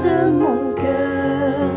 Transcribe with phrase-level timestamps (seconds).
[0.00, 1.70] de mon cœur.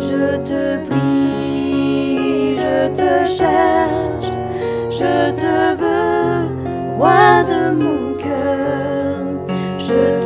[0.00, 4.32] Je te prie, je te cherche,
[4.90, 9.18] je te veux, roi de mon cœur.
[9.78, 10.21] Je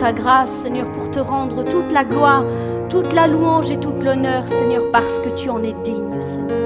[0.00, 2.44] ta grâce, Seigneur, pour te rendre toute la gloire,
[2.88, 6.58] toute la louange et toute l'honneur, Seigneur, parce que tu en es digne, Seigneur.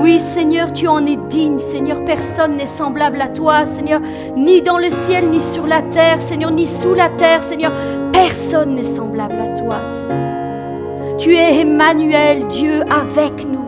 [0.00, 2.04] Oui, Seigneur, tu en es digne, Seigneur.
[2.04, 4.00] Personne n'est semblable à toi, Seigneur,
[4.36, 7.70] ni dans le ciel, ni sur la terre, Seigneur, ni sous la terre, Seigneur.
[8.12, 11.16] Personne n'est semblable à toi, Seigneur.
[11.16, 13.66] Tu es Emmanuel, Dieu avec nous.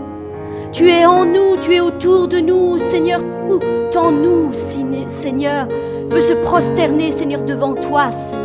[0.72, 3.20] Tu es en nous, tu es autour de nous, Seigneur.
[3.48, 5.68] Tout en nous, Seigneur,
[6.08, 8.39] veut se prosterner, Seigneur, devant toi, Seigneur.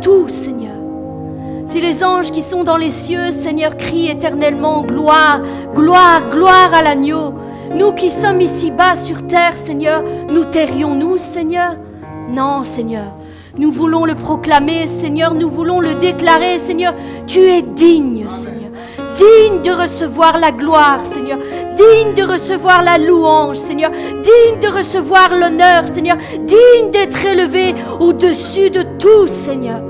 [0.00, 0.76] Tout, Seigneur.
[1.66, 5.42] Si les anges qui sont dans les cieux, Seigneur, crient éternellement gloire,
[5.74, 7.34] gloire, gloire à l'agneau,
[7.76, 11.76] nous qui sommes ici-bas sur terre, Seigneur, nous tairions-nous, Seigneur?
[12.28, 13.12] Non, Seigneur.
[13.58, 16.94] Nous voulons le proclamer, Seigneur, nous voulons le déclarer, Seigneur.
[17.26, 18.70] Tu es digne, Seigneur.
[19.14, 21.38] Digne de recevoir la gloire, Seigneur.
[21.80, 23.90] Digne de recevoir la louange, Seigneur.
[23.90, 26.18] Digne de recevoir l'honneur, Seigneur.
[26.40, 29.80] Digne d'être élevé au-dessus de tout, Seigneur.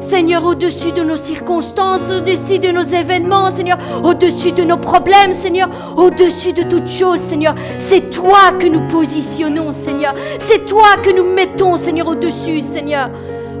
[0.00, 5.68] Seigneur, au-dessus de nos circonstances, au-dessus de nos événements, Seigneur, au-dessus de nos problèmes, Seigneur,
[5.96, 7.56] au-dessus de toutes choses, Seigneur.
[7.80, 10.14] C'est toi que nous positionnons, Seigneur.
[10.38, 13.10] C'est toi que nous mettons, Seigneur, au-dessus, Seigneur.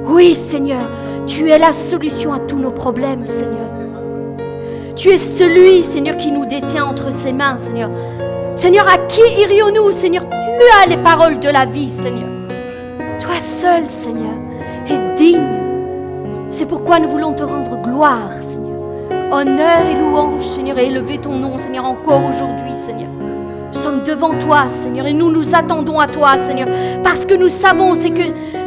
[0.06, 0.88] Oui, Seigneur,
[1.26, 3.85] tu es la solution à tous nos problèmes, Seigneur.
[4.96, 7.90] Tu es celui, Seigneur, qui nous détient entre ses mains, Seigneur.
[8.54, 10.24] Seigneur, à qui irions-nous, Seigneur?
[10.30, 12.30] Tu as les paroles de la vie, Seigneur.
[13.20, 14.32] Toi seul, Seigneur,
[14.88, 15.42] es digne.
[16.48, 18.80] C'est pourquoi nous voulons te rendre gloire, Seigneur.
[19.30, 23.10] Honneur et louange, Seigneur, et élever ton nom, Seigneur, encore aujourd'hui, Seigneur.
[23.74, 26.68] Nous sommes devant toi, Seigneur, et nous nous attendons à toi, Seigneur,
[27.04, 28.22] parce que nous savons, c'est que,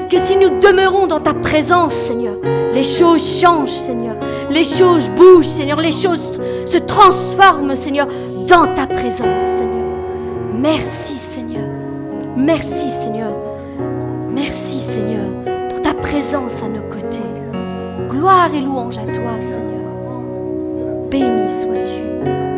[0.09, 2.35] que si nous demeurons dans ta présence, Seigneur,
[2.73, 4.15] les choses changent, Seigneur.
[4.49, 5.79] Les choses bougent, Seigneur.
[5.79, 6.31] Les choses
[6.65, 8.07] se transforment, Seigneur,
[8.47, 9.85] dans ta présence, Seigneur.
[10.53, 11.69] Merci, Seigneur.
[12.35, 13.33] Merci, Seigneur.
[14.33, 15.29] Merci, Seigneur,
[15.69, 17.19] pour ta présence à nos côtés.
[18.09, 19.69] Gloire et louange à toi, Seigneur.
[21.09, 22.48] Béni sois-tu.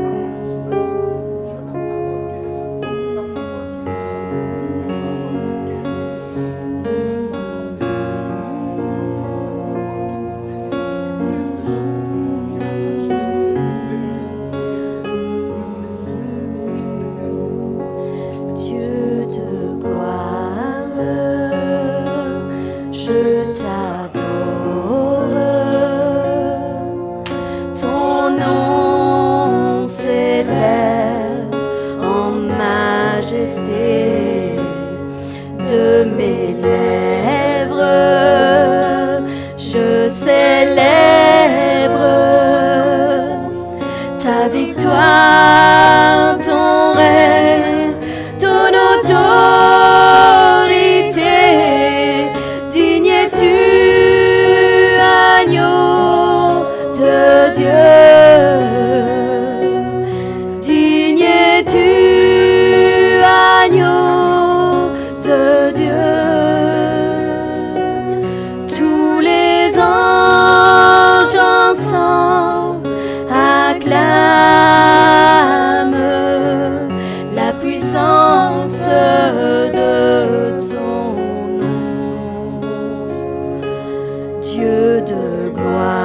[84.52, 86.01] Dieu de gloire,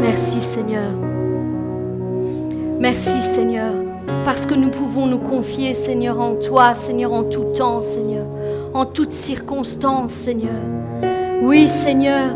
[0.00, 0.90] Merci Seigneur.
[2.78, 3.72] Merci Seigneur,
[4.24, 8.24] parce que nous pouvons nous confier Seigneur en toi, Seigneur en tout temps, Seigneur,
[8.74, 10.62] en toutes circonstances, Seigneur.
[11.42, 12.30] Oui Seigneur,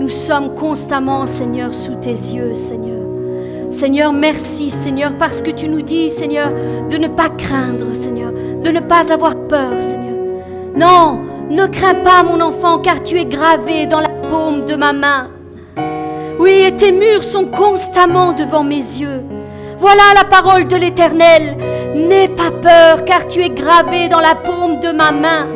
[0.00, 3.02] nous sommes constamment Seigneur sous tes yeux, Seigneur.
[3.70, 6.50] Seigneur, merci Seigneur, parce que tu nous dis Seigneur
[6.90, 10.16] de ne pas craindre Seigneur, de ne pas avoir peur Seigneur.
[10.76, 14.92] Non, ne crains pas mon enfant, car tu es gravé dans la paume de ma
[14.92, 15.33] main.
[16.44, 19.24] Oui, et tes murs sont constamment devant mes yeux.
[19.78, 21.56] Voilà la parole de l'Éternel.
[21.94, 25.48] N'aie pas peur, car tu es gravé dans la paume de ma main.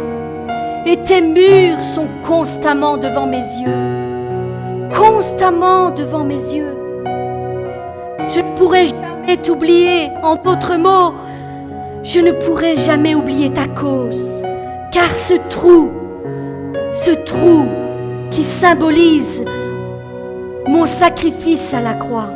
[0.86, 4.88] Et tes murs sont constamment devant mes yeux.
[4.96, 6.74] Constamment devant mes yeux.
[8.26, 10.08] Je ne pourrai jamais t'oublier.
[10.22, 11.12] En d'autres mots,
[12.02, 14.32] je ne pourrai jamais oublier ta cause.
[14.90, 15.90] Car ce trou,
[16.94, 17.66] ce trou
[18.30, 19.44] qui symbolise
[20.86, 22.30] sacrifice à la croix,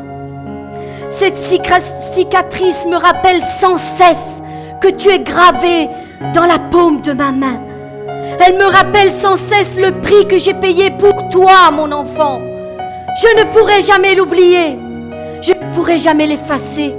[1.11, 4.43] cette cicatrice me rappelle sans cesse
[4.81, 5.89] que tu es gravé
[6.35, 7.61] dans la paume de ma main.
[8.45, 12.41] Elle me rappelle sans cesse le prix que j'ai payé pour toi, mon enfant.
[13.23, 14.79] Je ne pourrai jamais l'oublier.
[15.43, 16.95] Je ne pourrai jamais l'effacer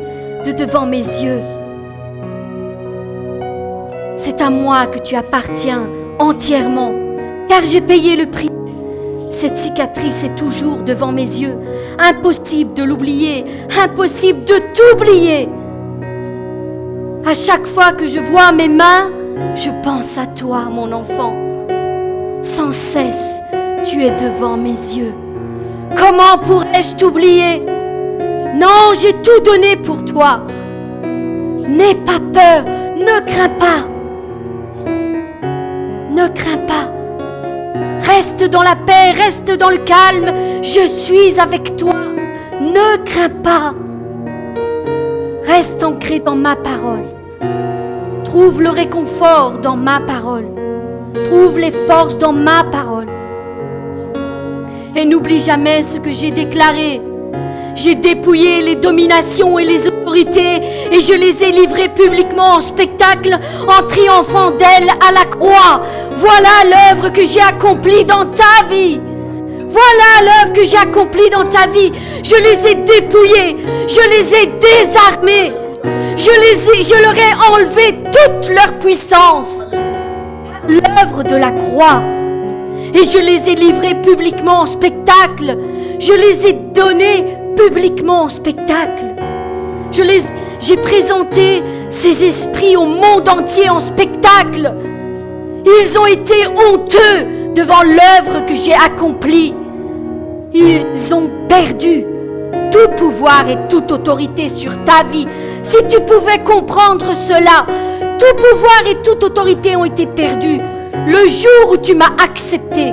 [0.45, 1.41] de devant mes yeux.
[4.15, 6.93] C'est à moi que tu appartiens entièrement,
[7.49, 8.52] car j'ai payé le prix.
[9.33, 11.57] Cette cicatrice est toujours devant mes yeux.
[11.97, 13.45] Impossible de l'oublier,
[13.83, 15.49] impossible de t'oublier.
[17.25, 19.09] À chaque fois que je vois mes mains,
[19.55, 21.33] je pense à toi, mon enfant.
[22.43, 23.41] Sans cesse,
[23.83, 25.13] tu es devant mes yeux.
[25.97, 27.63] Comment pourrais-je t'oublier?
[28.55, 30.41] Non, j'ai tout donné pour toi.
[31.67, 33.81] N'aie pas peur, ne crains pas.
[36.11, 37.02] Ne crains pas.
[38.05, 40.31] Reste dans la paix, reste dans le calme.
[40.61, 41.95] Je suis avec toi.
[42.59, 43.73] Ne crains pas.
[45.45, 47.03] Reste ancré dans ma parole.
[48.25, 50.47] Trouve le réconfort dans ma parole.
[51.25, 53.07] Trouve les forces dans ma parole.
[54.95, 57.01] Et n'oublie jamais ce que j'ai déclaré.
[57.75, 60.61] J'ai dépouillé les dominations et les autorités
[60.91, 63.37] et je les ai livrées publiquement en spectacle
[63.67, 65.81] en triomphant d'elles à la croix.
[66.15, 69.01] Voilà l'œuvre que j'ai accomplie dans ta vie.
[69.69, 71.91] Voilà l'œuvre que j'ai accomplie dans ta vie.
[72.23, 75.51] Je les ai dépouillées, je les ai désarmées,
[76.15, 79.67] je, les je leur ai enlevé toute leur puissance.
[80.67, 82.03] L'œuvre de la croix.
[82.93, 85.57] Et je les ai livrées publiquement en spectacle.
[85.99, 89.05] Je les ai données publiquement en spectacle.
[90.59, 94.73] J'ai présenté ces esprits au monde entier en spectacle.
[95.65, 99.53] Ils ont été honteux devant l'œuvre que j'ai accomplie.
[100.53, 102.05] Ils ont perdu
[102.71, 105.27] tout pouvoir et toute autorité sur ta vie.
[105.63, 107.65] Si tu pouvais comprendre cela,
[108.19, 110.59] tout pouvoir et toute autorité ont été perdus
[111.07, 112.91] le jour où tu m'as accepté.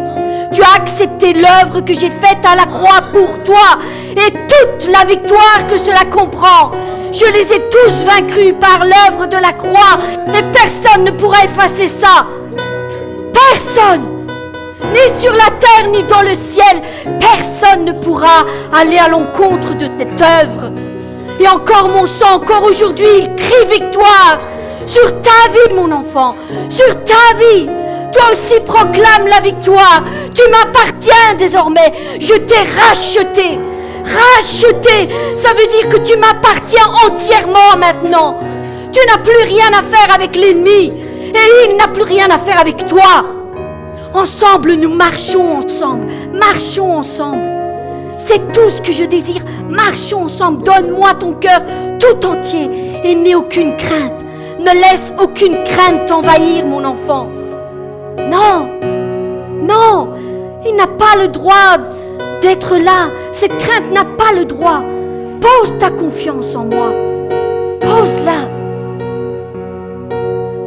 [0.52, 3.78] Tu as accepté l'œuvre que j'ai faite à la croix pour toi
[4.12, 6.72] et toute la victoire que cela comprend.
[7.12, 9.98] Je les ai tous vaincus par l'œuvre de la croix
[10.34, 12.26] et personne ne pourra effacer ça.
[13.32, 14.20] Personne
[14.92, 16.82] ni sur la terre ni dans le ciel,
[17.20, 20.72] personne ne pourra aller à l'encontre de cette œuvre.
[21.38, 24.38] Et encore mon sang, encore aujourd'hui, il crie victoire
[24.86, 26.34] sur ta vie, mon enfant,
[26.68, 27.68] sur ta vie.
[28.12, 30.02] Toi aussi proclame la victoire.
[30.34, 31.92] Tu m'appartiens désormais.
[32.18, 33.58] Je t'ai racheté.
[34.04, 38.40] Racheté, ça veut dire que tu m'appartiens entièrement maintenant.
[38.92, 40.92] Tu n'as plus rien à faire avec l'ennemi.
[41.32, 43.24] Et il n'a plus rien à faire avec toi.
[44.14, 46.06] Ensemble, nous marchons ensemble.
[46.32, 47.46] Marchons ensemble.
[48.18, 49.42] C'est tout ce que je désire.
[49.68, 50.64] Marchons ensemble.
[50.64, 51.60] Donne-moi ton cœur
[52.00, 52.68] tout entier
[53.04, 54.24] et n'aie aucune crainte.
[54.58, 57.28] Ne laisse aucune crainte t'envahir, mon enfant.
[58.28, 58.68] Non,
[59.62, 60.08] non,
[60.66, 61.78] il n'a pas le droit
[62.42, 63.10] d'être là.
[63.32, 64.82] Cette crainte n'a pas le droit.
[65.40, 66.92] Pose ta confiance en moi.
[67.80, 68.48] Pose-la.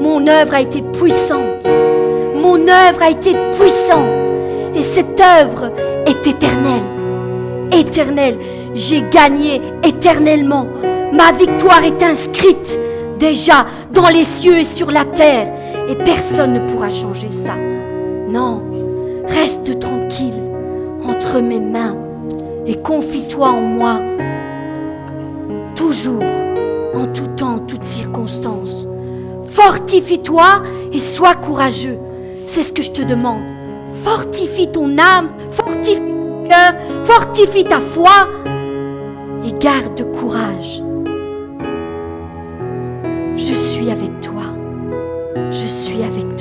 [0.02, 1.68] Mon œuvre a été puissante.
[2.36, 4.32] Mon œuvre a été puissante.
[4.76, 5.72] Et cette œuvre
[6.06, 6.84] est éternelle.
[7.72, 8.38] Éternelle.
[8.76, 10.68] J'ai gagné éternellement.
[11.12, 12.80] Ma victoire est inscrite
[13.20, 15.48] déjà dans les cieux et sur la terre.
[15.90, 17.56] Et personne ne pourra changer ça.
[18.28, 18.62] Non,
[19.28, 20.42] reste tranquille
[21.06, 21.98] entre mes mains
[22.66, 24.00] et confie-toi en moi.
[25.76, 26.24] Toujours,
[26.96, 28.88] en tout temps, en toutes circonstances.
[29.46, 32.00] Fortifie-toi et sois courageux.
[32.48, 33.44] C'est ce que je te demande.
[34.04, 38.28] Fortifie ton âme, fortifie ton cœur, fortifie ta foi
[39.46, 40.82] et garde courage.
[43.46, 44.44] Je suis avec toi.
[45.52, 46.33] Je suis avec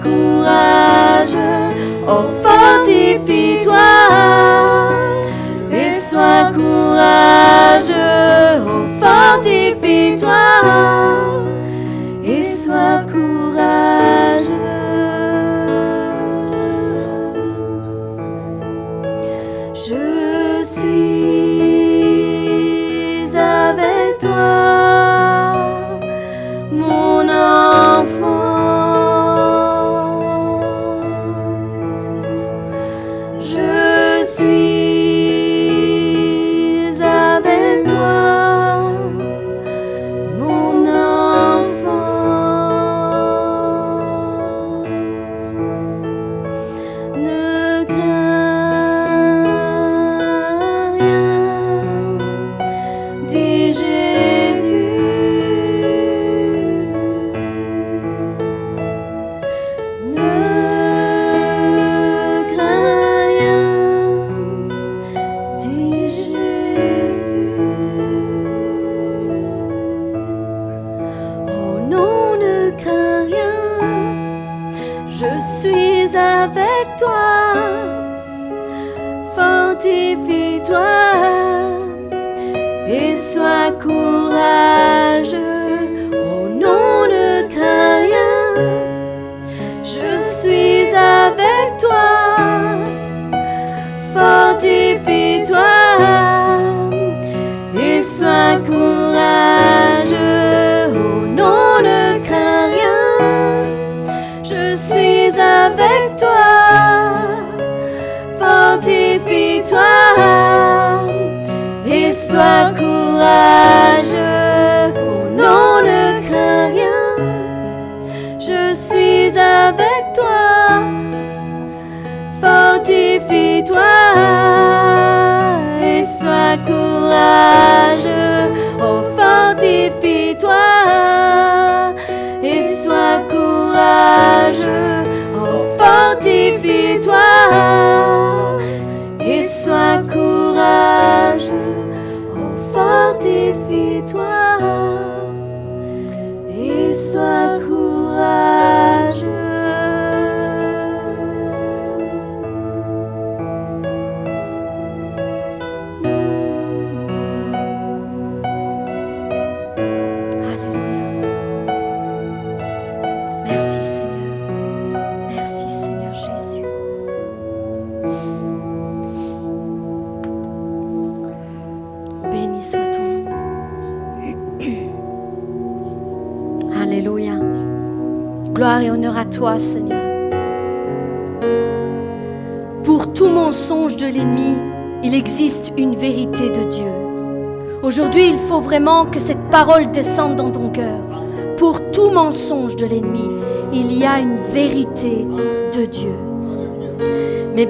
[0.00, 1.74] sois courageux.
[2.06, 2.39] Oh,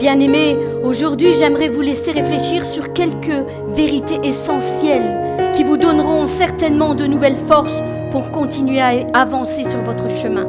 [0.00, 7.04] bien-aimés, aujourd'hui j'aimerais vous laisser réfléchir sur quelques vérités essentielles qui vous donneront certainement de
[7.04, 10.48] nouvelles forces pour continuer à avancer sur votre chemin.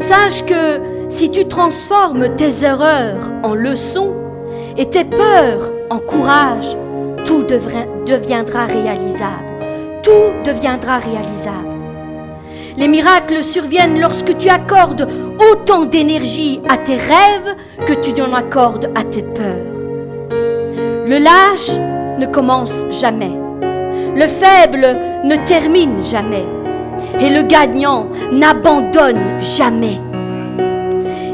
[0.00, 4.14] Sache que si tu transformes tes erreurs en leçons
[4.78, 6.76] et tes peurs en courage,
[7.26, 9.44] tout deviendra réalisable.
[10.02, 11.68] Tout deviendra réalisable.
[12.76, 15.06] Les miracles surviennent lorsque tu accordes
[15.78, 17.54] d'énergie à tes rêves
[17.86, 19.78] que tu n'en accordes à tes peurs.
[21.06, 21.78] Le lâche
[22.18, 23.30] ne commence jamais.
[24.16, 26.44] Le faible ne termine jamais.
[27.20, 29.98] Et le gagnant n'abandonne jamais.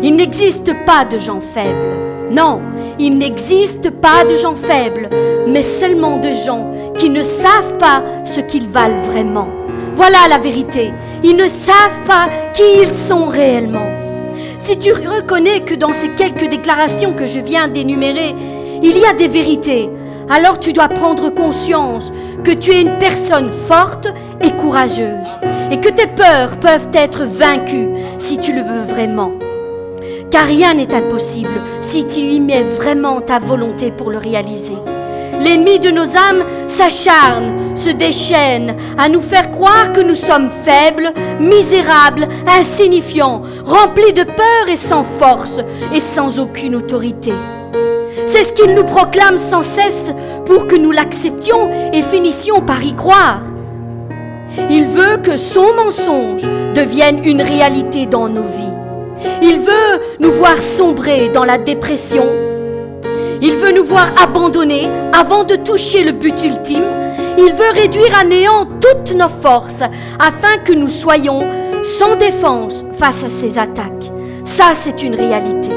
[0.02, 1.96] Il n'existe pas de gens faibles.
[2.30, 2.60] Non,
[2.98, 5.08] il n'existe pas de gens faibles,
[5.46, 9.48] mais seulement de gens qui ne savent pas ce qu'ils valent vraiment.
[9.94, 10.90] Voilà la vérité.
[11.24, 13.95] Ils ne savent pas qui ils sont réellement.
[14.66, 18.34] Si tu reconnais que dans ces quelques déclarations que je viens d'énumérer,
[18.82, 19.88] il y a des vérités,
[20.28, 24.08] alors tu dois prendre conscience que tu es une personne forte
[24.42, 25.38] et courageuse
[25.70, 29.34] et que tes peurs peuvent être vaincues si tu le veux vraiment.
[30.32, 34.78] Car rien n'est impossible si tu y mets vraiment ta volonté pour le réaliser.
[35.38, 41.12] L'ennemi de nos âmes s'acharne, se déchaîne à nous faire croire que nous sommes faibles,
[41.40, 45.60] misérables, insignifiants, remplis de peur et sans force
[45.92, 47.32] et sans aucune autorité.
[48.24, 50.10] C'est ce qu'il nous proclame sans cesse
[50.46, 53.40] pour que nous l'acceptions et finissions par y croire.
[54.70, 58.76] Il veut que son mensonge devienne une réalité dans nos vies.
[59.42, 62.26] Il veut nous voir sombrer dans la dépression.
[63.42, 66.84] Il veut nous voir abandonner avant de toucher le but ultime.
[67.38, 69.82] Il veut réduire à néant toutes nos forces
[70.18, 71.40] afin que nous soyons
[71.82, 74.10] sans défense face à ses attaques.
[74.44, 75.70] Ça, c'est une réalité.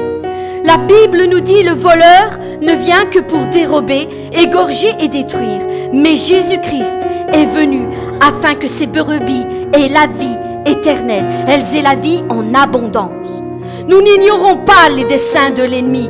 [0.64, 5.62] La Bible nous dit le voleur ne vient que pour dérober, égorger et détruire.
[5.94, 7.88] Mais Jésus-Christ est venu
[8.22, 11.26] afin que ses brebis aient la vie éternelle.
[11.48, 13.42] Elles aient la vie en abondance.
[13.88, 16.10] Nous n'ignorons pas les desseins de l'ennemi.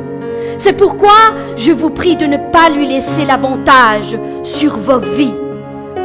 [0.60, 5.34] C'est pourquoi je vous prie de ne pas lui laisser l'avantage sur vos vies.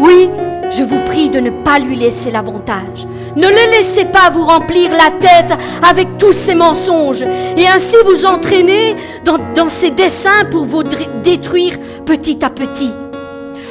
[0.01, 0.31] Oui,
[0.71, 3.05] je vous prie de ne pas lui laisser l'avantage.
[3.35, 7.25] Ne le laissez pas vous remplir la tête avec tous ces mensonges
[7.57, 12.93] et ainsi vous entraîner dans, dans ces desseins pour vous détruire petit à petit.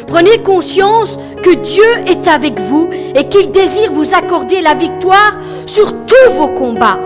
[0.05, 5.93] Prenez conscience que Dieu est avec vous et qu'il désire vous accorder la victoire sur
[6.05, 6.99] tous vos combats,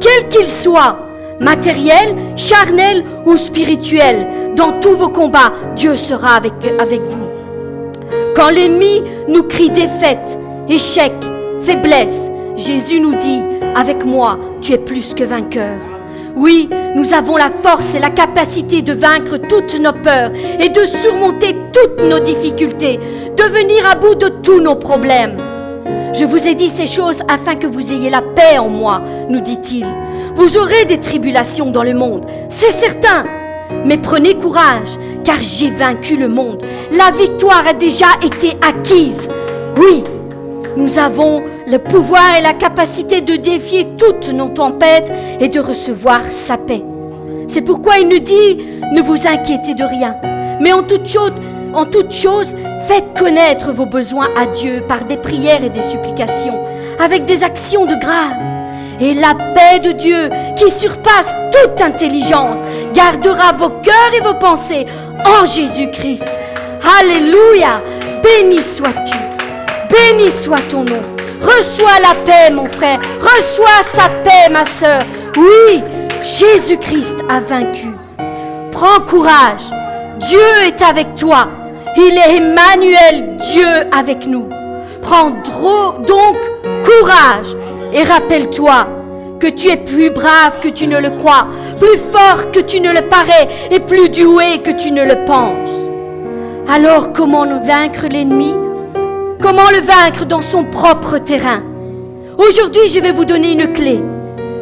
[0.00, 1.07] quels qu'ils soient,
[1.40, 4.54] matériels, charnels ou spirituels.
[4.56, 7.28] Dans tous vos combats, Dieu sera avec vous.
[8.34, 11.12] Quand l'ennemi nous crie défaite, échec,
[11.60, 13.40] faiblesse, Jésus nous dit,
[13.74, 15.78] avec moi, tu es plus que vainqueur.
[16.36, 20.84] Oui, nous avons la force et la capacité de vaincre toutes nos peurs et de
[20.84, 23.00] surmonter toutes nos difficultés,
[23.36, 25.36] de venir à bout de tous nos problèmes.
[26.18, 29.38] Je vous ai dit ces choses afin que vous ayez la paix en moi, nous
[29.38, 29.86] dit-il.
[30.34, 33.22] Vous aurez des tribulations dans le monde, c'est certain.
[33.84, 34.88] Mais prenez courage,
[35.22, 36.64] car j'ai vaincu le monde.
[36.90, 39.28] La victoire a déjà été acquise.
[39.76, 40.02] Oui,
[40.76, 46.22] nous avons le pouvoir et la capacité de défier toutes nos tempêtes et de recevoir
[46.30, 46.82] sa paix.
[47.46, 48.58] C'est pourquoi il nous dit,
[48.92, 50.16] ne vous inquiétez de rien,
[50.60, 51.30] mais en toute chose,
[51.74, 52.54] en toute chose,
[52.86, 56.58] faites connaître vos besoins à Dieu par des prières et des supplications,
[56.98, 58.48] avec des actions de grâce.
[59.00, 62.58] Et la paix de Dieu, qui surpasse toute intelligence,
[62.94, 64.86] gardera vos cœurs et vos pensées
[65.24, 66.28] en Jésus-Christ.
[67.00, 67.80] Alléluia.
[68.22, 69.16] Béni sois-tu.
[69.90, 71.02] Béni soit ton nom.
[71.40, 72.98] Reçois la paix, mon frère.
[73.20, 75.04] Reçois sa paix, ma soeur.
[75.36, 75.82] Oui,
[76.22, 77.88] Jésus-Christ a vaincu.
[78.72, 79.62] Prends courage.
[80.18, 81.46] Dieu est avec toi.
[81.96, 84.46] Il est Emmanuel, Dieu avec nous.
[85.02, 86.36] Prends donc
[86.84, 87.56] courage
[87.92, 88.86] et rappelle-toi
[89.40, 91.46] que tu es plus brave que tu ne le crois,
[91.78, 95.88] plus fort que tu ne le parais et plus doué que tu ne le penses.
[96.68, 98.52] Alors comment nous vaincre l'ennemi?
[99.40, 101.62] Comment le vaincre dans son propre terrain?
[102.36, 104.00] Aujourd'hui, je vais vous donner une clé.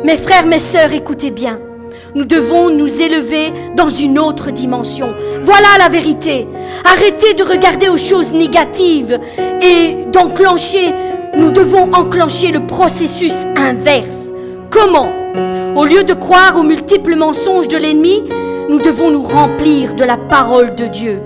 [0.04, 1.58] Mes frères, mes sœurs, écoutez bien.
[2.16, 5.14] Nous devons nous élever dans une autre dimension.
[5.42, 6.46] Voilà la vérité.
[6.84, 9.20] Arrêtez de regarder aux choses négatives
[9.62, 10.92] et d'enclencher
[11.36, 14.32] nous devons enclencher le processus inverse.
[14.70, 15.10] Comment?
[15.76, 18.22] Au lieu de croire aux multiples mensonges de l'ennemi,
[18.70, 21.20] nous devons nous remplir de la parole de Dieu.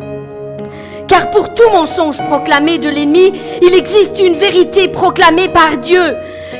[1.06, 6.02] Car pour tout mensonge proclamé de l'ennemi, il existe une vérité proclamée par Dieu.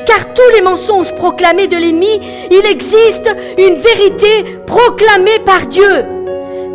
[0.05, 6.05] Car tous les mensonges proclamés de l'ennemi, il existe une vérité proclamée par Dieu.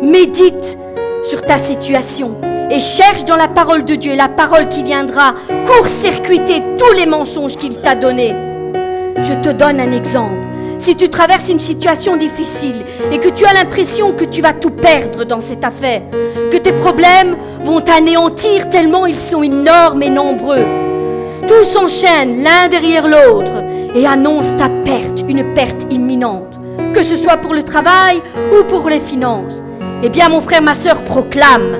[0.01, 0.77] Médite
[1.23, 2.35] sur ta situation
[2.69, 5.33] et cherche dans la parole de Dieu la parole qui viendra
[5.65, 8.35] court-circuiter tous les mensonges qu'il t'a donnés.
[9.21, 10.45] Je te donne un exemple.
[10.79, 14.69] Si tu traverses une situation difficile et que tu as l'impression que tu vas tout
[14.69, 16.01] perdre dans cette affaire,
[16.51, 20.65] que tes problèmes vont t'anéantir tellement ils sont énormes et nombreux,
[21.47, 23.63] tout s'enchaîne l'un derrière l'autre
[23.95, 26.59] et annonce ta perte, une perte imminente,
[26.93, 29.63] que ce soit pour le travail ou pour les finances.
[30.03, 31.77] Eh bien, mon frère, ma soeur, proclame.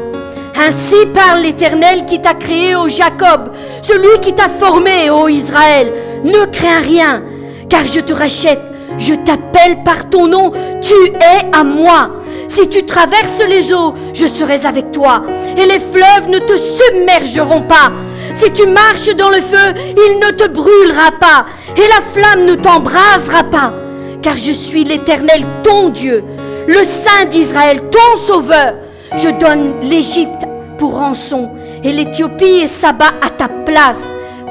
[0.60, 3.52] Ainsi parle l'Éternel qui t'a créé, ô Jacob,
[3.82, 5.94] celui qui t'a formé, ô Israël.
[6.24, 7.24] Ne crains rien,
[7.70, 10.52] car je te rachète, je t'appelle par ton nom,
[10.82, 12.10] tu es à moi.
[12.48, 15.22] Si tu traverses les eaux, je serai avec toi,
[15.56, 17.92] et les fleuves ne te submergeront pas.
[18.38, 22.54] Si tu marches dans le feu, il ne te brûlera pas, et la flamme ne
[22.54, 23.74] t'embrasera pas,
[24.22, 26.24] car je suis l'Éternel, ton Dieu,
[26.68, 28.76] le Saint d'Israël, ton Sauveur.
[29.16, 30.44] Je donne l'Égypte
[30.78, 31.50] pour rançon,
[31.84, 34.04] et l'Éthiopie et Saba à ta place,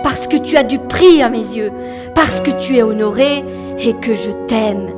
[0.03, 1.71] parce que tu as du prix à mes yeux,
[2.13, 3.45] parce que tu es honoré
[3.79, 4.89] et que je t'aime.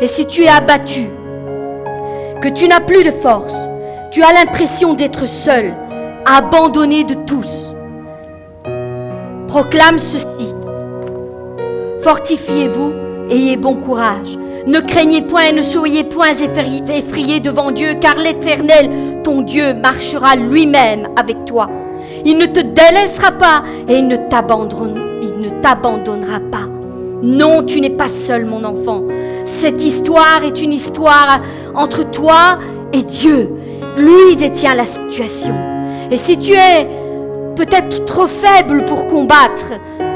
[0.00, 1.06] Et si tu es abattu,
[2.42, 3.68] que tu n'as plus de force,
[4.10, 5.76] tu as l'impression d'être seul,
[6.26, 7.72] abandonné de tous,
[9.50, 10.54] proclame ceci.
[12.02, 12.92] Fortifiez-vous,
[13.30, 14.38] ayez bon courage.
[14.68, 18.88] Ne craignez point et ne soyez point effrayés devant Dieu, car l'Éternel,
[19.24, 21.68] ton Dieu, marchera lui-même avec toi.
[22.24, 26.68] Il ne te délaissera pas et il ne t'abandonnera pas.
[27.20, 29.02] Non, tu n'es pas seul, mon enfant.
[29.46, 31.40] Cette histoire est une histoire
[31.74, 32.60] entre toi
[32.92, 33.50] et Dieu.
[33.96, 35.56] Lui détient la situation.
[36.12, 36.99] Et si tu es
[37.60, 39.66] peut-être trop faible pour combattre,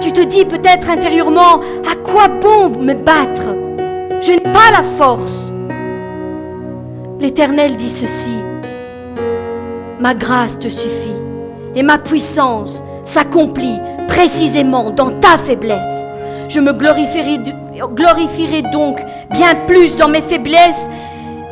[0.00, 3.54] tu te dis peut-être intérieurement, à quoi bon me battre?
[4.22, 5.52] Je n'ai pas la force.
[7.20, 8.32] L'Éternel dit ceci,
[10.00, 11.20] ma grâce te suffit
[11.74, 13.78] et ma puissance s'accomplit
[14.08, 16.06] précisément dans ta faiblesse.
[16.48, 17.40] Je me glorifierai,
[17.94, 20.88] glorifierai donc bien plus dans mes faiblesses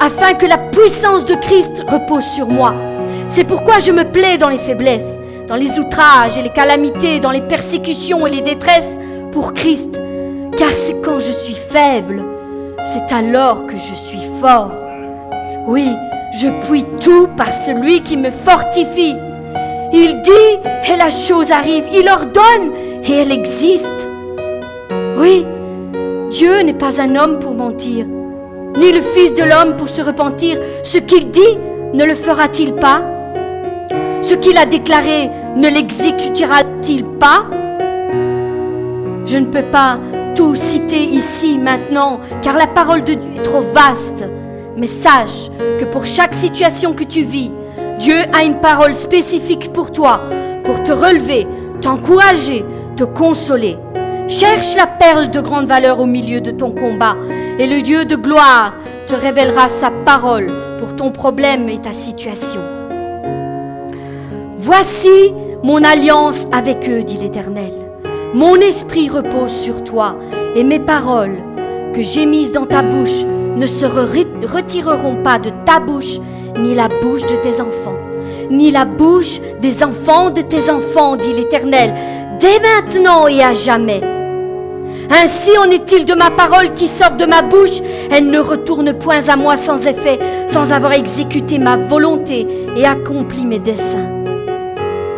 [0.00, 2.72] afin que la puissance de Christ repose sur moi.
[3.28, 5.18] C'est pourquoi je me plais dans les faiblesses,
[5.52, 8.98] dans les outrages et les calamités, dans les persécutions et les détresses
[9.32, 10.00] pour Christ.
[10.56, 12.24] Car c'est quand je suis faible,
[12.86, 14.72] c'est alors que je suis fort.
[15.66, 15.90] Oui,
[16.40, 19.14] je puis tout par celui qui me fortifie.
[19.92, 21.84] Il dit et la chose arrive.
[21.92, 22.72] Il ordonne
[23.04, 24.08] et elle existe.
[25.18, 25.44] Oui,
[26.30, 28.06] Dieu n'est pas un homme pour mentir,
[28.78, 30.58] ni le Fils de l'homme pour se repentir.
[30.82, 31.58] Ce qu'il dit,
[31.92, 33.02] ne le fera-t-il pas?
[34.22, 37.44] Ce qu'il a déclaré, ne l'exécutera-t-il pas?
[39.26, 39.98] Je ne peux pas
[40.36, 44.24] tout citer ici maintenant, car la parole de Dieu est trop vaste.
[44.76, 47.50] Mais sache que pour chaque situation que tu vis,
[47.98, 50.20] Dieu a une parole spécifique pour toi,
[50.64, 51.46] pour te relever,
[51.80, 52.64] t'encourager,
[52.96, 53.76] te consoler.
[54.28, 57.16] Cherche la perle de grande valeur au milieu de ton combat,
[57.58, 58.72] et le Dieu de gloire
[59.06, 62.60] te révélera sa parole pour ton problème et ta situation.
[64.64, 67.72] Voici mon alliance avec eux, dit l'Éternel.
[68.32, 70.14] Mon esprit repose sur toi,
[70.54, 71.38] et mes paroles
[71.92, 73.24] que j'ai mises dans ta bouche
[73.56, 76.20] ne se retireront pas de ta bouche,
[76.60, 77.98] ni la bouche de tes enfants,
[78.52, 81.92] ni la bouche des enfants de tes enfants, dit l'Éternel,
[82.38, 84.00] dès maintenant et à jamais.
[85.10, 89.28] Ainsi en est-il de ma parole qui sort de ma bouche, elle ne retourne point
[89.28, 92.46] à moi sans effet, sans avoir exécuté ma volonté
[92.76, 94.21] et accompli mes desseins.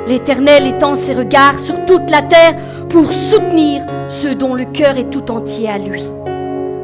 [0.06, 2.54] L'Éternel étend ses regards sur toute la terre
[2.90, 6.02] pour soutenir ceux dont le cœur est tout entier à lui.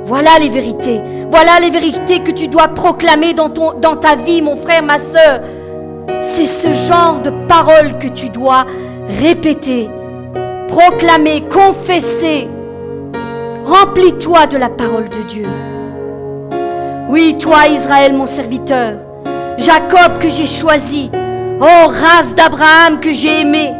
[0.04, 4.82] Voilà les vérités, voilà les vérités que tu dois proclamer dans, ta vie, mon frère,
[4.82, 5.40] ma soeur.
[6.22, 8.64] C'est ce genre de paroles que tu dois
[9.20, 9.88] répéter,
[10.68, 12.48] proclamer, confesser.
[13.64, 15.46] Remplis-toi de la parole de Dieu.
[17.08, 18.94] Oui, toi Israël, mon serviteur,
[19.58, 21.10] Jacob que j'ai choisi,
[21.60, 23.72] oh race d'Abraham que j'ai aimé,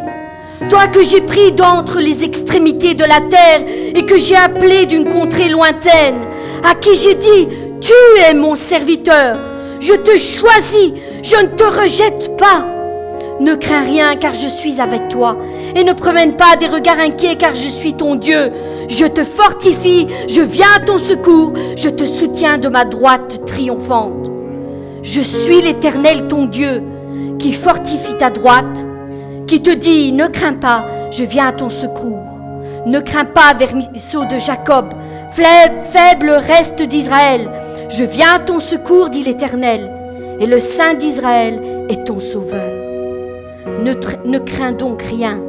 [0.69, 3.65] toi que j'ai pris d'entre les extrémités de la terre
[3.95, 6.21] et que j'ai appelé d'une contrée lointaine,
[6.63, 7.47] à qui j'ai dit,
[7.81, 7.93] tu
[8.27, 9.37] es mon serviteur,
[9.79, 12.65] je te choisis, je ne te rejette pas.
[13.39, 15.35] Ne crains rien car je suis avec toi.
[15.75, 18.51] Et ne promène pas des regards inquiets car je suis ton Dieu.
[18.87, 24.29] Je te fortifie, je viens à ton secours, je te soutiens de ma droite triomphante.
[25.01, 26.83] Je suis l'Éternel ton Dieu
[27.41, 28.85] qui fortifie ta droite,
[29.47, 32.23] qui te dit, ne crains pas, je viens à ton secours.
[32.85, 34.93] Ne crains pas, vermisseau de Jacob,
[35.31, 37.49] faible reste d'Israël.
[37.89, 39.91] Je viens à ton secours, dit l'Éternel,
[40.39, 42.71] et le Saint d'Israël est ton sauveur.
[43.83, 45.39] Ne, ne crains donc rien,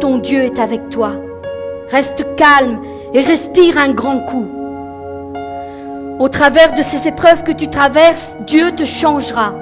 [0.00, 1.12] ton Dieu est avec toi.
[1.88, 2.80] Reste calme
[3.14, 4.46] et respire un grand coup.
[6.18, 9.52] Au travers de ces épreuves que tu traverses, Dieu te changera,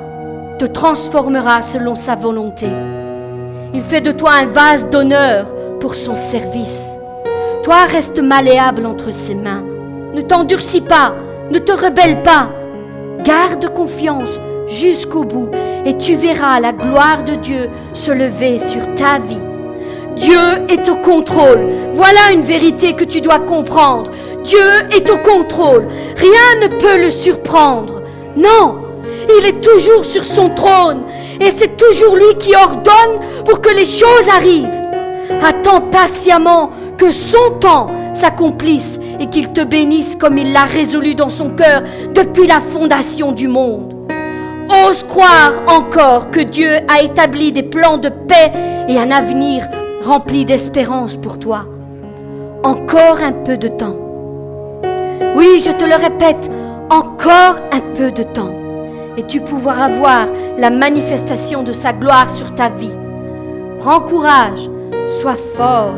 [0.59, 2.69] te transformera selon sa volonté.
[3.73, 5.47] Il fait de toi un vase d'honneur
[5.81, 6.90] pour son service.
[7.62, 9.64] Toi, reste malléable entre ses mains.
[10.14, 11.14] Ne t'endurcis pas,
[11.51, 12.51] ne te rebelle pas.
[13.25, 15.51] Garde confiance jusqu'au bout
[15.85, 19.38] et tu verras la gloire de Dieu se lever sur ta vie.
[20.14, 20.38] Dieu
[20.69, 21.61] est au contrôle.
[21.93, 24.11] Voilà une vérité que tu dois comprendre.
[24.45, 24.59] Dieu
[24.93, 25.87] est au contrôle.
[26.17, 28.03] Rien ne peut le surprendre.
[28.37, 28.84] Non,
[29.39, 31.03] il est toujours sur son trône
[31.41, 34.69] et c'est toujours lui qui ordonne pour que les choses arrivent.
[35.43, 41.29] Attends patiemment que son temps s'accomplisse et qu'il te bénisse comme il l'a résolu dans
[41.29, 41.83] son cœur
[42.15, 43.95] depuis la fondation du monde.
[44.89, 48.53] Ose croire encore que Dieu a établi des plans de paix
[48.89, 49.66] et un avenir
[50.03, 51.66] rempli d'espérance pour toi.
[52.62, 53.97] Encore un peu de temps.
[55.37, 56.51] Oui, je te le répète,
[56.91, 58.64] encore un peu de temps.
[59.17, 60.27] Et tu pourras avoir
[60.59, 62.97] la manifestation de sa gloire sur ta vie.
[63.79, 64.69] Prends courage,
[65.21, 65.97] sois fort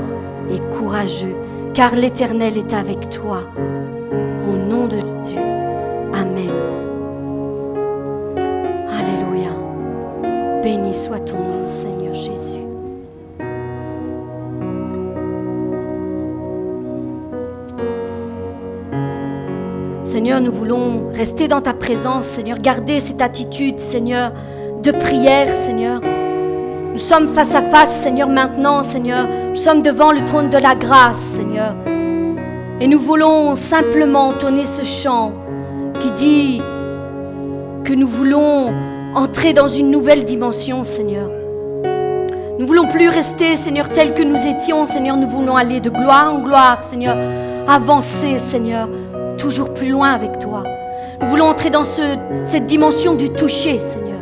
[0.51, 1.37] et courageux,
[1.75, 3.43] car l'Éternel est avec toi.
[4.49, 5.39] Au nom de Jésus.
[6.13, 6.53] Amen.
[8.89, 10.63] Alléluia.
[10.63, 12.66] Béni soit ton nom, Seigneur Jésus.
[20.17, 24.33] Seigneur, nous voulons rester dans ta présence, Seigneur, garder cette attitude, Seigneur,
[24.83, 26.01] de prière, Seigneur.
[26.93, 29.29] Nous sommes face à face, Seigneur, maintenant, Seigneur.
[29.51, 31.75] Nous sommes devant le trône de la grâce, Seigneur.
[32.81, 35.33] Et nous voulons simplement entonner ce chant
[36.01, 36.63] qui dit
[37.85, 38.73] que nous voulons
[39.15, 41.29] entrer dans une nouvelle dimension, Seigneur.
[42.59, 45.19] Nous voulons plus rester, Seigneur, tel que nous étions, Seigneur.
[45.19, 47.19] Nous voulons aller de gloire en gloire, Seigneur.
[47.69, 48.89] Avancer, Seigneur,
[49.37, 50.63] toujours plus loin avec toi.
[51.21, 54.21] Nous voulons entrer dans cette dimension du toucher, Seigneur.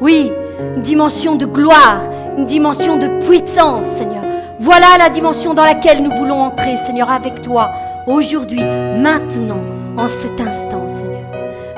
[0.00, 0.30] Oui,
[0.76, 2.02] une dimension de gloire,
[2.36, 4.22] une dimension de puissance, Seigneur.
[4.58, 7.70] Voilà la dimension dans laquelle nous voulons entrer, Seigneur, avec toi,
[8.06, 9.62] aujourd'hui, maintenant,
[9.96, 11.24] en cet instant, Seigneur.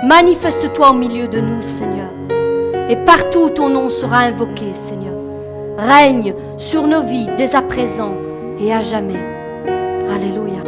[0.05, 2.09] Manifeste-toi au milieu de nous, Seigneur.
[2.89, 5.15] Et partout ton nom sera invoqué, Seigneur.
[5.77, 8.15] Règne sur nos vies dès à présent
[8.61, 9.21] et à jamais.
[10.11, 10.68] Alléluia.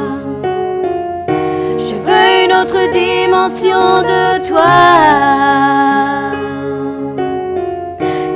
[2.61, 4.61] autre dimension de toi.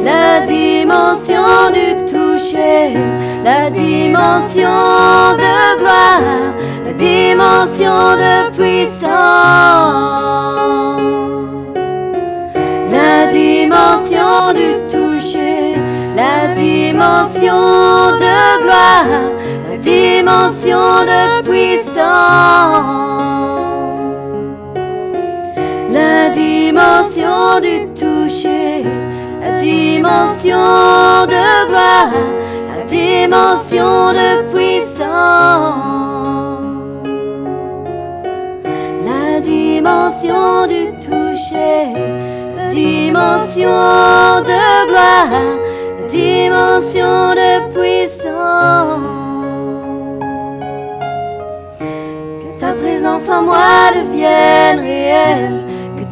[0.03, 2.97] La dimension du toucher,
[3.43, 6.21] la dimension de gloire,
[6.85, 9.05] la dimension de puissance.
[12.91, 15.75] La dimension du toucher,
[16.15, 19.05] la dimension de gloire,
[19.69, 23.05] la dimension de puissance
[25.95, 28.83] la dimension du toucher,
[29.41, 32.11] la dimension de gloire,
[32.69, 35.85] la dimension de puissance,
[39.09, 41.93] la dimension du toucher,
[42.57, 45.31] la dimension de gloire,
[46.01, 48.99] la dimension de puissance.
[51.79, 55.74] Que ta présence en moi devienne réelle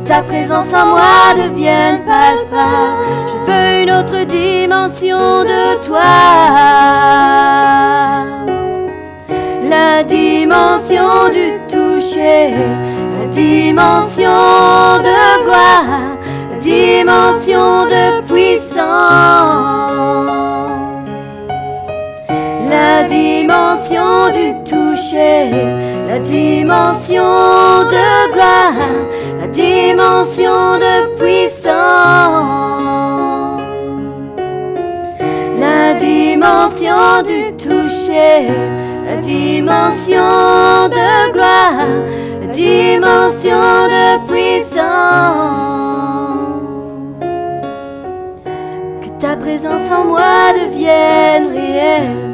[0.00, 3.04] ta présence en moi devienne palpable.
[3.28, 6.00] Je veux une autre dimension de toi.
[9.68, 12.50] La dimension du toucher,
[13.18, 16.16] la dimension de gloire,
[16.50, 18.84] la dimension de puissance.
[23.44, 25.50] Dimension du toucher,
[26.08, 29.04] la dimension de gloire
[29.54, 31.70] dimension de puissance,
[35.60, 38.48] la dimension du toucher,
[39.06, 41.86] la dimension de gloire,
[42.40, 44.74] la dimension de puissance.
[49.02, 52.33] Que ta présence en moi devienne réelle,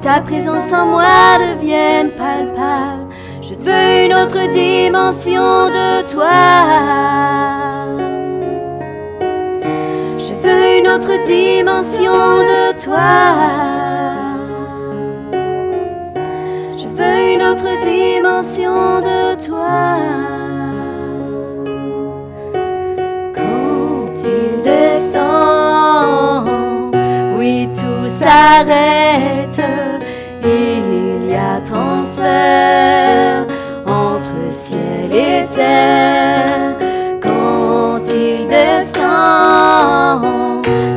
[0.00, 3.08] Ta présence en moi devienne palpable.
[3.42, 6.28] Je veux une autre dimension de toi.
[10.16, 13.34] Je veux une autre dimension de toi.
[16.76, 19.98] Je veux une autre dimension de toi.
[23.34, 26.46] Quand il descend,
[27.36, 27.68] oui,
[30.42, 33.46] Il y a transfert
[37.22, 40.22] quand il descend,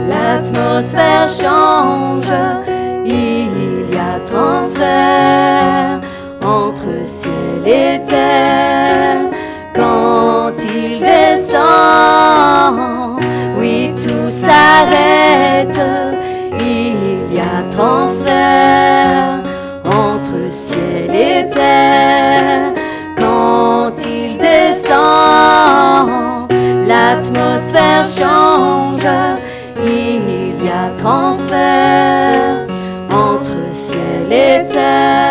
[0.10, 2.32] l'atmosphère change,
[3.06, 6.02] il y a transfert
[6.44, 8.71] entre ciel et terre.
[17.82, 19.42] Transfert
[19.84, 22.72] entre ciel et terre.
[26.92, 29.08] L'atmosphère change,
[29.84, 32.68] il y a transfert
[33.12, 35.31] entre ciel et terre,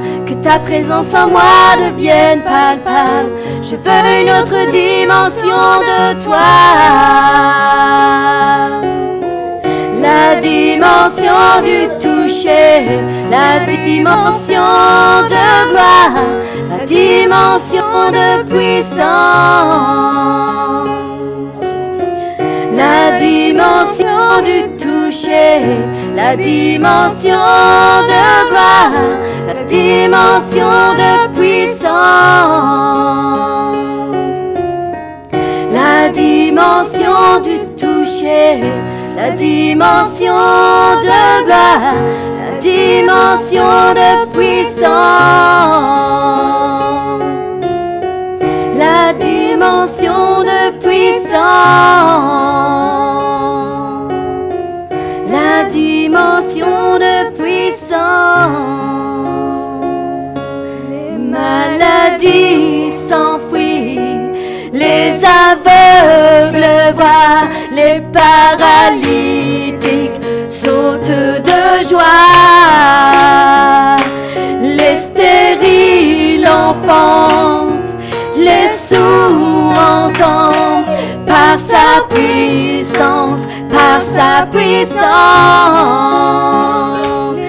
[0.41, 3.29] ta présence en moi devienne palpable.
[3.61, 7.91] Je veux une autre dimension de toi
[10.01, 14.71] la dimension du toucher, la dimension
[15.29, 16.17] de gloire,
[16.69, 19.01] la dimension de puissance,
[22.75, 25.61] la dimension du toucher,
[26.15, 27.45] la dimension
[28.09, 28.91] de gloire,
[29.71, 31.87] dimension de puissance,
[35.71, 38.63] la dimension du toucher,
[39.15, 40.35] la dimension
[41.07, 41.95] de gloire,
[42.41, 44.81] la dimension de puissance,
[48.77, 52.50] la dimension de puissance
[65.51, 69.71] les aveugles voient, les paralytiques
[70.49, 72.01] sautent de joie.
[74.61, 77.93] Les stériles enfantent,
[78.37, 80.85] les sourds entendent
[81.27, 83.41] par sa puissance
[83.71, 85.01] par sa puissance.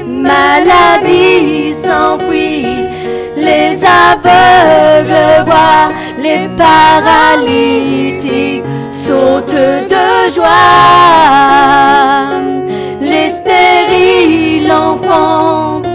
[0.06, 2.81] Maladie s'enfuit,
[3.52, 3.72] les
[4.08, 5.90] aveugles voient,
[6.26, 10.80] les paralytiques sautent de joie.
[13.00, 15.94] Les stériles enfantent,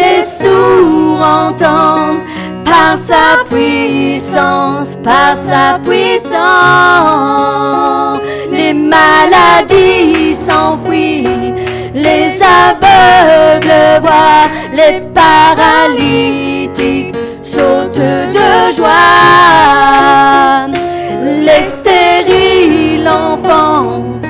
[0.00, 2.24] les sourds entendent
[2.64, 7.18] par sa puissance, par sa puissance
[8.50, 11.54] les maladies s'enfuient,
[11.94, 20.68] les aveugles voient, les paralytiques sautent de joie,
[21.48, 24.26] les stériles enfantent,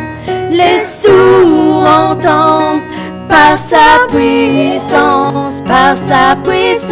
[0.51, 2.87] les sourds entendent.
[3.29, 6.89] Par sa puissance, par sa puissance,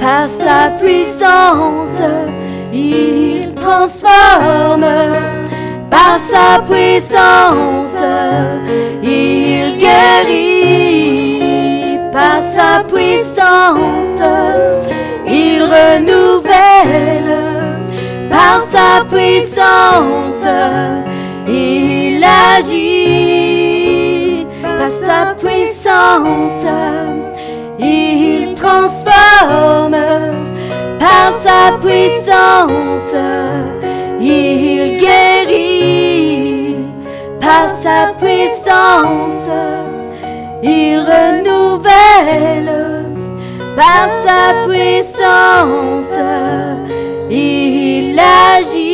[0.00, 2.00] par sa puissance
[2.72, 4.86] il transforme.
[5.90, 8.02] Par sa puissance,
[9.02, 10.57] il guérit
[12.18, 14.20] par sa puissance,
[15.24, 17.36] il renouvelle
[18.28, 20.46] par sa puissance,
[21.46, 22.24] il
[22.56, 23.68] agit
[24.62, 26.66] par sa puissance,
[27.78, 29.96] il transforme
[30.98, 33.14] par sa puissance,
[34.20, 36.74] il guérit.
[37.40, 39.48] Par sa puissance,
[40.62, 42.72] il renouvelle.
[43.76, 46.18] Par sa puissance,
[47.30, 48.84] il agit.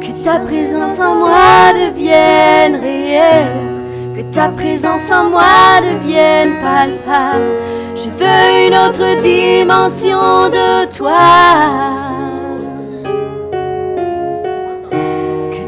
[0.00, 3.66] Que ta présence en moi devienne réelle
[4.16, 7.52] que ta présence en moi devienne palpable.
[7.94, 12.35] Je veux une autre dimension de toi.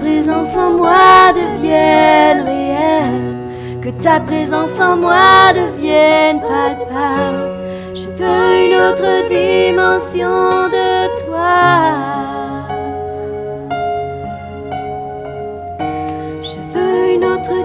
[0.00, 7.94] Présence en moi devienne réelle, que ta présence en moi devienne palpable.
[7.94, 12.14] Je veux une autre dimension de toi.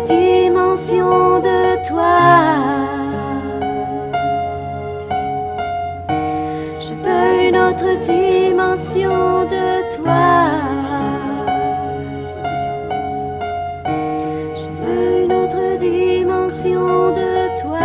[0.05, 2.19] dimension de toi.
[6.79, 10.88] Je veux une autre dimension de toi.
[16.61, 17.79] Dimension de toi.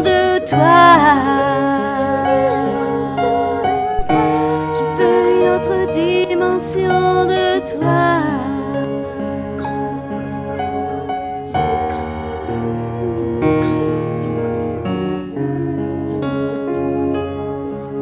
[0.02, 0.91] de toi.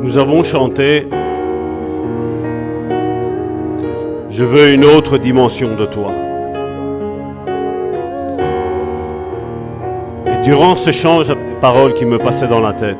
[0.09, 1.07] Nous avons chanté
[4.31, 6.11] Je veux une autre dimension de toi.
[10.43, 12.97] Durant ce change, de parole qui me passait dans la tête,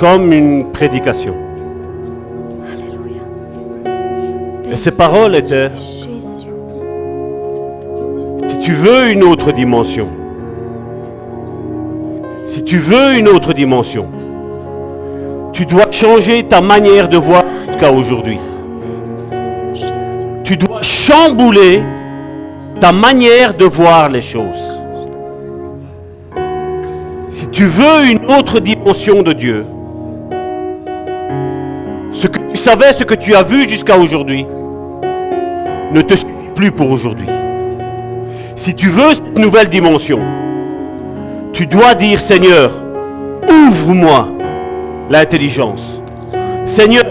[0.00, 1.34] comme une prédication.
[4.72, 6.08] Et ces paroles étaient, si
[8.60, 10.08] tu veux une autre dimension,
[12.46, 14.08] si tu veux une autre dimension,
[15.56, 18.38] tu dois changer ta manière de voir jusqu'à aujourd'hui.
[20.44, 21.82] Tu dois chambouler
[22.78, 24.78] ta manière de voir les choses.
[27.30, 29.64] Si tu veux une autre dimension de Dieu,
[32.12, 34.44] ce que tu savais, ce que tu as vu jusqu'à aujourd'hui,
[35.90, 37.28] ne te suffit plus pour aujourd'hui.
[38.56, 40.20] Si tu veux cette nouvelle dimension,
[41.54, 42.72] tu dois dire Seigneur,
[43.48, 44.35] ouvre-moi
[45.10, 46.00] l'intelligence.
[46.66, 47.04] Seigneur,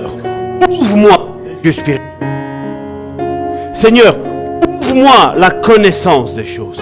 [0.70, 1.28] ouvre-moi
[1.64, 2.00] les yeux.
[3.74, 4.16] Seigneur,
[4.82, 6.82] ouvre-moi la connaissance des choses.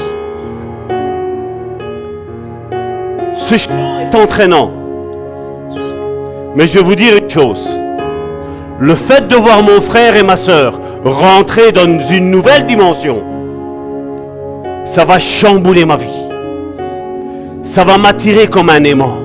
[3.35, 4.71] Ce chant est entraînant.
[6.55, 7.77] Mais je vais vous dire une chose.
[8.79, 13.23] Le fait de voir mon frère et ma soeur rentrer dans une nouvelle dimension,
[14.85, 16.23] ça va chambouler ma vie.
[17.63, 19.17] Ça va m'attirer comme un aimant.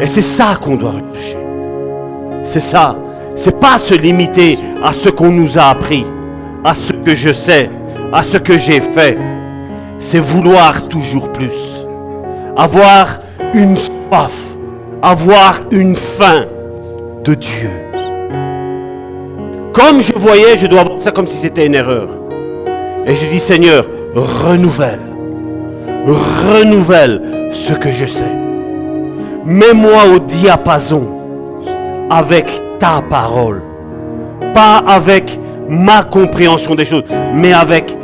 [0.00, 1.38] Et c'est ça qu'on doit rechercher.
[2.42, 2.96] C'est ça.
[3.36, 6.04] C'est pas se limiter à ce qu'on nous a appris,
[6.62, 7.70] à ce que je sais,
[8.12, 9.18] à ce que j'ai fait.
[9.98, 11.86] C'est vouloir toujours plus.
[12.56, 13.18] Avoir
[13.54, 14.32] une soif,
[15.02, 16.46] avoir une faim
[17.24, 17.70] de Dieu.
[19.72, 22.08] Comme je voyais, je dois voir ça comme si c'était une erreur.
[23.06, 25.00] Et je dis, Seigneur, renouvelle.
[26.06, 28.43] Renouvelle ce que je sais.
[29.46, 31.06] Mets-moi au diapason
[32.08, 32.46] avec
[32.78, 33.60] ta parole.
[34.54, 35.38] Pas avec
[35.68, 37.96] ma compréhension des choses, mais avec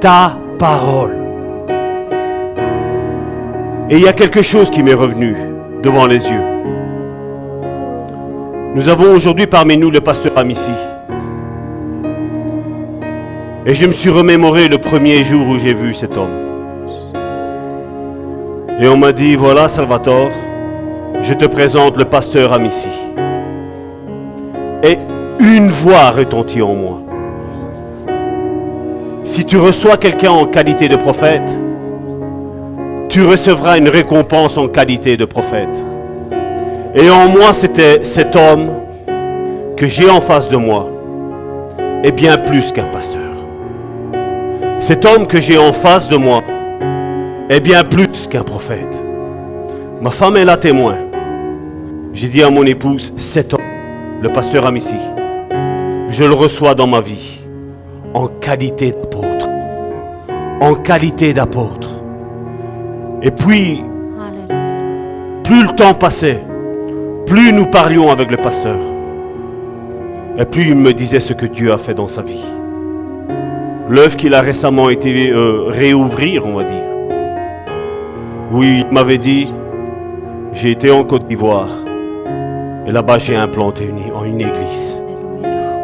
[0.00, 1.14] ta parole.
[3.90, 5.36] Et il y a quelque chose qui m'est revenu
[5.82, 6.42] devant les yeux.
[8.74, 10.72] Nous avons aujourd'hui parmi nous le pasteur Amici.
[13.66, 16.46] Et je me suis remémoré le premier jour où j'ai vu cet homme.
[18.80, 20.30] Et on m'a dit, voilà Salvatore,
[21.22, 22.88] je te présente le pasteur Amici.
[24.82, 24.98] Et
[25.40, 27.00] une voix retentit en moi.
[29.24, 31.58] Si tu reçois quelqu'un en qualité de prophète,
[33.08, 35.68] tu recevras une récompense en qualité de prophète.
[36.94, 38.70] Et en moi, c'était cet homme
[39.76, 40.88] que j'ai en face de moi
[42.04, 43.22] est bien plus qu'un pasteur.
[44.80, 46.42] Cet homme que j'ai en face de moi
[47.48, 49.04] est bien plus qu'un prophète.
[50.00, 51.07] Ma femme est là témoin.
[52.20, 53.60] J'ai dit à mon épouse, cet homme,
[54.20, 54.96] le pasteur Amici,
[56.10, 57.38] je le reçois dans ma vie
[58.12, 59.48] en qualité d'apôtre.
[60.60, 62.02] En qualité d'apôtre.
[63.22, 63.84] Et puis,
[65.44, 66.42] plus le temps passait,
[67.24, 68.78] plus nous parlions avec le pasteur.
[70.38, 72.44] Et plus il me disait ce que Dieu a fait dans sa vie.
[73.88, 76.88] L'œuvre qu'il a récemment été euh, réouvrir, on va dire.
[78.50, 79.52] Oui, il m'avait dit,
[80.52, 81.84] j'ai été en Côte d'Ivoire.
[82.88, 85.02] Et là-bas, j'ai implanté une, une église.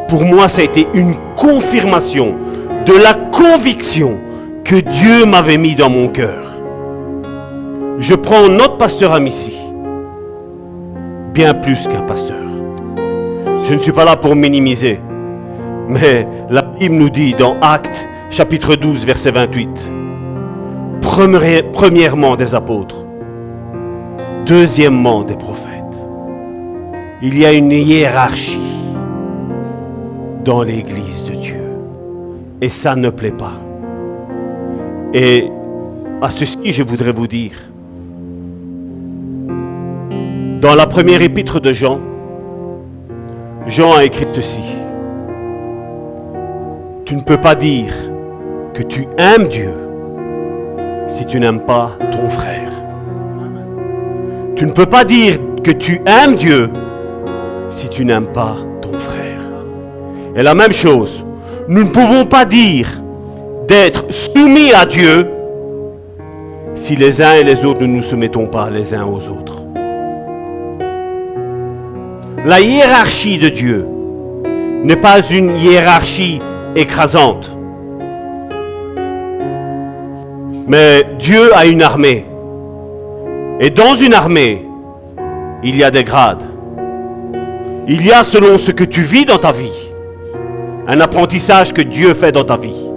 [0.08, 2.34] Pour moi, ça a été une confirmation
[2.86, 4.18] de la conviction
[4.64, 6.50] que Dieu m'avait mis dans mon cœur.
[7.98, 9.52] Je prends notre pasteur Amici,
[11.34, 12.36] bien plus qu'un pasteur.
[13.64, 14.98] Je ne suis pas là pour minimiser,
[15.88, 19.90] mais la Bible nous dit dans Actes chapitre 12 verset 28,
[21.02, 22.96] Premier- premièrement des apôtres,
[24.46, 25.73] deuxièmement des prophètes.
[27.26, 28.60] Il y a une hiérarchie
[30.44, 31.62] dans l'église de Dieu.
[32.60, 33.54] Et ça ne plaît pas.
[35.14, 35.48] Et
[36.20, 37.52] à ceci, je voudrais vous dire,
[40.60, 41.98] dans la première épître de Jean,
[43.68, 44.60] Jean a écrit ceci.
[47.06, 47.94] Tu ne peux pas dire
[48.74, 49.72] que tu aimes Dieu
[51.08, 52.70] si tu n'aimes pas ton frère.
[54.56, 56.68] Tu ne peux pas dire que tu aimes Dieu
[57.74, 59.40] si tu n'aimes pas ton frère.
[60.36, 61.24] Et la même chose,
[61.68, 63.02] nous ne pouvons pas dire
[63.66, 65.28] d'être soumis à Dieu
[66.74, 69.62] si les uns et les autres ne nous soumettons pas les uns aux autres.
[72.46, 73.86] La hiérarchie de Dieu
[74.82, 76.40] n'est pas une hiérarchie
[76.76, 77.50] écrasante.
[80.68, 82.24] Mais Dieu a une armée.
[83.60, 84.66] Et dans une armée,
[85.62, 86.53] il y a des grades.
[87.86, 89.90] Il y a selon ce que tu vis dans ta vie,
[90.88, 92.88] un apprentissage que Dieu fait dans ta vie.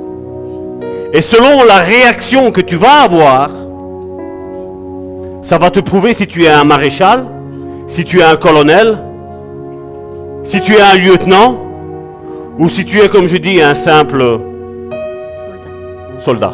[1.13, 3.49] Et selon la réaction que tu vas avoir,
[5.41, 7.25] ça va te prouver si tu es un maréchal,
[7.87, 8.97] si tu es un colonel,
[10.43, 11.57] si tu es un lieutenant,
[12.57, 14.39] ou si tu es, comme je dis, un simple
[16.19, 16.53] soldat.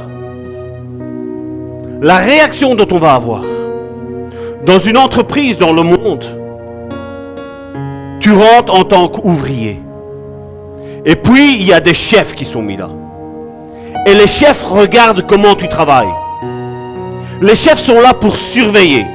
[2.02, 3.44] La réaction dont on va avoir
[4.66, 6.26] dans une entreprise dans le monde,
[8.24, 9.82] tu rentres en tant qu'ouvrier.
[11.06, 12.90] Et puis, il y a des chefs qui sont mis là.
[14.08, 16.14] Et les chefs regardent comment tu travailles.
[17.42, 19.06] Les chefs sont là pour surveiller.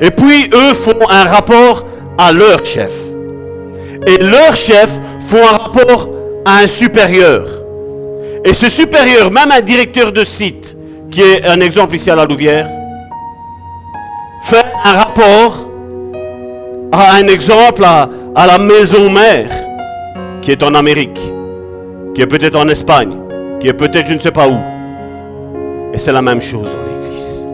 [0.00, 1.84] Et puis, eux font un rapport
[2.18, 2.92] à leur chef.
[4.08, 4.90] Et leur chef
[5.28, 6.08] font un rapport
[6.44, 7.46] à un supérieur.
[8.44, 10.76] Et ce supérieur, même un directeur de site,
[11.12, 12.68] qui est un exemple ici à la Louvière,
[14.42, 15.69] fait un rapport
[16.92, 19.50] à un exemple à, la maison mère,
[20.42, 21.20] qui est en Amérique,
[22.14, 23.16] qui est peut-être en Espagne,
[23.60, 24.56] qui est peut-être je ne sais pas où.
[25.92, 27.46] Et c'est la même chose dans l'Église.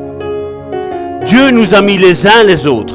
[1.27, 2.95] Dieu nous a mis les uns les autres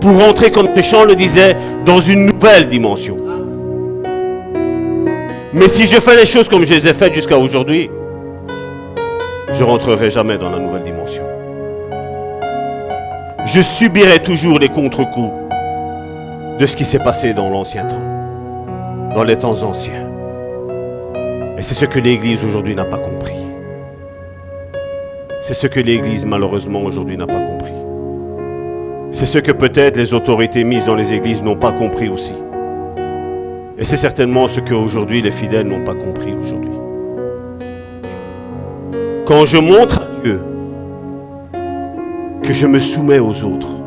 [0.00, 3.18] pour rentrer, comme chant le disait, dans une nouvelle dimension.
[5.52, 7.90] Mais si je fais les choses comme je les ai faites jusqu'à aujourd'hui,
[9.52, 11.24] je rentrerai jamais dans la nouvelle dimension.
[13.52, 15.32] Je subirai toujours les contre-coups
[16.60, 20.06] de ce qui s'est passé dans l'ancien temps, dans les temps anciens.
[21.58, 23.34] Et c'est ce que l'Église aujourd'hui n'a pas compris.
[25.42, 27.72] C'est ce que l'Église malheureusement aujourd'hui n'a pas compris.
[29.10, 32.36] C'est ce que peut-être les autorités mises dans les églises n'ont pas compris aussi.
[33.78, 36.78] Et c'est certainement ce que aujourd'hui les fidèles n'ont pas compris aujourd'hui.
[39.26, 40.40] Quand je montre à Dieu
[42.42, 43.80] que je me soumets aux autres,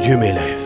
[0.00, 0.60] Dieu m'élève.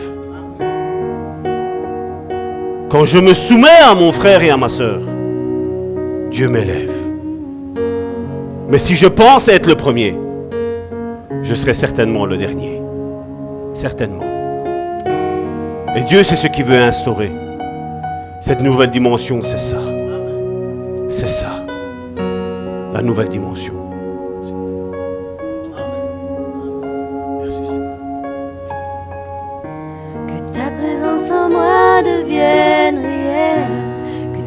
[2.89, 5.01] Quand je me soumets à mon frère et à ma soeur,
[6.31, 6.91] Dieu m'élève.
[8.69, 10.17] Mais si je pense être le premier,
[11.41, 12.81] je serai certainement le dernier.
[13.73, 14.23] Certainement.
[15.95, 17.31] Et Dieu, c'est ce qu'il veut instaurer.
[18.41, 19.77] Cette nouvelle dimension, c'est ça.
[21.09, 21.63] C'est ça.
[22.93, 23.84] La nouvelle dimension.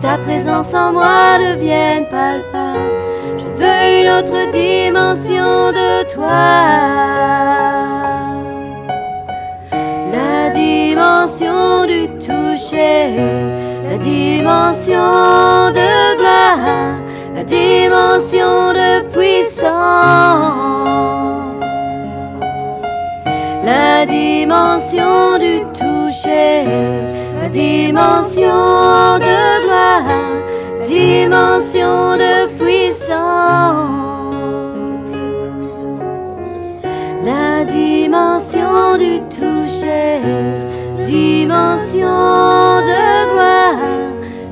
[0.00, 2.78] ta présence en moi devienne palpable.
[3.38, 7.24] Je veux une autre dimension de toi
[10.54, 13.16] dimension du toucher,
[13.88, 16.98] la dimension de gloire,
[17.34, 19.64] la dimension de puissance,
[23.64, 27.13] la dimension du toucher, la
[27.48, 30.04] dimension de gloire,
[30.84, 34.04] dimension de puissance.
[37.24, 40.20] La dimension du toucher
[41.06, 43.78] dimension de gloire,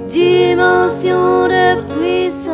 [0.08, 2.52] dimension de puissance.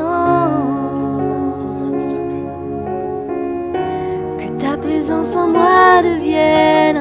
[4.38, 6.97] Que ta présence en moi devienne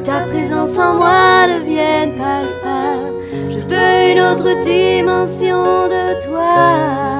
[0.00, 3.14] que ta présence en moi devienne palpable.
[3.50, 7.10] Je veux une autre dimension de toi.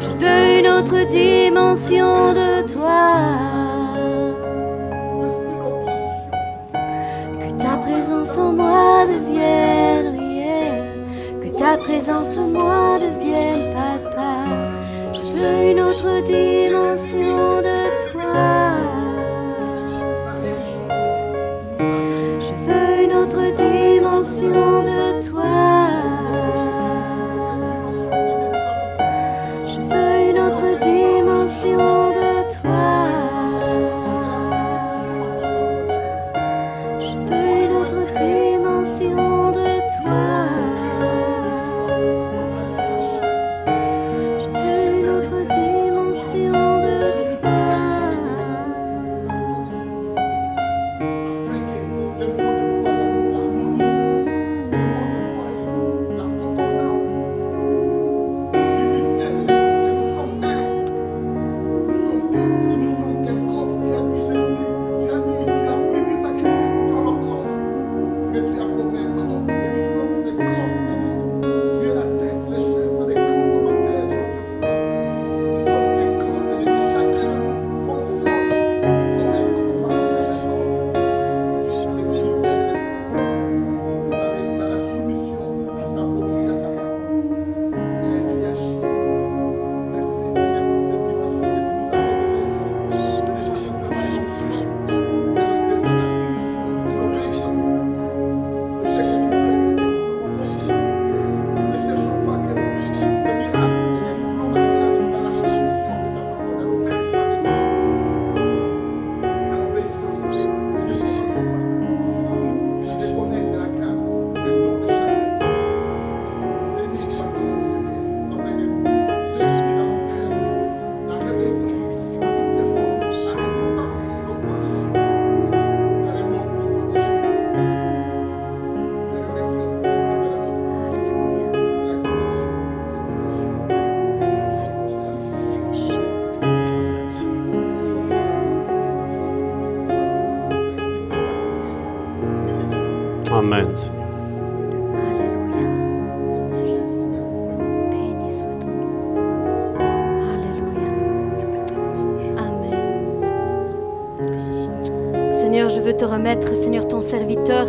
[0.00, 3.06] Je veux une autre dimension de toi.
[7.40, 10.12] Que ta présence en moi devienne.
[10.12, 10.13] Que
[11.64, 14.44] ta présence en moi devienne papa.
[15.14, 18.73] Je veux une autre dimension de toi.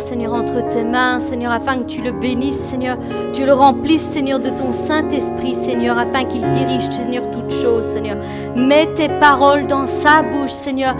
[0.06, 2.96] Seigneur, entre tes mains, Seigneur, afin que tu le bénisses, Seigneur,
[3.32, 8.16] tu le remplisses, Seigneur, de ton Saint-Esprit, Seigneur, afin qu'il dirige, Seigneur, toutes choses, Seigneur.
[8.54, 10.94] Mets tes paroles dans sa bouche, Seigneur,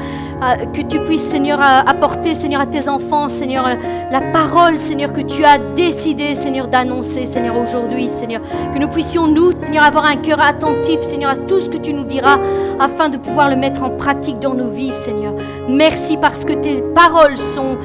[0.75, 3.65] que tu puisses, Seigneur, apporter, Seigneur, à tes enfants, Seigneur,
[4.11, 8.41] la parole, Seigneur, que tu as décidé, Seigneur, d'annoncer, Seigneur, aujourd'hui, Seigneur.
[8.75, 11.93] Que nous puissions, nous, Seigneur, avoir un cœur attentif, Seigneur, à tout ce que tu
[11.93, 12.41] nous diras,
[12.81, 15.33] afin de pouvoir le mettre en pratique dans nos vies, Seigneur.
[15.69, 17.79] Merci parce que tes paroles sont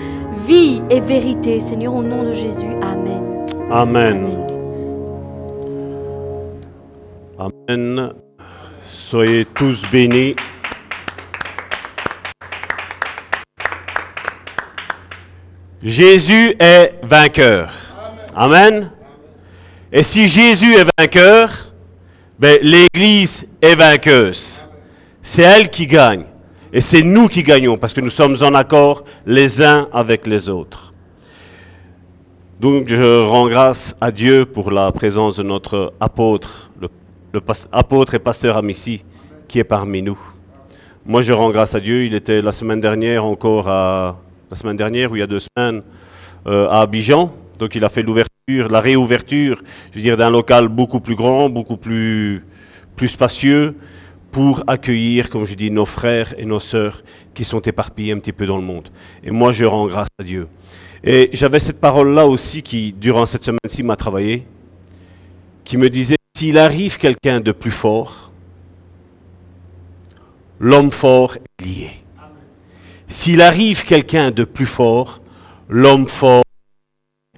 [0.51, 2.73] vie et vérité, Seigneur, au nom de Jésus.
[2.81, 3.45] Amen.
[3.69, 4.45] Amen.
[7.39, 8.13] Amen.
[8.85, 10.35] Soyez tous bénis.
[15.81, 17.71] Jésus est vainqueur.
[18.35, 18.91] Amen.
[19.89, 21.49] Et si Jésus est vainqueur,
[22.37, 24.67] ben, l'Église est vainqueuse.
[25.23, 26.25] C'est elle qui gagne.
[26.73, 30.47] Et c'est nous qui gagnons parce que nous sommes en accord les uns avec les
[30.47, 30.93] autres.
[32.61, 36.89] Donc je rends grâce à Dieu pour la présence de notre apôtre, le,
[37.73, 39.03] apôtre et pasteur Amici,
[39.49, 40.17] qui est parmi nous.
[41.05, 42.05] Moi je rends grâce à Dieu.
[42.05, 44.17] Il était la semaine dernière encore à
[44.49, 45.81] la semaine dernière ou il y a deux semaines
[46.47, 47.33] euh, à Abidjan.
[47.59, 49.61] Donc il a fait l'ouverture, la réouverture,
[49.91, 52.45] je veux dire, d'un local beaucoup plus grand, beaucoup plus,
[52.95, 53.75] plus spacieux,
[54.31, 57.03] pour accueillir, comme je dis, nos frères et nos sœurs
[57.33, 58.89] qui sont éparpillés un petit peu dans le monde.
[59.23, 60.47] Et moi, je rends grâce à Dieu.
[61.03, 64.45] Et j'avais cette parole-là aussi qui, durant cette semaine-ci, m'a travaillé,
[65.63, 68.31] qui me disait, s'il arrive quelqu'un de plus fort,
[70.59, 71.89] l'homme fort est lié.
[73.07, 75.21] S'il arrive quelqu'un de plus fort,
[75.67, 76.43] l'homme fort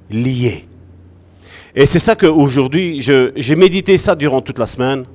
[0.10, 0.66] est lié.
[1.76, 5.06] Et c'est ça qu'aujourd'hui, j'ai médité ça durant toute la semaine.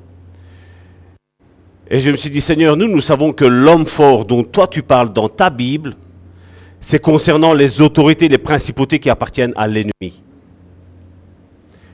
[1.90, 4.82] Et je me suis dit, Seigneur, nous, nous savons que l'homme fort dont toi tu
[4.82, 5.96] parles dans ta Bible,
[6.80, 10.22] c'est concernant les autorités, les principautés qui appartiennent à l'ennemi.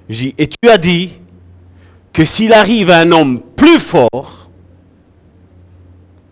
[0.08, 1.12] Et tu as dit
[2.12, 4.50] que s'il arrive un homme plus fort,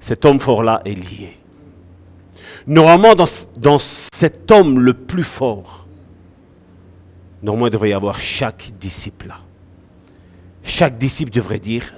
[0.01, 1.37] cet homme fort-là est lié.
[2.67, 5.87] Normalement, dans, dans, cet homme le plus fort,
[7.43, 9.39] normalement, il devrait y avoir chaque disciple là.
[10.65, 11.93] Chaque disciple devrait dire,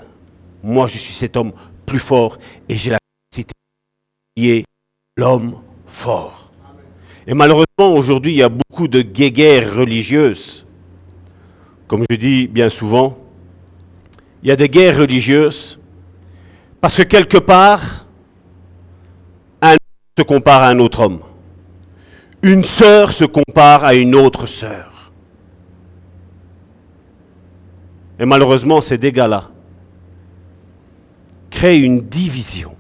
[0.65, 1.53] moi je suis cet homme
[1.87, 2.39] plus fort
[2.69, 2.99] et j'ai la
[3.31, 3.53] capacité
[4.37, 4.65] de
[5.17, 6.51] l'homme fort.
[7.27, 10.67] Et malheureusement, aujourd'hui, il y a beaucoup de guéguerres religieuses.
[11.87, 13.19] Comme je dis bien souvent,
[14.43, 15.79] il y a des guerres religieuses
[16.81, 18.07] parce que quelque part,
[19.63, 21.21] un homme se compare à un autre homme.
[22.43, 25.13] Une sœur se compare à une autre sœur.
[28.19, 29.51] Et malheureusement, ces dégâts-là
[31.55, 32.77] crée une division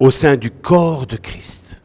[0.00, 1.80] au sein du corps de Christ.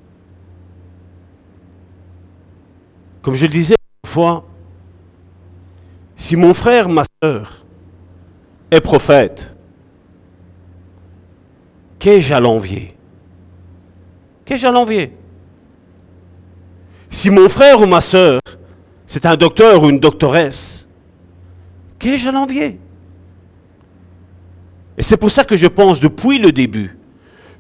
[3.21, 4.45] Comme je le disais une fois,
[6.15, 7.65] si mon frère, ma soeur
[8.71, 9.55] est prophète,
[11.99, 12.95] qu'ai-je à l'envier?
[14.45, 15.15] Qu'ai-je à l'envier?
[17.11, 18.41] Si mon frère ou ma soeur,
[19.05, 20.87] c'est un docteur ou une doctoresse,
[21.99, 22.79] qu'ai-je à l'envier?
[24.97, 26.97] Et c'est pour ça que je pense depuis le début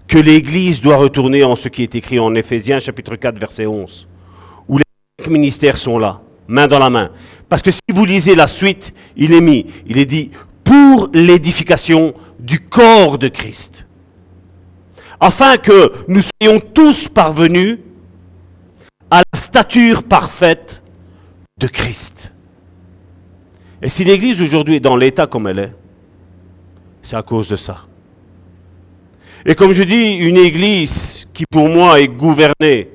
[0.07, 4.07] que l'Église doit retourner en ce qui est écrit en Éphésiens chapitre 4 verset 11,
[4.67, 4.83] où les
[5.19, 7.09] cinq ministères sont là, main dans la main.
[7.49, 10.31] Parce que si vous lisez la suite, il est mis, il est dit,
[10.63, 13.87] pour l'édification du corps de Christ.
[15.19, 17.79] Afin que nous soyons tous parvenus
[19.09, 20.83] à la stature parfaite
[21.57, 22.33] de Christ.
[23.81, 25.71] Et si l'Église aujourd'hui est dans l'état comme elle est,
[27.03, 27.85] c'est à cause de ça.
[29.45, 32.89] Et comme je dis, une église qui pour moi est gouvernée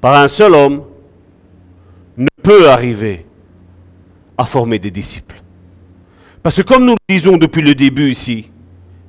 [0.00, 0.84] par un seul homme
[2.16, 3.26] ne peut arriver
[4.38, 5.42] à former des disciples.
[6.42, 8.50] Parce que comme nous le disons depuis le début ici,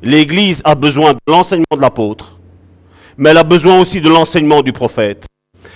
[0.01, 2.39] l'Église a besoin de l'enseignement de l'apôtre,
[3.17, 5.25] mais elle a besoin aussi de l'enseignement du prophète,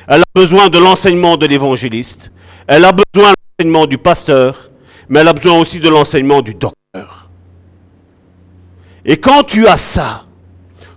[0.07, 2.31] elle a besoin de l'enseignement de l'évangéliste,
[2.65, 4.71] elle a besoin de l'enseignement du pasteur,
[5.09, 7.18] mais elle a besoin aussi de l'enseignement du docteur.
[9.05, 10.25] Et quand tu as ça,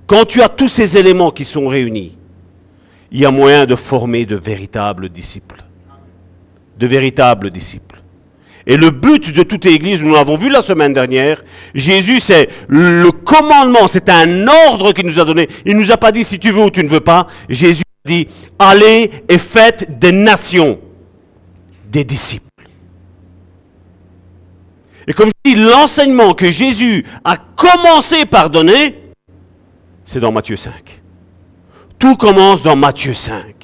[0.07, 2.19] quand tu as tous ces éléments qui sont réunis,
[3.11, 5.63] il y a moyen de former de véritables disciples.
[6.79, 8.03] De véritables disciples.
[8.67, 11.43] Et le but de toute église, nous l'avons vu la semaine dernière,
[11.75, 15.49] Jésus, c'est le commandement, c'est un ordre qu'il nous a donné.
[15.67, 17.27] Il ne nous a pas dit si tu veux ou tu ne veux pas.
[17.49, 18.27] Jésus dit,
[18.59, 20.79] allez et faites des nations,
[21.91, 22.52] des disciples.
[25.07, 28.99] Et comme je dis, l'enseignement que Jésus a commencé par donner,
[30.05, 31.03] c'est dans Matthieu 5.
[31.99, 33.55] Tout commence dans Matthieu 5.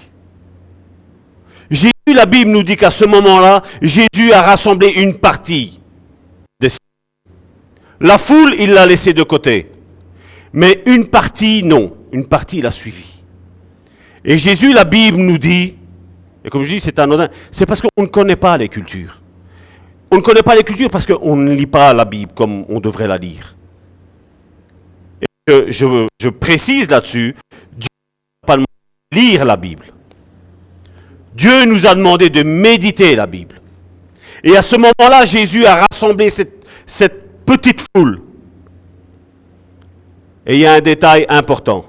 [1.70, 5.80] Jésus, la Bible nous dit qu'à ce moment-là, Jésus a rassemblé une partie
[6.60, 6.68] des
[8.00, 9.70] La foule, il l'a laissé de côté.
[10.52, 11.94] Mais une partie, non.
[12.12, 13.22] Une partie, il a suivi.
[14.24, 15.74] Et Jésus, la Bible nous dit,
[16.44, 19.20] et comme je dis, c'est anodin, c'est parce qu'on ne connaît pas les cultures.
[20.10, 22.80] On ne connaît pas les cultures parce qu'on ne lit pas la Bible comme on
[22.80, 23.56] devrait la lire.
[25.20, 27.34] Et je, précise là-dessus,
[27.72, 27.88] Dieu
[28.46, 28.62] n'a pas
[29.12, 29.86] lire la Bible.
[31.34, 33.60] Dieu nous a demandé de méditer la Bible.
[34.42, 38.22] Et à ce moment-là, Jésus a rassemblé cette petite foule.
[40.46, 41.84] Et il y a un détail important.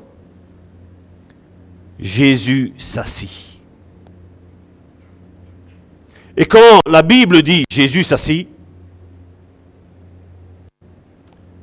[1.99, 3.49] Jésus s'assit.
[6.39, 8.47] Et quand la Bible dit Jésus s'assit,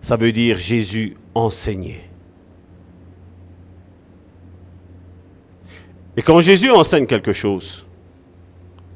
[0.02, 2.10] ça veut dire Jésus enseignait.
[6.14, 7.86] Et quand Jésus enseigne quelque chose,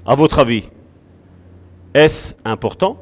[0.04, 0.68] à votre avis,
[1.94, 2.98] est-ce important?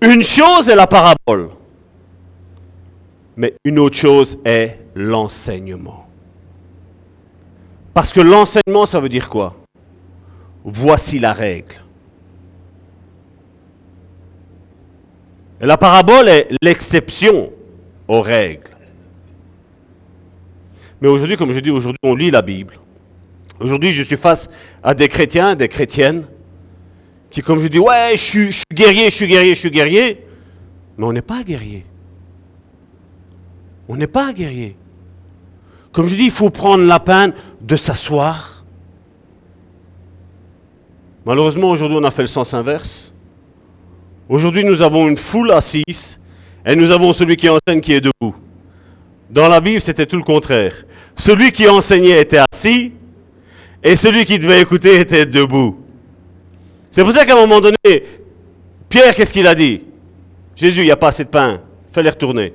[0.00, 1.50] Une chose est la parabole,
[3.36, 6.06] mais une autre chose est l'enseignement.
[7.94, 9.56] Parce que l'enseignement, ça veut dire quoi?
[10.64, 11.76] Voici la règle.
[15.60, 17.52] Et la parabole est l'exception
[18.08, 18.70] aux règles.
[21.00, 22.78] Mais aujourd'hui, comme je dis, aujourd'hui, on lit la Bible.
[23.60, 24.48] Aujourd'hui, je suis face
[24.82, 26.26] à des chrétiens, des chrétiennes,
[27.30, 30.26] qui, comme je dis, ouais, je suis, guerrier, je suis guerrier, je suis guerrier.
[30.96, 31.84] Mais on n'est pas guerrier.
[33.88, 34.76] On n'est pas guerrier.
[35.92, 38.64] Comme je dis, il faut prendre la peine de s'asseoir.
[41.24, 43.12] Malheureusement, aujourd'hui, on a fait le sens inverse.
[44.28, 46.18] Aujourd'hui, nous avons une foule assise
[46.64, 48.34] et nous avons celui qui enseigne qui est debout.
[49.30, 50.72] Dans la Bible, c'était tout le contraire.
[51.16, 52.92] Celui qui enseignait était assis
[53.82, 55.78] et celui qui devait écouter était debout.
[56.90, 58.04] C'est pour ça qu'à un moment donné,
[58.88, 59.82] Pierre, qu'est-ce qu'il a dit?
[60.54, 62.52] Jésus, il n'y a pas assez de pain, fais-les retourner.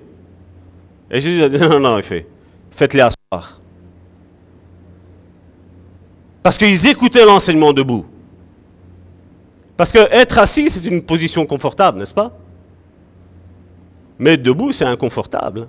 [1.10, 2.28] Et Jésus a dit non, non, il fait,
[2.78, 3.60] faites-les asseoir.
[6.44, 8.06] Parce qu'ils écoutaient l'enseignement debout.
[9.76, 12.32] Parce que être assis, c'est une position confortable, n'est-ce pas?
[14.20, 15.68] Mais debout, c'est inconfortable.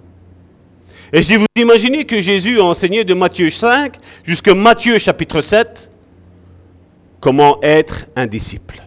[1.12, 5.90] Et je vous imaginez que Jésus a enseigné de Matthieu 5 jusqu'à Matthieu chapitre 7
[7.20, 8.82] comment être un disciple.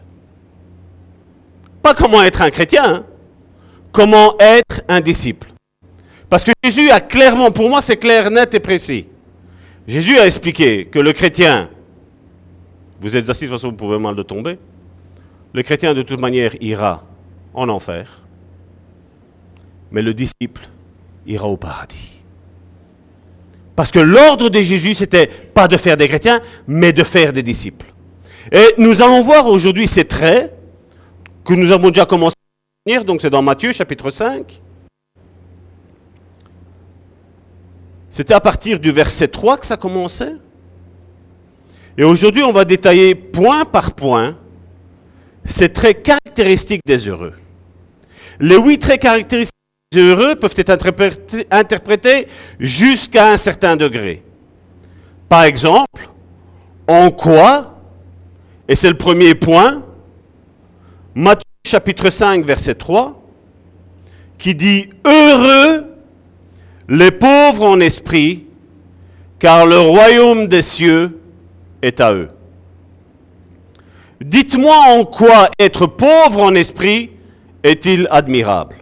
[1.82, 3.06] Pas comment être un chrétien, hein.
[3.92, 5.51] comment être un disciple.
[6.32, 9.06] Parce que Jésus a clairement, pour moi c'est clair, net et précis.
[9.86, 11.70] Jésus a expliqué que le chrétien,
[13.02, 14.58] vous êtes assis de toute façon, vous pouvez mal de tomber,
[15.52, 17.04] le chrétien de toute manière ira
[17.54, 18.22] en enfer,
[19.92, 20.62] mais le disciple
[21.28, 22.22] ira au paradis.
[23.76, 27.44] Parce que l'ordre de Jésus, c'était pas de faire des chrétiens, mais de faire des
[27.44, 27.88] disciples.
[28.54, 30.54] Et nous allons voir aujourd'hui ces traits
[31.44, 34.62] que nous avons déjà commencé à venir, donc c'est dans Matthieu chapitre 5.
[38.12, 40.34] C'était à partir du verset 3 que ça commençait.
[41.98, 44.38] Et aujourd'hui, on va détailler point par point
[45.46, 47.34] ces traits caractéristiques des heureux.
[48.40, 49.56] Les huit traits caractéristiques
[49.94, 50.78] des heureux peuvent être
[51.52, 52.28] interprétés
[52.60, 54.24] jusqu'à un certain degré.
[55.30, 56.10] Par exemple,
[56.88, 57.80] en quoi,
[58.68, 59.84] et c'est le premier point,
[61.16, 63.22] Matthieu chapitre 5, verset 3,
[64.38, 65.91] qui dit Heureux
[66.92, 68.44] les pauvres en esprit,
[69.40, 71.22] car le royaume des cieux
[71.82, 72.28] est à eux.
[74.20, 77.12] Dites-moi en quoi être pauvre en esprit
[77.64, 78.76] est-il admirable?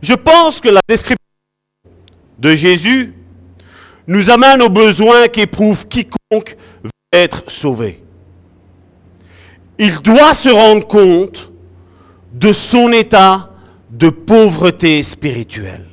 [0.00, 1.16] Je pense que la description
[2.38, 3.12] de Jésus
[4.06, 8.00] nous amène aux besoins qu'éprouve quiconque veut être sauvé.
[9.76, 11.50] Il doit se rendre compte
[12.32, 13.51] de son état
[13.92, 15.86] de pauvreté spirituelle.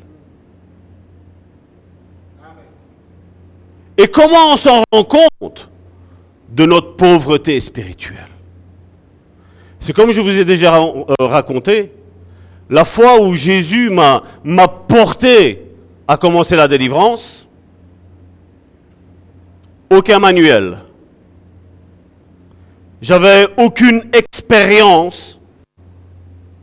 [3.97, 5.69] Et comment on s'en rend compte
[6.47, 8.29] de notre pauvreté spirituelle?
[9.79, 11.91] C'est comme je vous ai déjà euh, raconté,
[12.69, 14.23] la fois où Jésus m'a
[14.87, 15.65] porté
[16.07, 17.49] à commencer la délivrance,
[19.89, 20.79] aucun manuel.
[23.01, 25.38] J'avais aucune expérience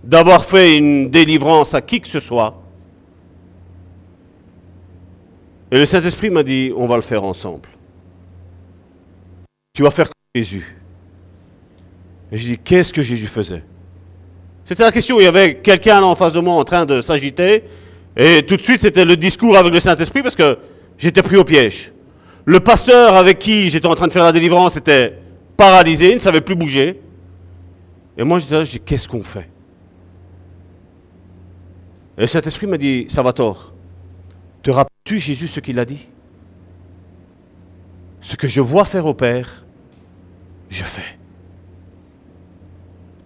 [0.06, 2.62] d'avoir fait une délivrance à qui que ce soit.
[5.72, 7.68] Et le Saint-Esprit m'a dit, on va le faire ensemble.
[9.74, 10.76] Tu vas faire Jésus.
[12.30, 13.64] Et je dis, qu'est-ce que Jésus faisait?
[14.64, 17.64] C'était la question, il y avait quelqu'un en face de moi en train de s'agiter,
[18.16, 20.58] et tout de suite c'était le discours avec le Saint-Esprit parce que
[20.98, 21.92] j'étais pris au piège.
[22.44, 25.18] Le pasteur avec qui j'étais en train de faire la délivrance était
[25.56, 27.00] paralysé, il ne savait plus bouger.
[28.18, 29.48] Et moi j'étais là, je dis, qu'est-ce qu'on fait?
[32.16, 33.74] Et le Saint-Esprit m'a dit, Salvatore,
[34.62, 36.08] te rappelles-tu Jésus ce qu'il a dit?
[38.20, 39.64] Ce que je vois faire au Père,
[40.68, 41.18] je fais.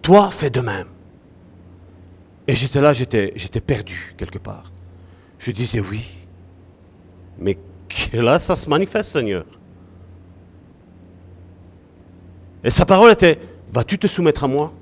[0.01, 0.87] Toi, fais de même.
[2.47, 4.71] Et j'étais là, j'étais, j'étais perdu quelque part.
[5.39, 6.05] Je disais oui.
[7.39, 7.57] Mais
[7.87, 9.45] que là, ça se manifeste, Seigneur?
[12.63, 13.39] Et sa parole était,
[13.71, 14.73] vas-tu te soumettre à moi?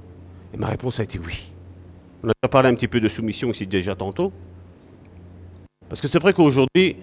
[0.53, 1.53] Et ma réponse a été oui.
[2.23, 4.31] On a déjà parlé un petit peu de soumission ici déjà tantôt.
[5.87, 6.97] Parce que c'est vrai qu'aujourd'hui,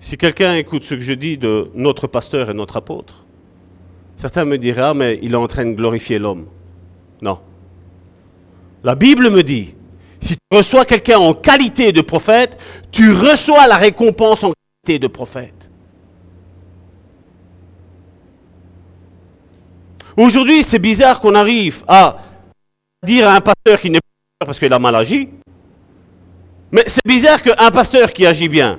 [0.00, 3.24] si quelqu'un écoute ce que je dis de notre pasteur et notre apôtre,
[4.16, 6.46] certains me diraient, ah mais il est en train de glorifier l'homme.
[7.22, 7.38] Non.
[8.82, 9.74] La Bible me dit,
[10.20, 12.58] si tu reçois quelqu'un en qualité de prophète,
[12.90, 14.52] tu reçois la récompense en
[14.84, 15.70] qualité de prophète.
[20.16, 22.16] Aujourd'hui, c'est bizarre qu'on arrive à
[23.04, 24.00] dire à un pasteur qui n'est
[24.38, 25.30] pas parce qu'il a mal agi,
[26.70, 28.78] mais c'est bizarre qu'un pasteur qui agit bien,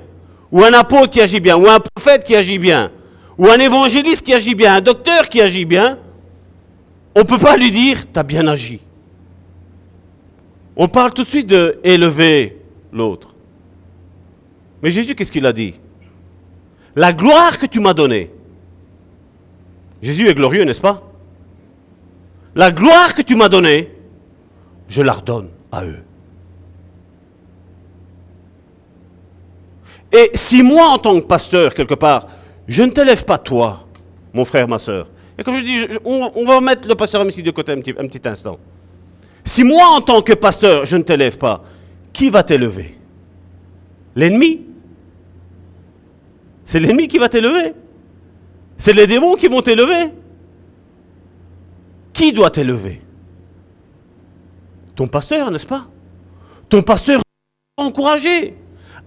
[0.50, 2.92] ou un apôtre qui agit bien, ou un prophète qui agit bien,
[3.36, 5.98] ou un évangéliste qui agit bien, un docteur qui agit bien,
[7.14, 8.80] on ne peut pas lui dire, tu as bien agi.
[10.76, 12.58] On parle tout de suite de élever
[12.92, 13.34] l'autre.
[14.82, 15.74] Mais Jésus, qu'est-ce qu'il a dit?
[16.94, 18.30] La gloire que tu m'as donnée.
[20.00, 21.02] Jésus est glorieux, n'est-ce pas?
[22.54, 23.90] La gloire que tu m'as donnée,
[24.92, 26.04] je la redonne à eux.
[30.12, 32.26] Et si moi, en tant que pasteur, quelque part,
[32.68, 33.86] je ne t'élève pas toi,
[34.34, 35.08] mon frère, ma soeur,
[35.38, 38.28] et comme je dis, on, va mettre le pasteur ici de côté un un petit
[38.28, 38.58] instant.
[39.42, 41.64] Si moi, en tant que pasteur, je ne t'élève pas,
[42.12, 42.98] qui va t'élever?
[44.14, 44.60] L'ennemi?
[46.66, 47.72] C'est l'ennemi qui va t'élever.
[48.76, 50.12] C'est les démons qui vont t'élever.
[52.12, 53.00] Qui doit t'élever?
[55.02, 55.88] Ton pasteur, n'est-ce pas?
[56.68, 57.22] Ton pasteur
[57.76, 58.54] encouragé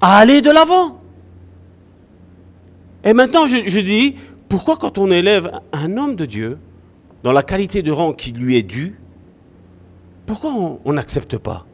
[0.01, 0.99] à aller de l'avant.
[3.05, 4.15] Et maintenant, je, dis,
[4.49, 6.57] pourquoi quand on élève un homme de Dieu
[7.23, 8.99] dans la qualité de rang qui lui est due,
[10.25, 10.51] pourquoi
[10.83, 11.65] on n'accepte pas?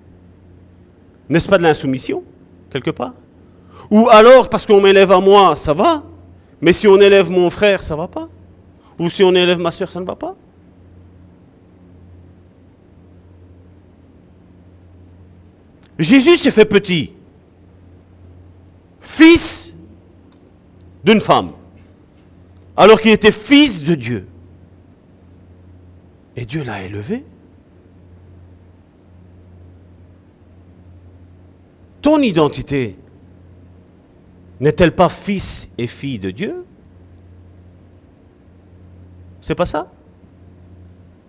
[1.28, 2.22] N'est-ce pas de l'insoumission,
[2.70, 3.16] quelque part?
[3.90, 6.04] Ou alors, parce qu'on m'élève à moi, ça va,
[6.62, 8.30] mais si on élève mon frère, ça va pas?
[9.00, 10.36] Ou si on élève ma soeur, ça ne va pas?
[16.02, 17.14] Jésus s'est fait petit,
[19.00, 19.76] fils
[21.04, 21.54] d'une femme
[22.76, 24.28] alors qu'il était fils de Dieu.
[26.36, 27.24] Et Dieu l'a élevé.
[32.02, 32.98] Ton identité
[34.60, 36.66] n'est-elle pas fils et fille de Dieu?
[39.42, 39.92] C'est pas ça?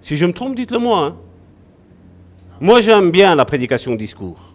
[0.00, 1.04] Si je me trompe, dites-le moi.
[1.04, 1.16] Hein.
[2.60, 4.51] Moi, j'aime bien la prédication discours.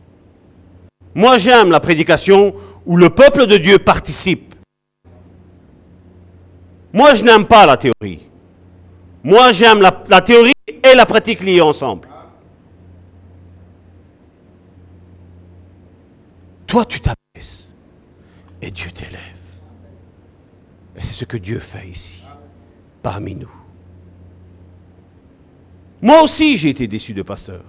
[1.18, 2.53] Moi, j'aime la prédication
[2.85, 4.53] où le peuple de Dieu participe.
[6.94, 8.30] Moi, je n'aime pas la théorie.
[9.23, 12.07] Moi, j'aime la, théorie et la pratique liées ensemble.
[16.68, 17.68] Toi, tu t'abaisses
[18.61, 19.19] et Dieu t'élève.
[20.95, 22.23] Et c'est ce que Dieu fait ici,
[23.02, 23.52] parmi nous.
[25.99, 27.64] Moi aussi, j'ai été déçu de pasteur.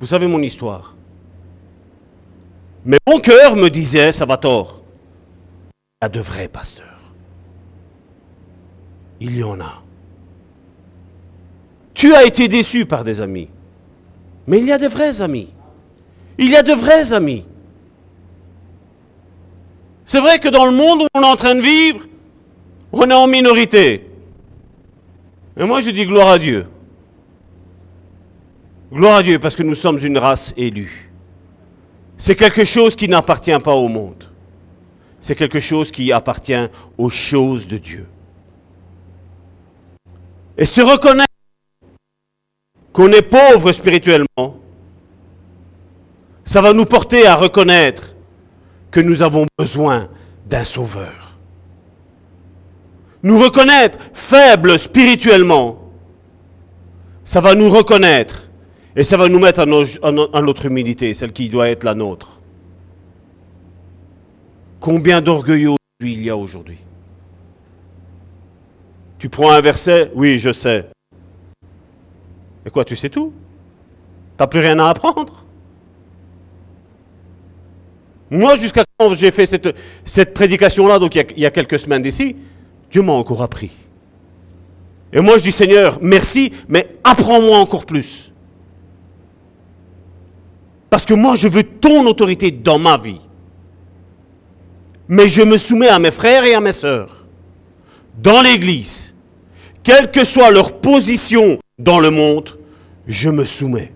[0.00, 0.94] Vous savez mon histoire.
[2.84, 4.82] Mais mon cœur me disait, ça va tort,
[5.72, 6.94] il y a de vrais pasteurs
[9.24, 9.82] il y en a.
[11.94, 13.48] Tu as été déçu par des amis.
[14.46, 15.52] Mais il y a de vrais amis.
[16.38, 17.46] Il y a de vrais amis.
[20.04, 22.00] C'est vrai que dans le monde où on est en train de vivre,
[22.92, 24.06] on est en minorité.
[25.56, 26.66] Et moi je dis gloire à Dieu.
[28.92, 31.10] Gloire à Dieu parce que nous sommes une race élue.
[32.24, 34.24] C'est quelque chose qui n'appartient pas au monde.
[35.20, 38.08] C'est quelque chose qui appartient aux choses de Dieu.
[40.56, 41.28] Et se reconnaître
[42.94, 44.56] qu'on est pauvre spirituellement,
[46.46, 48.14] ça va nous porter à reconnaître
[48.90, 50.08] que nous avons besoin
[50.46, 51.36] d'un sauveur.
[53.22, 55.92] Nous reconnaître faibles spirituellement,
[57.22, 58.48] ça va nous reconnaître
[58.96, 59.66] et ça va nous mettre à,
[60.42, 62.40] notre humilité, celle qui doit être la nôtre.
[64.78, 66.78] Combien d'orgueilleux il y a aujourd'hui?
[69.18, 70.86] Tu prends un verset, oui, je sais.
[72.66, 73.32] Et quoi, tu sais tout?
[74.36, 75.44] Tu n'as plus rien à apprendre?
[78.30, 82.36] Moi, jusqu'à quand j'ai fait cette, cette prédication-là, donc il y, a, quelques semaines d'ici,
[82.90, 83.72] Dieu m'a encore appris.
[85.12, 88.33] Et moi, je dis, Seigneur, merci, mais apprends-moi encore plus.
[90.94, 93.20] Parce que moi, je veux ton autorité dans ma vie.
[95.08, 97.26] Mais je me soumets à mes frères et à mes sœurs
[98.22, 99.12] dans l'Église.
[99.82, 102.56] Quelle que soit leur position dans le monde,
[103.08, 103.92] je me soumets.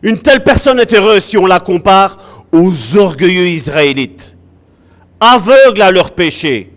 [0.00, 4.36] Une telle personne est heureuse si on la compare aux orgueilleux Israélites,
[5.18, 6.72] aveugles à leur péché.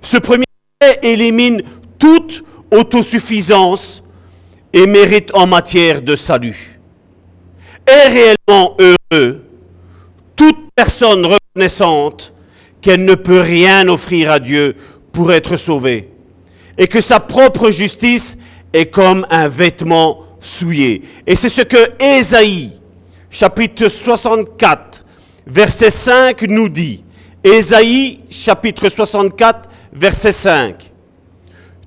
[0.00, 0.46] Ce premier
[1.02, 1.60] élimine
[1.98, 4.02] toute autosuffisance
[4.72, 6.77] et mérite en matière de salut.
[7.88, 9.44] Est réellement heureux
[10.36, 12.32] toute personne reconnaissante
[12.80, 14.76] qu'elle ne peut rien offrir à Dieu
[15.12, 16.10] pour être sauvée
[16.78, 18.38] et que sa propre justice
[18.72, 21.02] est comme un vêtement souillé.
[21.26, 22.72] Et c'est ce que Ésaïe,
[23.30, 25.04] chapitre 64,
[25.46, 27.04] verset 5 nous dit.
[27.42, 30.92] Ésaïe, chapitre 64, verset 5.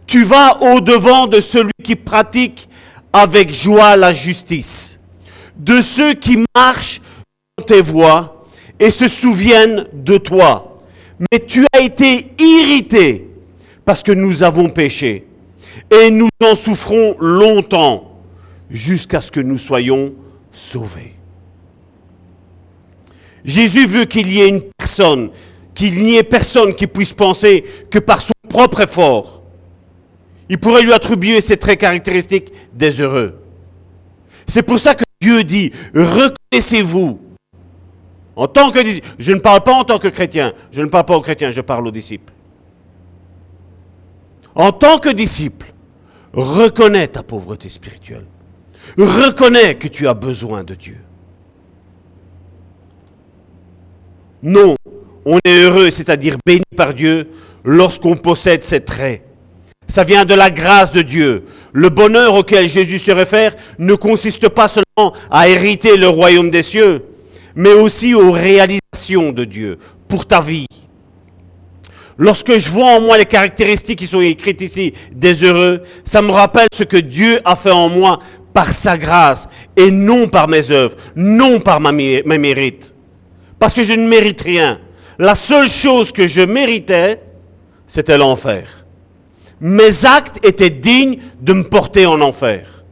[0.08, 2.68] Tu vas au-devant de celui qui pratique
[3.14, 5.00] avec joie la justice,
[5.62, 7.02] de ceux qui marchent
[7.58, 8.46] dans tes voies
[8.80, 10.80] et se souviennent de toi.
[11.20, 13.30] Mais tu as été irrité
[13.86, 15.28] parce que nous avons péché.
[15.92, 18.22] Et nous en souffrons longtemps
[18.70, 20.14] jusqu'à ce que nous soyons
[20.52, 21.14] sauvés.
[23.46, 25.30] Jésus veut qu'il y ait une personne,
[25.76, 29.44] qu'il n'y ait personne qui puisse penser que par son propre effort,
[30.50, 33.41] il pourrait lui attribuer ces traits caractéristiques des heureux.
[34.48, 37.20] C'est pour ça que Dieu dit, reconnaissez-vous
[38.36, 38.80] en tant que
[39.20, 41.62] je ne parle pas en tant que chrétien, je ne parle pas aux chrétiens, je
[41.62, 42.34] parle aux disciples.
[44.56, 45.74] En tant que disciple,
[46.34, 48.26] reconnais ta pauvreté spirituelle.
[48.98, 50.98] Reconnais que tu as besoin de Dieu.
[54.44, 54.76] Non,
[55.26, 57.30] on est heureux, c'est-à-dire béni par Dieu,
[57.64, 59.24] lorsqu'on possède ces traits.
[59.92, 61.44] Ça vient de la grâce de Dieu.
[61.74, 66.64] Le bonheur auquel Jésus se réfère ne consiste pas seulement à hériter le royaume des
[66.64, 67.04] cieux,
[67.56, 70.66] mais aussi aux réalisations de Dieu pour ta vie.
[72.18, 76.32] Lorsque je vois en moi les caractéristiques qui sont écrites ici des heureux, ça me
[76.32, 78.20] rappelle ce que Dieu a fait en moi
[78.54, 82.96] par sa grâce et non par mes œuvres, non par mes mérites.
[83.60, 84.80] Parce que je ne mérite rien.
[85.20, 87.22] La seule chose que je méritais,
[87.88, 88.81] c'était l'enfer.
[89.62, 92.84] Mes actes étaient dignes de me porter en enfer.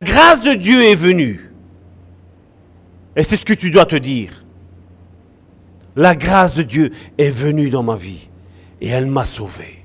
[0.00, 1.52] La grâce de Dieu est venue.
[3.14, 4.44] Et c'est ce que tu dois te dire.
[5.94, 8.28] La grâce de Dieu est venue dans ma vie
[8.80, 9.84] et elle m'a sauvé.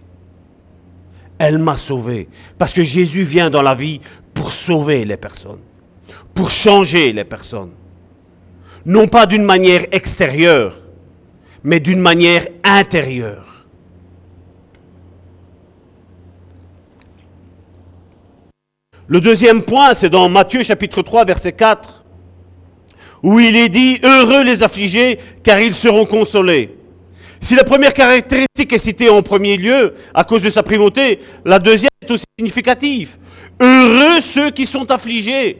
[1.37, 2.27] Elle m'a sauvé.
[2.57, 4.01] Parce que Jésus vient dans la vie
[4.33, 5.61] pour sauver les personnes,
[6.33, 7.71] pour changer les personnes.
[8.83, 10.75] Non pas d'une manière extérieure,
[11.63, 13.54] mais d'une manière intérieure.
[19.07, 22.05] Le deuxième point, c'est dans Matthieu chapitre 3, verset 4
[23.25, 26.77] où il est dit Heureux les affligés, car ils seront consolés.
[27.41, 31.57] Si la première caractéristique est citée en premier lieu à cause de sa primauté, la
[31.57, 33.17] deuxième est aussi significative.
[33.59, 35.57] Heureux ceux qui sont affligés.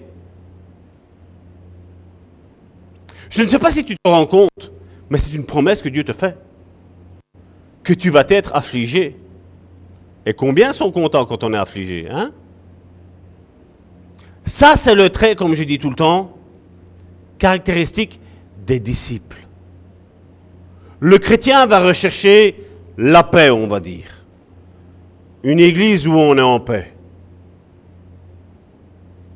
[3.32, 4.72] Je ne sais pas si tu te rends compte,
[5.10, 6.38] mais c'est une promesse que Dieu te fait.
[7.84, 9.16] Que tu vas être affligé.
[10.28, 12.32] Et combien sont contents quand on est affligé hein?
[14.46, 16.38] Ça, c'est le trait, comme je dis tout le temps,
[17.40, 18.20] caractéristique
[18.66, 19.48] des disciples.
[21.00, 22.56] Le chrétien va rechercher
[22.98, 24.24] la paix, on va dire.
[25.44, 26.94] Une église où on est en paix.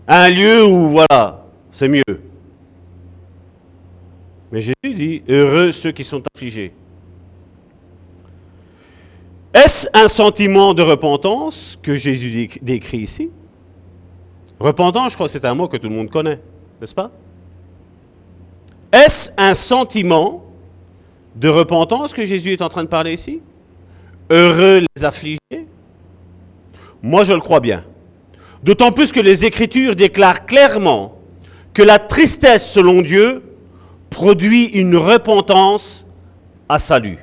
[0.08, 2.04] Un lieu où, voilà, c'est mieux.
[4.52, 6.72] Mais Jésus dit, heureux ceux qui sont affligés.
[9.54, 13.30] Est-ce un sentiment de repentance que Jésus décrit ici?
[14.60, 16.40] Repentance, je crois que c'est un mot que tout le monde connaît,
[16.82, 17.12] n'est-ce pas?
[18.92, 20.44] Est-ce un sentiment
[21.36, 23.42] de repentance que Jésus est en train de parler ici?
[24.30, 25.38] Heureux les affligés?
[27.02, 27.86] Moi, je le crois bien.
[28.62, 31.18] D'autant plus que les Écritures déclarent clairement
[31.74, 33.44] que la tristesse, selon Dieu,
[34.10, 36.06] produit une repentance
[36.68, 37.20] à salut.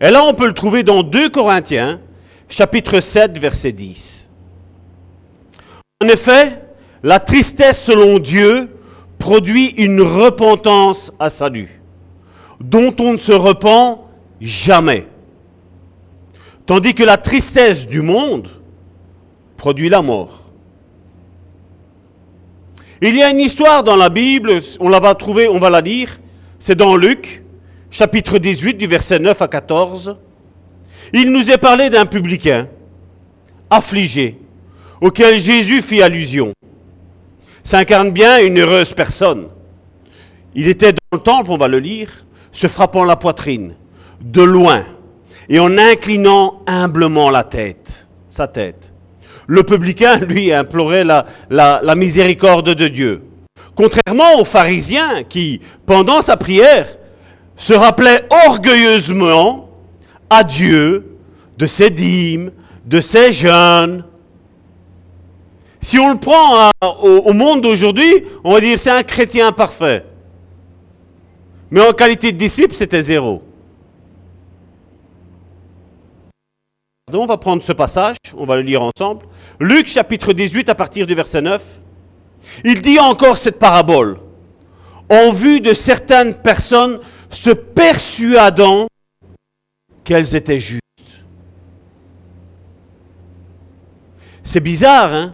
[0.00, 2.00] Et là, on peut le trouver dans 2 Corinthiens,
[2.48, 4.30] chapitre 7, verset 10.
[6.02, 6.67] En effet,
[7.02, 8.70] la tristesse selon Dieu
[9.18, 11.78] produit une repentance à salut.
[12.60, 14.00] dont on ne se repent
[14.40, 15.06] jamais.
[16.66, 18.48] Tandis que la tristesse du monde
[19.56, 20.44] produit la mort.
[23.00, 25.80] Il y a une histoire dans la Bible, on la va trouver, on va la
[25.80, 26.18] lire,
[26.58, 27.44] c'est dans Luc,
[27.90, 30.16] chapitre 18, du verset 9 à 14.
[31.12, 32.68] Il nous est parlé d'un publicain
[33.70, 34.38] affligé,
[35.00, 36.52] auquel Jésus fit allusion.
[37.68, 39.48] S'incarne bien une heureuse personne.
[40.54, 42.08] Il était dans le temple, on va le lire,
[42.50, 43.74] se frappant la poitrine,
[44.22, 44.84] de loin,
[45.50, 48.94] et en inclinant humblement la tête, sa tête.
[49.46, 53.24] Le publicain, lui, implorait la, la miséricorde de Dieu.
[53.74, 56.86] Contrairement aux pharisiens qui, pendant sa prière,
[57.58, 59.68] se rappelaient orgueilleusement
[60.30, 61.18] à Dieu
[61.58, 62.50] de ses dîmes,
[62.86, 64.04] de ses jeûnes.
[65.80, 70.04] Si on le prend au, monde d'aujourd'hui, on va dire c'est un chrétien parfait.
[71.70, 73.42] Mais en qualité de disciple, c'était zéro.
[77.10, 79.26] Donc on va prendre ce passage, on va le lire ensemble.
[79.60, 81.62] Luc chapitre 18 à partir du verset 9.
[82.64, 84.18] Il dit encore cette parabole.
[85.10, 87.00] En vue de certaines personnes
[87.30, 88.88] se persuadant
[90.04, 90.82] qu'elles étaient justes.
[94.42, 95.32] C'est bizarre, hein?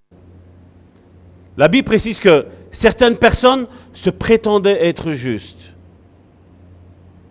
[1.57, 5.73] La Bible précise que certaines personnes se prétendaient être justes.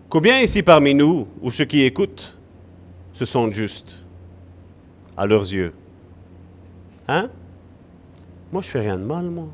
[0.08, 2.38] Combien ici parmi nous, ou ceux qui écoutent,
[3.12, 4.04] se sont justes
[5.16, 5.74] à leurs yeux?
[7.08, 7.28] Hein?
[8.52, 9.48] Moi, je fais rien de mal, moi.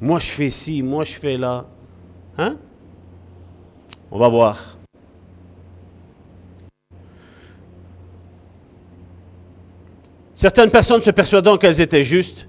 [0.00, 1.66] Moi, je fais ci, moi, je fais là.
[2.38, 2.56] Hein?
[4.10, 4.78] On va voir.
[10.42, 12.48] Certaines personnes se persuadant qu'elles étaient justes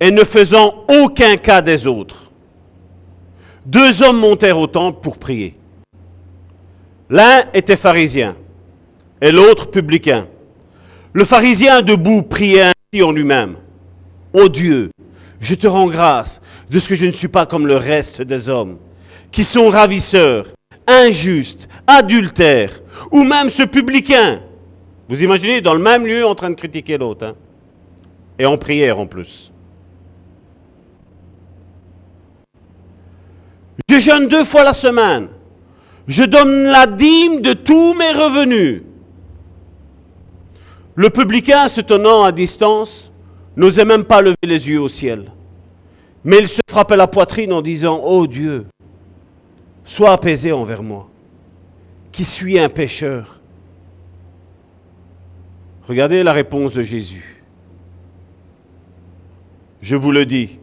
[0.00, 2.30] et ne faisant aucun cas des autres.
[3.66, 5.54] Deux hommes montèrent au temple pour prier.
[7.10, 8.34] L'un était pharisien
[9.20, 10.26] et l'autre publicain.
[11.12, 13.56] Le pharisien debout priait ainsi en lui-même.
[14.32, 14.88] Ô Dieu,
[15.38, 16.40] je te rends grâce
[16.70, 18.78] de ce que je ne suis pas comme le reste des hommes,
[19.30, 20.46] qui sont ravisseurs,
[20.86, 22.80] injustes, adultères,
[23.12, 24.40] ou même ce publicain.
[25.08, 27.26] Vous imaginez, dans le même lieu, en train de critiquer l'autre.
[27.26, 27.34] Hein?
[28.38, 29.52] Et en prière en plus.
[33.88, 35.28] Je jeûne deux fois la semaine.
[36.08, 38.82] Je donne la dîme de tous mes revenus.
[40.94, 43.10] Le publicain, se tenant à distance,
[43.56, 45.30] n'osait même pas lever les yeux au ciel.
[46.24, 48.66] Mais il se frappait la poitrine en disant, Oh Dieu,
[49.84, 51.08] sois apaisé envers moi,
[52.10, 53.40] qui suis un pécheur.
[55.88, 57.42] Regardez la réponse de Jésus.
[59.80, 60.58] Je vous le dis,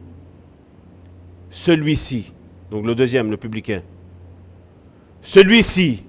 [1.50, 2.32] celui-ci,
[2.70, 3.82] donc le deuxième, le publicain,
[5.22, 6.04] celui-ci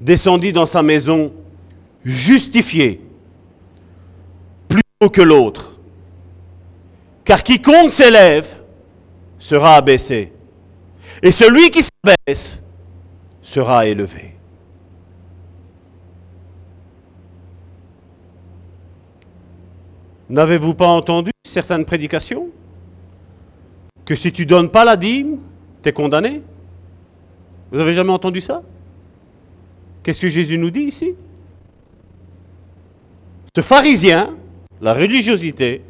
[0.00, 1.32] descendit dans sa maison
[2.04, 3.02] justifié
[5.12, 5.78] que l'autre.
[7.24, 8.48] Car quiconque s'élève
[9.38, 10.32] sera abaissé.
[11.22, 12.60] Et celui qui s'abaisse
[13.40, 14.34] sera élevé.
[20.30, 22.48] N'avez-vous pas entendu certaines prédications?
[24.04, 25.38] Que si tu donnes pas la dîme,
[25.82, 26.42] tu es condamné
[27.70, 28.62] Vous avez jamais entendu ça?
[30.02, 31.14] Qu'est-ce que Jésus nous dit ici?
[33.54, 34.34] Ce pharisien
[34.80, 35.82] la religiosité,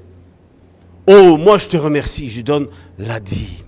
[1.06, 3.65] oh, moi je te remercie, je donne la dîme.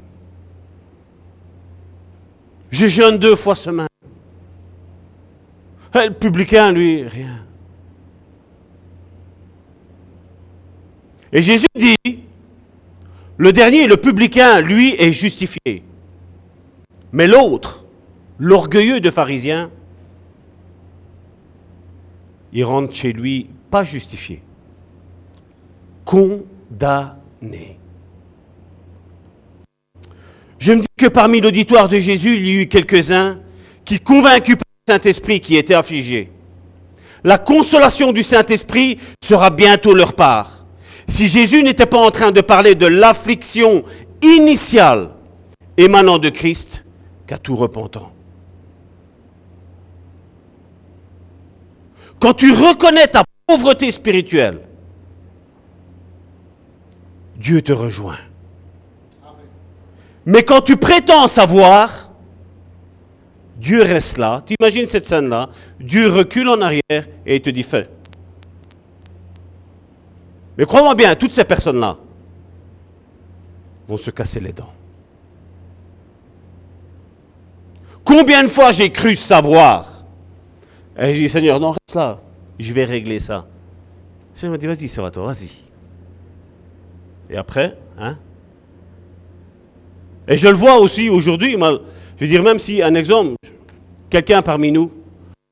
[2.71, 3.89] Je jeûne deux fois semaine.
[5.95, 7.45] Eh, le publicain, lui, rien.
[11.33, 12.19] Et Jésus dit,
[13.37, 15.83] le dernier, le publicain, lui, est justifié.
[17.13, 17.85] Mais l'autre,
[18.39, 19.71] l'orgueilleux de pharisien,
[22.53, 24.43] il rentre chez lui pas justifié
[26.11, 27.79] condamné.
[30.59, 33.39] Je me dis que parmi l'auditoire de Jésus, il y eut quelques-uns
[33.85, 36.33] qui, convaincus par le Saint-Esprit, qui étaient affligés.
[37.23, 40.60] La consolation du Saint-Esprit sera bientôt leur part.
[41.11, 43.83] Si Jésus n'était pas en train de parler de l'affliction
[44.23, 45.11] initiale
[45.77, 46.85] émanant de Christ
[47.27, 48.13] qu'à tout repentant.
[52.21, 54.61] Quand tu reconnais ta pauvreté spirituelle,
[57.37, 58.19] Dieu te rejoint.
[60.27, 62.13] Mais quand tu prétends savoir,
[63.57, 64.43] Dieu reste là.
[64.47, 65.49] Tu imagines cette scène-là?
[65.81, 67.89] Dieu recule en arrière et te dit fais.
[70.61, 71.97] Mais crois-moi bien, toutes ces personnes-là
[73.89, 74.75] vont se casser les dents.
[78.05, 80.05] Combien de fois j'ai cru savoir?
[80.99, 82.21] Et j'ai dit, Seigneur, non, reste là.
[82.59, 83.47] Je vais régler ça.
[84.35, 85.51] Le Seigneur m'a dit, vas-y, ça vas-y.
[87.31, 88.19] Et après, hein?
[90.29, 93.37] Et je le vois aussi aujourd'hui, je veux dire, même si, un exemple,
[94.11, 94.93] quelqu'un parmi nous,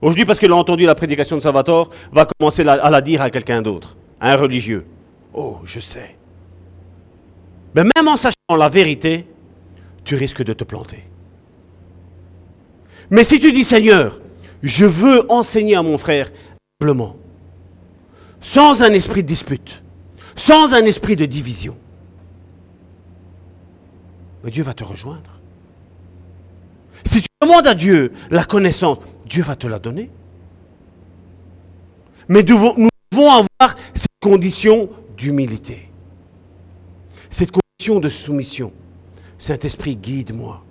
[0.03, 3.31] aujourd'hui parce qu'il a entendu la prédication de Salvatore, va commencer à la dire à
[3.31, 4.85] quelqu'un d'autre, à un religieux.
[5.41, 6.17] Oh, je sais.
[7.73, 9.25] Mais même en sachant la vérité,
[10.03, 11.05] tu risques de te planter.
[13.11, 14.21] Mais si tu dis Seigneur,
[14.65, 16.33] je veux enseigner à mon frère
[16.81, 17.15] simplement,
[18.41, 19.81] sans un esprit de dispute,
[20.35, 21.79] sans un esprit de division,
[24.43, 25.39] mais Dieu va te rejoindre.
[27.05, 30.11] Si tu demandes à Dieu la connaissance, Dieu va te la donner.
[32.27, 35.91] Mais nous devons avoir cette condition d'humilité,
[37.29, 38.73] cette condition de soumission.
[39.37, 40.65] Saint-Esprit, guide-moi.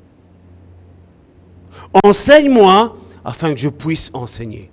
[2.04, 4.70] Enseigne-moi afin que je puisse enseigner.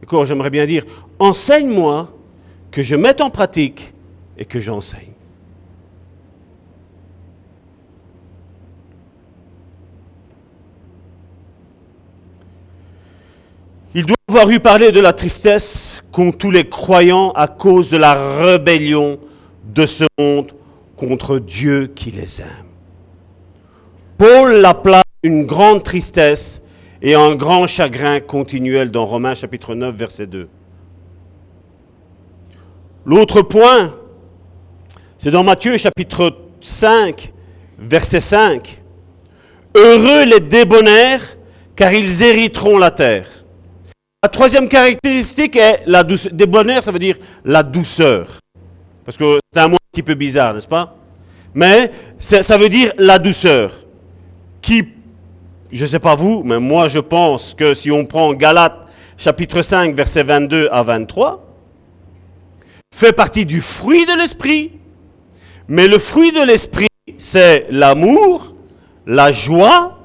[0.00, 0.84] D'accord, j'aimerais bien dire,
[1.18, 2.12] enseigne-moi
[2.70, 3.94] que je mette en pratique
[4.36, 5.15] et que j'enseigne.
[13.96, 17.96] Il doit avoir eu parlé de la tristesse qu'ont tous les croyants à cause de
[17.96, 19.18] la rébellion
[19.64, 20.52] de ce monde
[20.98, 22.66] contre Dieu qui les aime.
[24.18, 26.60] Paul l'appela une grande tristesse
[27.00, 30.46] et un grand chagrin continuel dans Romains chapitre 9 verset 2.
[33.06, 33.94] L'autre point,
[35.16, 37.32] c'est dans Matthieu chapitre 5
[37.78, 38.82] verset 5.
[39.74, 41.38] Heureux les débonnaires,
[41.76, 43.45] car ils hériteront la terre.
[44.26, 46.32] La troisième caractéristique est la douceur.
[46.32, 48.40] Débonnaire, ça veut dire la douceur.
[49.04, 50.96] Parce que c'est un mot un petit peu bizarre, n'est-ce pas?
[51.54, 53.86] Mais ça veut dire la douceur.
[54.60, 54.82] Qui,
[55.70, 59.62] je ne sais pas vous, mais moi je pense que si on prend Galates chapitre
[59.62, 61.46] 5, versets 22 à 23,
[62.92, 64.72] fait partie du fruit de l'esprit.
[65.68, 68.56] Mais le fruit de l'esprit, c'est l'amour,
[69.06, 70.00] la joie,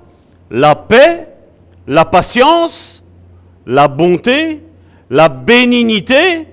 [0.51, 1.27] la paix,
[1.87, 3.00] la patience,
[3.65, 4.61] la bonté,
[5.09, 6.47] la bénignité,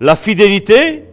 [0.00, 1.04] la fidélité,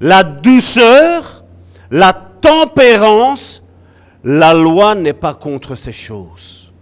[0.00, 1.44] la douceur,
[1.90, 3.62] la tempérance,
[4.24, 6.72] la loi n'est pas contre ces choses.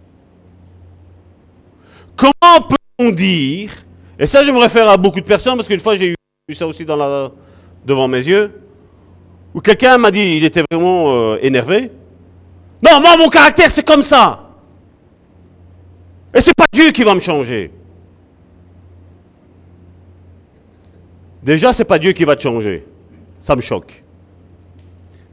[2.16, 3.70] Comment peut-on dire,
[4.18, 6.14] et ça je me réfère à beaucoup de personnes, parce qu'une fois j'ai
[6.48, 8.60] eu ça aussi devant mes yeux,
[9.54, 11.90] où quelqu'un m'a dit, il était vraiment euh, énervé.
[12.82, 14.50] Non, moi mon caractère c'est comme ça.
[16.34, 17.72] Et c'est pas Dieu qui va me changer.
[21.48, 22.84] Déjà, c'est pas Dieu qui va te changer.
[23.40, 24.04] Ça me choque.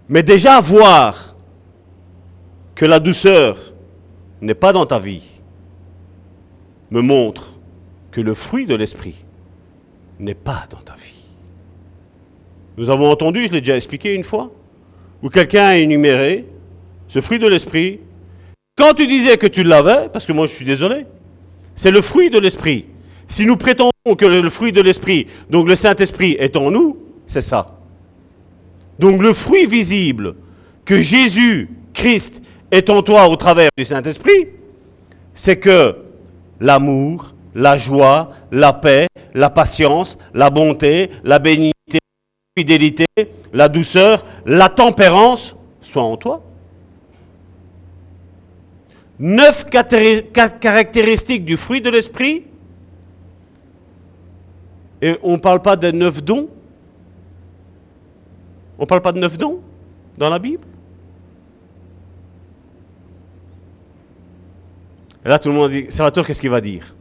[0.07, 1.35] Mais déjà, voir
[2.73, 3.57] que la douceur
[4.39, 5.27] n'est pas dans ta vie
[6.89, 7.59] me montre
[8.11, 9.25] que le fruit de l'esprit
[10.17, 11.25] n'est pas dans ta vie.
[12.77, 14.53] Nous avons entendu, je l'ai déjà expliqué une fois,
[15.21, 16.45] où quelqu'un a énuméré
[17.09, 17.99] ce fruit de l'esprit.
[18.77, 21.07] Quand tu disais que tu l'avais, parce que moi je suis désolé,
[21.75, 22.85] c'est le fruit de l'esprit.
[23.27, 26.97] Si nous prétendons que le fruit de l'esprit, donc le Saint-Esprit est en nous,
[27.27, 27.77] c'est ça.
[28.99, 30.35] Donc le fruit visible
[30.85, 32.41] que Jésus, Christ,
[32.71, 34.47] est en toi au travers du Saint-Esprit,
[35.33, 35.97] c'est que
[36.59, 43.05] l'amour, la joie, la paix, la patience, la bonté, la bénignité, la fidélité,
[43.53, 46.43] la douceur, la tempérance soient en toi.
[49.19, 52.43] Neuf caractéristiques du fruit de l'esprit
[55.05, 56.49] et on ne parle pas de neuf dons?
[58.79, 59.61] On ne parle pas de neuf dons
[60.17, 60.65] dans la Bible?
[65.23, 66.95] Et là, tout le monde dit, Salvatore, qu'est-ce qu'il va dire?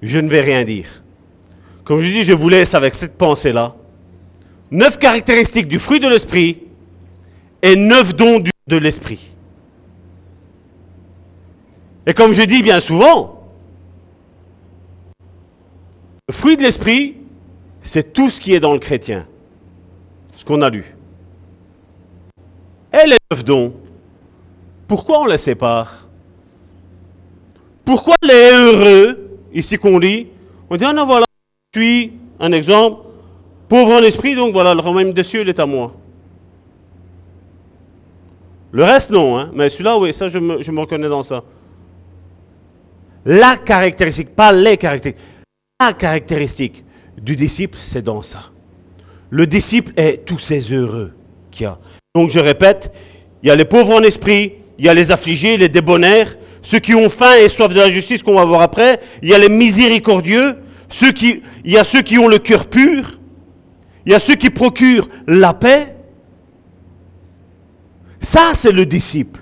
[0.00, 1.02] Je ne vais rien dire.
[1.84, 3.74] Comme je dis, je vous laisse avec cette pensée-là.
[4.70, 6.62] Neuf caractéristiques du fruit de l'esprit
[7.60, 9.30] et neuf dons de l'esprit.
[12.06, 13.33] Et comme je dis bien souvent,
[16.28, 17.16] le fruit de l'esprit,
[17.82, 19.26] c'est tout ce qui est dans le chrétien,
[20.34, 20.96] ce qu'on a lu.
[22.92, 23.74] Et les neuf dons,
[24.88, 26.08] pourquoi on les sépare?
[27.84, 30.28] Pourquoi les heureux, ici qu'on lit,
[30.70, 31.26] on dit, ah non, voilà,
[31.74, 33.02] je suis, un exemple,
[33.68, 35.92] pauvre en esprit, donc voilà, le royaume des cieux, il est à moi.
[38.72, 41.44] Le reste, non, hein, mais celui-là, oui, ça, je me, je me reconnais dans ça.
[43.26, 45.33] La caractéristique, pas les caractéristiques
[45.80, 46.84] la caractéristique
[47.20, 48.50] du disciple, c'est dans ça.
[49.30, 51.12] Le disciple est tous ces heureux
[51.50, 51.78] qu'il y a.
[52.14, 52.92] Donc je répète,
[53.42, 56.78] il y a les pauvres en esprit, il y a les affligés, les débonnaires, ceux
[56.78, 59.00] qui ont faim et soif de la justice qu'on va voir après.
[59.20, 62.68] Il y a les miséricordieux, ceux qui, il y a ceux qui ont le cœur
[62.68, 63.18] pur.
[64.06, 65.96] Il y a ceux qui procurent la paix.
[68.20, 69.40] Ça, c'est le disciple.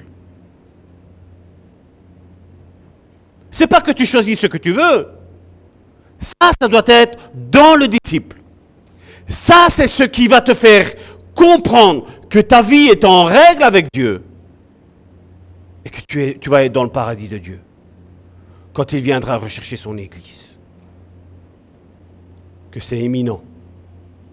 [3.50, 5.08] C'est pas que tu choisis ce que tu veux.
[6.22, 8.36] Ça, ça doit être dans le disciple.
[9.26, 10.92] Ça, c'est ce qui va te faire
[11.34, 14.22] comprendre que ta vie est en règle avec Dieu
[15.84, 17.60] et que tu, vas être dans le paradis de Dieu
[18.72, 20.56] quand il viendra rechercher son Église.
[22.70, 23.42] Que c'est éminent.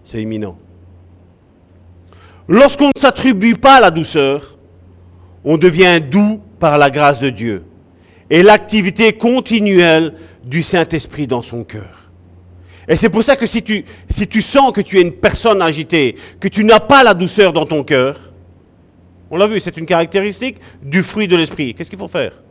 [0.04, 0.56] C'est éminent.
[2.48, 4.56] Lorsqu'on ne s'attribue pas la douceur,
[5.44, 7.64] on devient doux par la grâce de Dieu
[8.30, 10.14] et l'activité continuelle
[10.50, 12.10] du Saint-Esprit dans son cœur.
[12.88, 16.48] Et c'est pour ça que si tu, sens que tu es une personne agitée, que
[16.48, 18.32] tu n'as pas la douceur dans ton cœur,
[19.30, 21.72] on l'a vu, c'est une caractéristique du fruit de l'Esprit.
[21.72, 22.42] Qu'est-ce qu'il faut faire?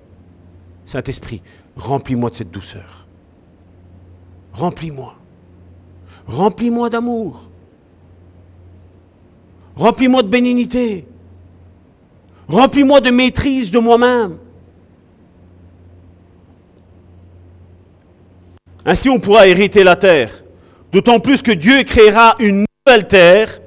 [0.86, 1.42] Saint-Esprit,
[1.76, 3.06] remplis-moi de cette douceur.
[4.54, 5.18] Remplis-moi.
[6.26, 7.50] Remplis-moi d'amour.
[9.76, 11.06] Remplis-moi de bénignité.
[12.48, 14.38] Remplis-moi de maîtrise de moi-même.
[18.90, 20.32] Ainsi, on pourra hériter la terre.
[20.92, 23.60] D'autant plus que Dieu créera une nouvelle terre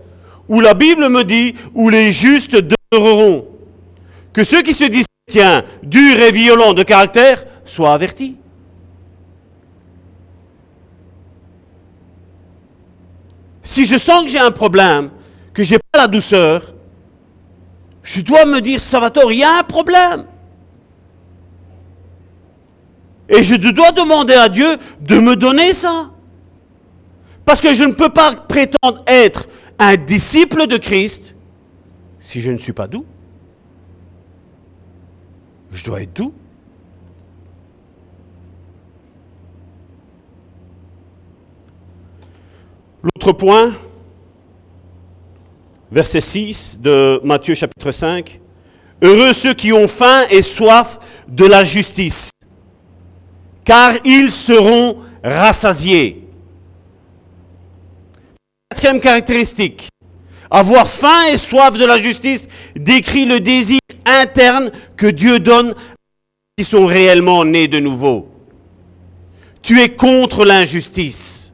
[0.49, 3.47] où la Bible me dit où les justes demeureront.
[4.33, 8.37] Que ceux qui se disent tiens, durs et violents de caractère soient avertis.
[13.63, 15.11] Si je sens que j'ai un problème,
[15.55, 16.75] que je n'ai pas la douceur,
[18.03, 20.25] je dois me dire, Salvatore, il y a un problème.
[23.33, 26.11] Et je dois demander à Dieu de me donner ça.
[27.47, 29.49] Parce que je ne peux pas prétendre être
[29.79, 31.35] un disciple de Christ
[32.19, 33.07] si je ne suis pas doux.
[35.73, 36.35] Je dois être doux.
[43.03, 43.75] L'autre point,
[45.91, 48.41] verset 6 de Matthieu chapitre 5.
[49.01, 52.32] Heureux ceux qui ont faim et soif de la justice,
[53.65, 56.25] car ils seront rassasiés.
[58.71, 59.89] Quatrième caractéristique,
[60.51, 65.75] avoir faim et soif de la justice décrit le désir interne que Dieu donne à
[65.75, 68.29] ceux qui sont réellement nés de nouveau.
[69.63, 71.53] Tu es contre l'injustice.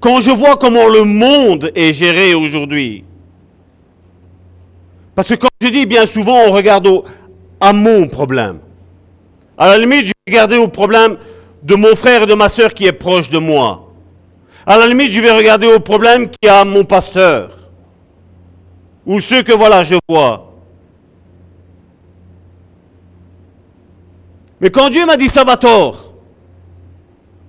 [0.00, 3.04] Quand je vois comment le monde est géré aujourd'hui,
[5.14, 6.88] parce que quand je dis bien souvent, on regarde
[7.60, 8.58] à mon problème.
[9.62, 11.18] À la limite, je vais regarder au problème
[11.62, 13.92] de mon frère et de ma soeur qui est proche de moi.
[14.66, 17.70] À la limite, je vais regarder au problème qui a mon pasteur.
[19.06, 20.52] Ou ceux que voilà, je vois.
[24.60, 26.12] Mais quand Dieu m'a dit Salvatore,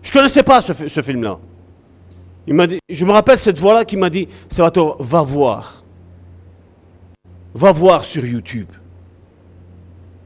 [0.04, 1.40] je ne connaissais pas ce, ce film-là.
[2.46, 5.84] Il m'a dit, je me rappelle cette voix-là qui m'a dit, Salvatore, va voir.
[7.56, 8.70] Va voir sur YouTube.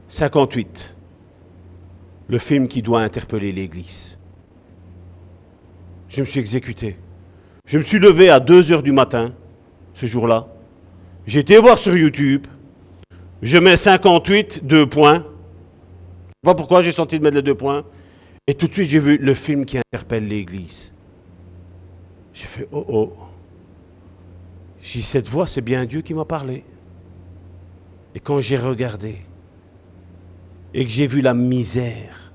[0.08, 0.97] 58.
[2.28, 4.18] Le film qui doit interpeller l'Église
[6.08, 6.96] je me suis exécuté.
[7.66, 9.34] Je me suis levé à 2 heures du matin,
[9.92, 10.48] ce jour-là.
[11.26, 12.46] J'ai été voir sur YouTube.
[13.42, 15.14] Je mets 58, deux points.
[15.14, 17.84] Je ne sais pas pourquoi j'ai senti de mettre les deux points.
[18.46, 20.94] Et tout de suite, j'ai vu le film qui interpelle l'Église.
[22.32, 23.12] J'ai fait, oh oh.
[24.80, 26.64] J'ai dit, cette voix, c'est bien Dieu qui m'a parlé.
[28.14, 29.16] Et quand j'ai regardé
[30.74, 32.32] et que j'ai vu la misère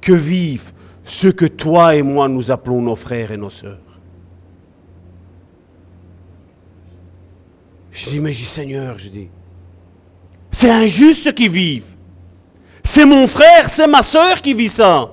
[0.00, 0.72] que vivent
[1.04, 3.78] ce que toi et moi nous appelons nos frères et nos sœurs.
[7.90, 9.28] Je dis, mais je dis, Seigneur, je dis,
[10.50, 11.96] c'est injuste ce qu'ils vivent.
[12.84, 15.12] C'est mon frère, c'est ma sœur qui vit ça.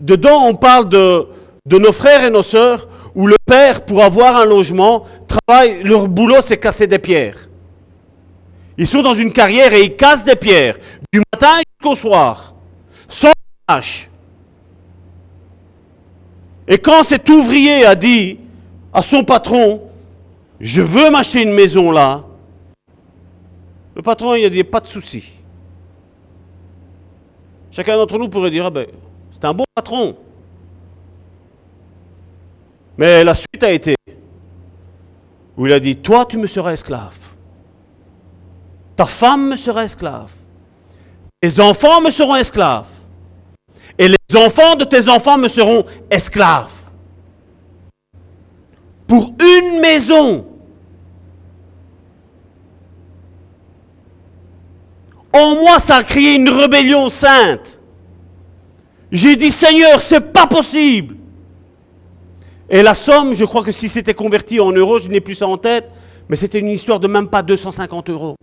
[0.00, 1.28] Dedans, on parle de,
[1.64, 6.08] de nos frères et nos sœurs où le père, pour avoir un logement, travaille, leur
[6.08, 7.48] boulot, c'est casser des pierres.
[8.78, 10.76] Ils sont dans une carrière et ils cassent des pierres,
[11.12, 12.54] du matin jusqu'au soir
[13.08, 13.32] sans
[13.66, 14.08] tâche.
[16.66, 18.38] Et quand cet ouvrier a dit
[18.92, 19.82] à son patron,
[20.60, 22.24] je veux m'acheter une maison là,
[23.94, 25.24] le patron il a dit, pas de souci.
[27.70, 28.86] Chacun d'entre nous pourrait dire, ah ben,
[29.32, 30.16] c'est un bon patron.
[32.96, 33.94] Mais la suite a été
[35.56, 37.31] où il a dit, toi tu me seras esclave.
[38.96, 40.32] Ta femme me sera esclave.
[41.40, 42.86] Tes enfants me seront esclaves.
[43.98, 46.70] Et les enfants de tes enfants me seront esclaves.
[49.06, 50.46] Pour une maison.
[55.32, 57.80] En moi, ça a créé une rébellion sainte.
[59.10, 61.16] J'ai dit, Seigneur, c'est pas possible.
[62.68, 65.46] Et la somme, je crois que si c'était converti en euros, je n'ai plus ça
[65.46, 65.90] en tête,
[66.28, 68.34] mais c'était une histoire de même pas 250 euros.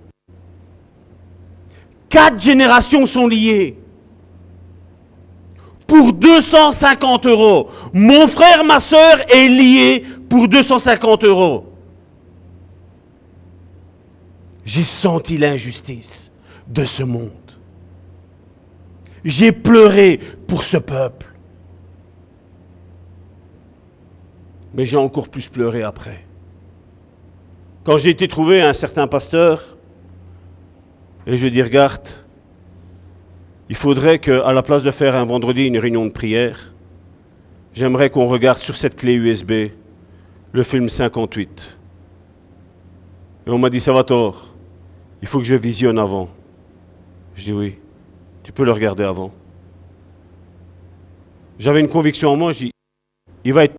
[2.10, 3.78] Quatre générations sont liées.
[5.86, 7.70] Pour 250 euros.
[7.94, 11.66] Mon frère, ma soeur est lié pour 250 euros.
[14.66, 16.32] J'ai senti l'injustice
[16.68, 17.32] de ce monde.
[19.24, 21.28] J'ai pleuré pour ce peuple.
[24.74, 26.24] Mais j'ai encore plus pleuré après.
[27.84, 29.79] Quand j'ai été trouvé un certain pasteur,
[31.30, 32.08] et je lui dit, regarde,
[33.70, 36.74] il faudrait qu'à la place de faire un vendredi une réunion de prière,
[37.72, 39.52] j'aimerais qu'on regarde sur cette clé USB
[40.52, 41.78] le film 58.
[43.46, 44.56] Et on m'a dit, ça va tort,
[45.22, 46.30] il faut que je visionne avant.
[47.36, 47.78] Je dis oui,
[48.42, 49.32] tu peux le regarder avant.
[51.60, 52.72] J'avais une conviction en moi, je dis,
[53.44, 53.76] il va être...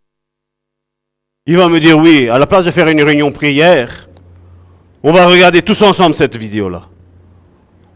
[1.47, 4.09] Il va me dire oui, à la place de faire une réunion prière,
[5.03, 6.83] on va regarder tous ensemble cette vidéo-là.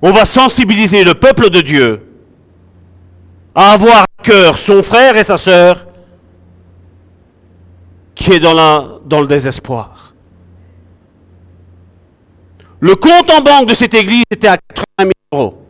[0.06, 2.06] On va sensibiliser le peuple de Dieu
[3.54, 5.86] à avoir à cœur son frère et sa sœur
[8.14, 10.14] qui est dans, le désespoir.
[12.80, 15.62] Le compte en banque de cette église était à 80 000 euros.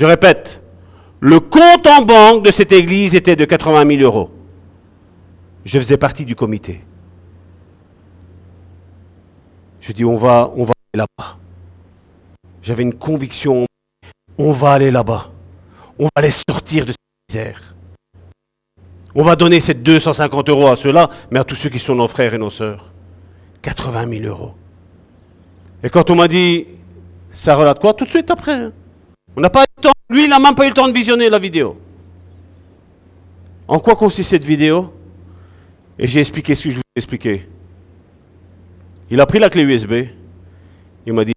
[0.00, 0.60] Je répète,
[1.20, 4.32] le compte en banque de cette église était de 80 000 euros.
[5.64, 6.84] Je faisais partie du comité.
[9.80, 11.39] Je dis, on va, on va là-bas.
[12.62, 13.66] J'avais une conviction,
[14.38, 15.30] on va aller là-bas.
[15.98, 17.74] On va les sortir de cette misère.
[19.14, 22.08] On va donner ces 250 euros à ceux-là, mais à tous ceux qui sont nos
[22.08, 22.92] frères et nos sœurs.
[23.62, 24.54] 80 000 euros.
[25.82, 26.66] Et quand on m'a dit,
[27.32, 27.94] ça relate quoi?
[27.94, 28.52] Tout de suite après.
[28.52, 28.72] Hein.
[29.36, 30.92] On n'a pas eu le temps, lui, il n'a même pas eu le temps de
[30.92, 31.78] visionner la vidéo.
[33.66, 34.92] En quoi consiste cette vidéo?
[35.98, 37.48] Et j'ai expliqué ce que je voulais expliquer.
[39.10, 40.06] Il a pris la clé USB.
[41.06, 41.32] Il m'a dit,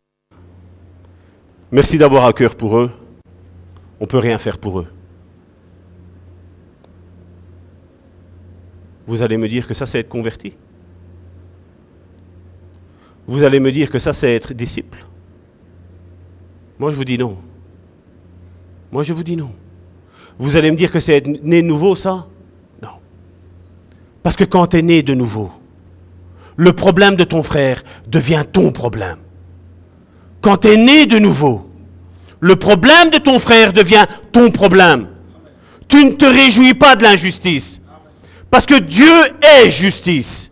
[1.74, 2.92] merci d'avoir à cœur pour eux.
[4.00, 4.88] On ne peut rien faire pour eux.
[9.08, 10.54] Vous allez me dire que ça, c'est être converti?
[13.28, 15.06] Vous allez me dire que ça, c'est être disciple?
[16.78, 17.38] Moi, je vous dis non.
[18.92, 19.52] Moi, je vous dis non.
[20.38, 22.28] Vous allez me dire que c'est être né nouveau, ça?
[22.82, 23.00] Non.
[24.22, 25.52] Parce que quand tu es né de nouveau,
[26.56, 29.23] le problème de ton frère devient ton problème.
[30.44, 31.72] Quand tu es né de nouveau,
[32.42, 35.08] le problème de ton frère devient ton problème.
[35.88, 37.82] Tu ne te réjouis pas de l'injustice.
[38.52, 39.10] Parce que Dieu
[39.42, 40.52] est justice.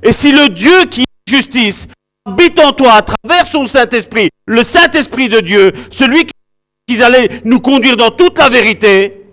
[0.00, 1.88] Et si le Dieu qui est justice
[2.24, 6.24] habite en toi à travers son Saint-Esprit, le Saint-Esprit de Dieu, celui
[6.86, 9.26] qui allait nous conduire dans toute la vérité,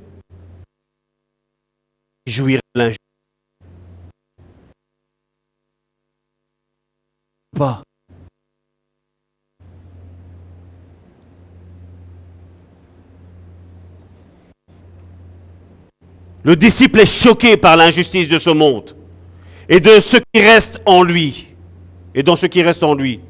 [2.26, 2.98] jouir de l'injustice.
[16.44, 18.96] Le disciple est choqué par l'injustice de ce monde
[19.70, 21.48] et de ce qui reste en lui.
[22.14, 23.22] Et dans ce qui reste en lui.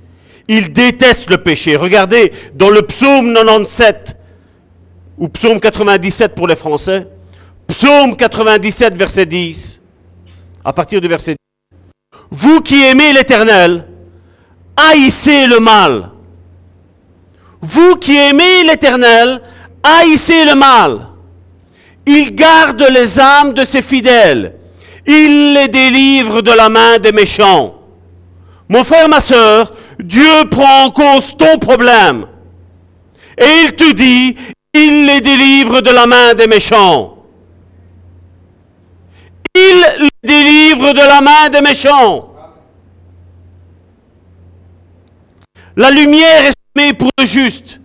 [0.47, 1.75] Il déteste le péché.
[1.75, 4.17] Regardez dans le psaume 97
[5.17, 7.07] ou psaume 97 pour les Français.
[7.67, 9.81] Psaume 97 verset 10.
[10.65, 11.77] À partir du verset 10.
[12.31, 13.87] Vous qui aimez l'Éternel,
[14.75, 16.09] haïssez le mal.
[17.61, 19.39] Vous qui aimez l'Éternel,
[19.83, 21.12] haïssez le mal.
[22.05, 24.55] Il garde les âmes de ses fidèles.
[25.05, 27.75] Il les délivre de la main des méchants.
[28.69, 32.25] Mon frère, ma soeur, Dieu prend en cause ton problème.
[33.37, 34.35] Et il te dit,
[34.73, 37.17] il les délivre de la main des méchants.
[39.55, 42.29] Il les délivre de la main des méchants.
[45.75, 47.79] La lumière est semée pour le juste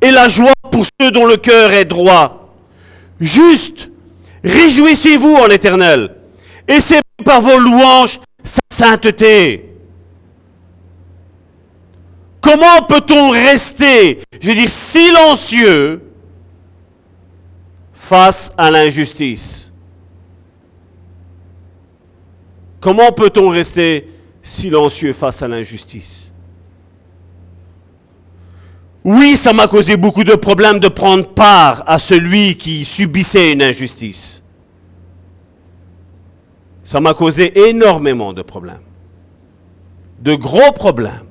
[0.00, 2.39] et la joie pour ceux dont le cœur est droit
[3.20, 3.90] juste.
[4.42, 6.16] Réjouissez-vous en l'Éternel.
[6.66, 9.66] Et c'est par vos louanges sa sainteté.
[12.40, 16.02] Comment peut-on rester, je veux dire, silencieux
[17.92, 19.70] face à l'injustice?
[22.80, 24.08] Comment peut-on rester
[24.42, 26.29] silencieux face à l'injustice?
[29.04, 33.62] Oui, ça m'a causé beaucoup de problèmes de prendre part à celui qui subissait une
[33.62, 34.42] injustice.
[36.84, 38.82] Ça m'a causé énormément de problèmes.
[40.20, 41.30] De gros problèmes.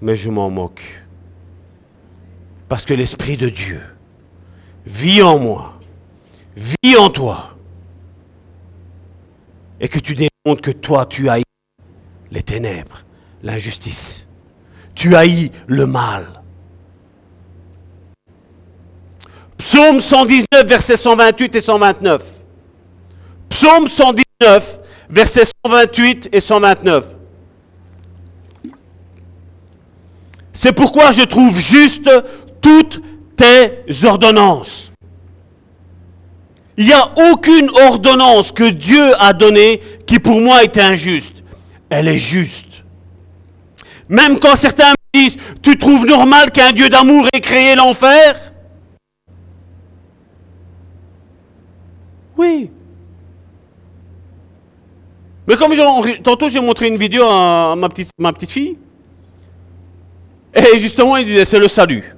[0.00, 1.04] mais je m'en moque.
[2.68, 3.82] Parce que l'Esprit de Dieu
[4.84, 5.78] vit en moi,
[6.56, 7.56] vit en toi.
[9.80, 11.44] Et que tu démontres que toi, tu haïs
[12.30, 13.04] les ténèbres,
[13.46, 14.26] l'injustice.
[14.94, 16.26] Tu haïs le mal.
[19.56, 22.22] Psaume 119, versets 128 et 129.
[23.48, 27.16] Psaume 119, versets 128 et 129.
[30.52, 32.10] C'est pourquoi je trouve juste
[32.60, 33.00] toutes
[33.36, 34.90] tes ordonnances.
[36.76, 41.44] Il n'y a aucune ordonnance que Dieu a donnée qui pour moi est injuste.
[41.88, 42.65] Elle est juste.
[44.08, 48.52] Même quand certains me disent, tu trouves normal qu'un Dieu d'amour ait créé l'enfer?
[52.36, 52.70] Oui.
[55.48, 55.72] Mais comme
[56.22, 58.76] tantôt j'ai montré une vidéo à ma petite, fille,
[60.54, 62.16] et justement il disait c'est le salut.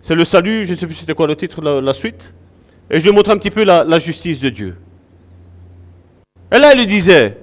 [0.00, 2.34] C'est le salut, je ne sais plus c'était quoi le titre, la, la, suite.
[2.90, 4.76] Et je lui montré un petit peu la, justice de Dieu.
[6.50, 7.38] Et là, elle disait,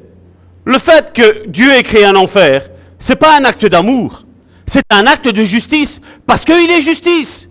[0.65, 2.69] le fait que Dieu ait créé un enfer,
[2.99, 4.23] c'est pas un acte d'amour,
[4.67, 7.49] c'est un acte de justice, parce qu'il est justice.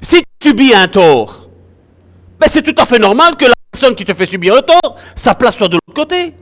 [0.00, 1.50] Si tu subis un tort,
[2.40, 4.96] ben c'est tout à fait normal que la personne qui te fait subir le tort,
[5.14, 6.34] sa place soit de l'autre côté.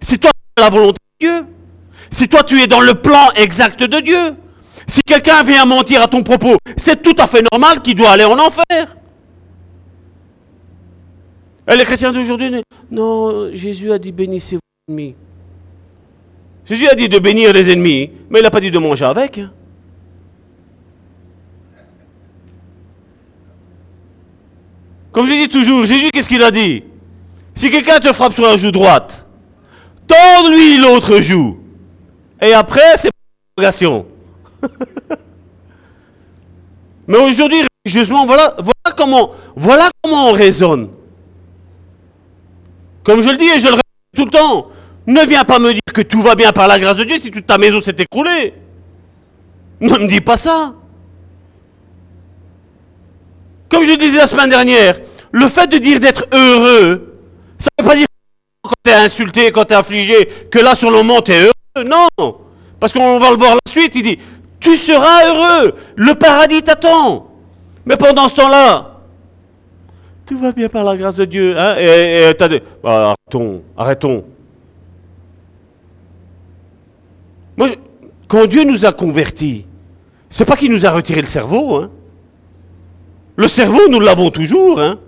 [0.00, 1.46] Si toi tu as la volonté de Dieu,
[2.10, 4.36] si toi tu es dans le plan exact de Dieu,
[4.86, 8.24] si quelqu'un vient mentir à ton propos, c'est tout à fait normal qu'il doit aller
[8.24, 8.96] en enfer.
[11.68, 12.50] Et les chrétiens d'aujourd'hui,
[12.90, 15.14] non, Jésus a dit bénissez vos ennemis.
[16.64, 19.38] Jésus a dit de bénir les ennemis, mais il n'a pas dit de manger avec.
[19.38, 19.52] Hein.
[25.10, 26.84] Comme je dis toujours, Jésus, qu'est-ce qu'il a dit?
[27.54, 29.26] Si quelqu'un te frappe sur la joue droite,
[30.06, 31.58] tends-lui l'autre joue.
[32.40, 33.10] Et après, c'est
[33.54, 34.06] prolongation.
[37.06, 38.56] Mais aujourd'hui, religieusement, voilà,
[38.96, 40.88] comment, voilà comment on raisonne.
[43.04, 43.82] Comme je le dis et je le répète
[44.16, 44.68] tout le temps,
[45.06, 47.30] ne viens pas me dire que tout va bien par la grâce de Dieu si
[47.30, 48.54] toute ta maison s'est écroulée.
[49.80, 50.74] Ne me dis pas ça.
[53.68, 54.96] Comme je disais la semaine dernière,
[55.32, 57.18] le fait de dire d'être heureux,
[57.58, 58.06] ça ne veut pas dire
[58.62, 61.40] quand tu es insulté, quand tu es affligé, que là sur le moment tu es
[61.40, 61.86] heureux.
[61.86, 62.36] Non.
[62.78, 64.18] Parce qu'on va le voir la suite, il dit,
[64.60, 67.28] tu seras heureux, le paradis t'attend.
[67.84, 69.00] Mais pendant ce temps-là,
[70.26, 71.58] tout va bien par la grâce de Dieu.
[71.58, 71.76] Hein?
[71.78, 74.24] Et, et bah, arrêtons, arrêtons.
[77.56, 77.68] Moi,
[78.28, 79.66] quand Dieu nous a convertis,
[80.30, 81.76] c'est pas qu'il nous a retiré le cerveau.
[81.76, 81.90] Hein?
[83.36, 84.80] Le cerveau, nous l'avons toujours.
[84.80, 84.98] Hein?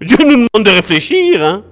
[0.00, 1.42] Dieu nous demande de réfléchir.
[1.42, 1.62] Hein?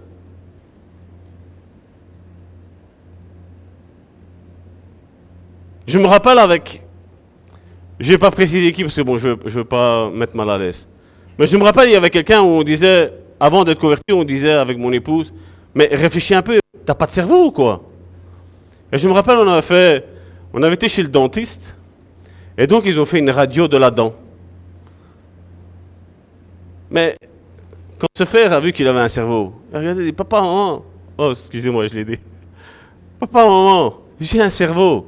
[5.86, 6.82] Je me rappelle avec.
[8.00, 10.58] Je n'ai pas précisé qui parce que bon, je ne veux, pas mettre mal à
[10.58, 10.88] l'aise.
[11.38, 14.24] Mais je me rappelle, il y avait quelqu'un où on disait, avant d'être converti, on
[14.24, 15.32] disait avec mon épouse,
[15.74, 17.82] mais réfléchis un peu, t'as pas de cerveau ou quoi
[18.92, 20.04] Et je me rappelle, on avait fait,
[20.52, 21.76] on avait été chez le dentiste,
[22.56, 24.14] et donc ils ont fait une radio de la dent.
[26.90, 27.16] Mais
[27.98, 30.40] quand ce frère a vu qu'il avait un cerveau, il a regardé, il dit, papa,
[30.40, 30.84] maman,
[31.18, 32.18] oh, excusez-moi, je l'ai dit.
[33.18, 35.06] Papa, maman, j'ai un cerveau.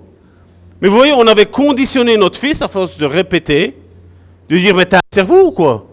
[0.81, 3.77] Mais vous voyez, on avait conditionné notre fils à force de répéter,
[4.49, 5.87] de dire, mais t'as un cerveau ou quoi?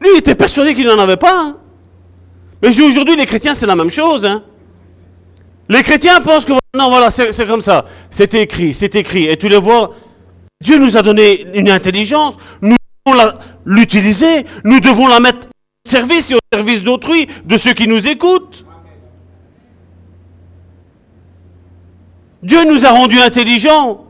[0.00, 1.40] Lui, il était persuadé qu'il n'en avait pas.
[1.40, 1.56] Hein.
[2.62, 4.24] Mais aujourd'hui, les chrétiens, c'est la même chose.
[4.24, 4.42] Hein.
[5.68, 7.84] Les chrétiens pensent que, non, voilà, c'est comme ça.
[8.10, 9.26] C'est écrit, c'est écrit.
[9.26, 9.94] Et tu le vois,
[10.60, 12.34] Dieu nous a donné une intelligence.
[12.62, 13.32] Nous devons
[13.64, 14.46] l'utiliser.
[14.64, 18.64] Nous devons la mettre au service et au service d'autrui, de ceux qui nous écoutent.
[22.42, 24.04] Dieu nous a rendus intelligents.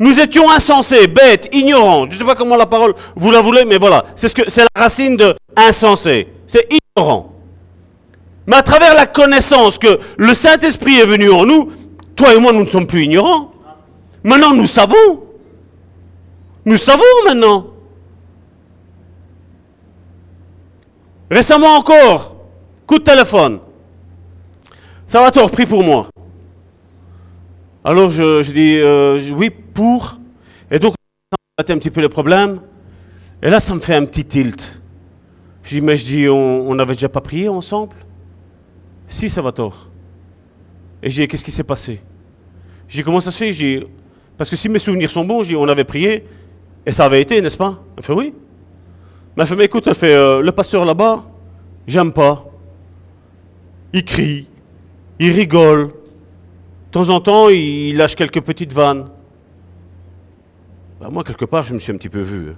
[0.00, 2.04] Nous étions insensés, bêtes, ignorants.
[2.08, 4.04] Je ne sais pas comment la parole vous la voulez, mais voilà.
[4.16, 6.28] C'est ce c'est la racine de insensé.
[6.46, 7.37] C'est ignorant.
[8.48, 11.70] Mais à travers la connaissance que le Saint-Esprit est venu en nous,
[12.16, 13.50] toi et moi, nous ne sommes plus ignorants.
[14.24, 15.22] Maintenant, nous savons.
[16.64, 17.66] Nous savons maintenant.
[21.30, 22.36] Récemment encore,
[22.86, 23.60] coup de téléphone.
[25.08, 26.08] Ça va t'avoir pris pour moi.
[27.84, 30.18] Alors je, dis euh, oui pour.
[30.70, 30.94] Et donc
[31.32, 32.62] on a un petit peu le problème.
[33.42, 34.80] Et là ça me fait un petit tilt.
[35.62, 37.94] Je dis mais je dis on n'avait déjà pas prié ensemble?
[39.08, 39.88] Si ça va tort.
[41.02, 42.00] Et je dis qu'est-ce qui s'est passé?
[42.88, 43.86] J'ai comment ça se fait?
[44.36, 46.24] Parce que si mes souvenirs sont bons, on avait prié
[46.86, 47.82] et ça avait été, n'est-ce pas?
[47.96, 48.34] Elle fait oui.
[49.36, 51.24] Mais elle fait mais écoute, elle fait euh, le pasteur là-bas,
[51.86, 52.46] j'aime pas.
[53.92, 54.48] Il crie,
[55.18, 59.08] il rigole, de temps en temps, il lâche quelques petites vannes.
[61.00, 62.54] Bah, moi, quelque part, je me suis un petit peu vu.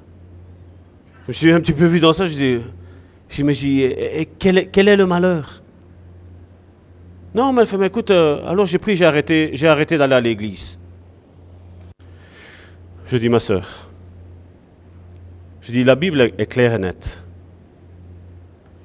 [1.25, 2.27] Je me suis un petit peu vu dans ça.
[2.27, 2.61] Je dis,
[4.39, 5.63] quel, est, quel, est, le malheur?
[7.35, 10.79] Non, mais elle écoute, euh, alors j'ai pris, j'ai arrêté, j'ai arrêté d'aller à l'église.
[13.07, 13.89] Je dis, ma soeur,
[15.61, 17.25] je dis, la Bible est claire et nette.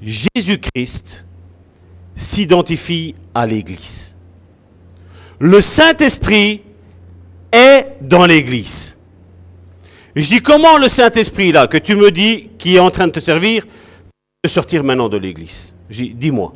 [0.01, 1.26] Jésus-Christ
[2.15, 4.15] s'identifie à l'Église.
[5.39, 6.61] Le Saint-Esprit
[7.51, 8.95] est dans l'Église.
[10.15, 13.11] Je dis comment le Saint-Esprit là, que tu me dis, qui est en train de
[13.11, 13.65] te servir,
[14.41, 15.73] peut sortir maintenant de l'Église?
[15.89, 16.53] Dis-moi.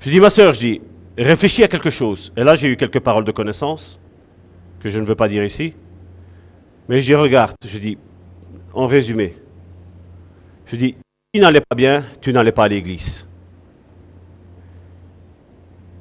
[0.00, 0.80] Je dis, ma soeur, je dis,
[1.16, 2.32] réfléchis à quelque chose.
[2.36, 3.98] Et là, j'ai eu quelques paroles de connaissance,
[4.80, 5.74] que je ne veux pas dire ici.
[6.88, 7.98] Mais je dis, regarde, je dis,
[8.72, 9.36] en résumé,
[10.66, 10.96] je dis,
[11.32, 13.26] tu n'allais pas bien, tu n'allais pas à l'église.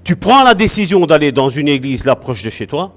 [0.04, 2.94] Tu prends la décision d'aller dans une église là proche de chez toi,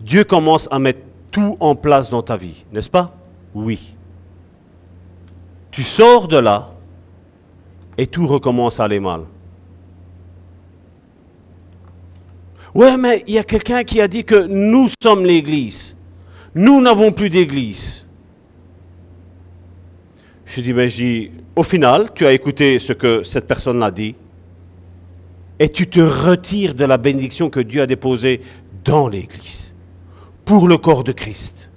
[0.00, 1.00] Dieu commence à mettre
[1.30, 3.14] tout en place dans ta vie, n'est-ce pas?
[3.54, 3.94] Oui.
[5.70, 6.74] Tu sors de là
[7.98, 9.22] et tout recommence à aller mal.
[12.76, 15.96] Ouais, mais il y a quelqu'un qui a dit que nous sommes l'église.
[16.54, 18.06] Nous n'avons plus d'église.
[20.44, 23.90] Je dis, mais je dis, au final, tu as écouté ce que cette personne a
[23.90, 24.14] dit
[25.58, 28.42] et tu te retires de la bénédiction que Dieu a déposée
[28.84, 29.74] dans l'Église,
[30.44, 31.70] pour le corps de Christ.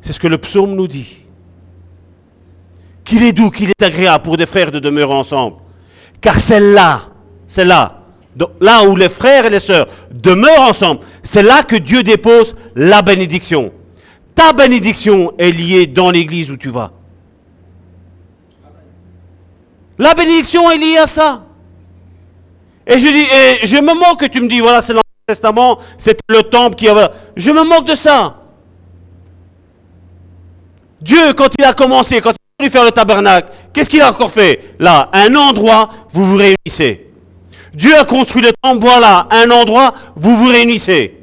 [0.00, 1.24] C'est ce que le psaume nous dit.
[3.02, 5.56] Qu'il est doux, qu'il est agréable pour des frères de demeurer ensemble.
[6.20, 7.08] Car c'est là,
[7.48, 7.95] c'est là,
[8.60, 13.02] là où les frères et les sœurs demeurent ensemble, c'est là que Dieu dépose la
[13.02, 13.72] bénédiction.
[14.34, 16.92] Ta bénédiction est liée dans l'église où tu vas.
[19.98, 21.44] La bénédiction est liée à ça.
[22.86, 26.76] Et je me moque que tu me dis, voilà, c'est l'Ancien Testament, c'est le temple
[26.76, 27.10] qui a.
[27.34, 28.42] Je me moque de ça.
[31.00, 34.10] Dieu, quand il a commencé, quand il a voulu faire le tabernacle, qu'est-ce qu'il a
[34.10, 34.74] encore fait?
[34.78, 37.05] Là, un endroit, vous vous réunissez.
[37.76, 41.14] Dieu a construit le temple, voilà, un endroit, vous vous réunissez.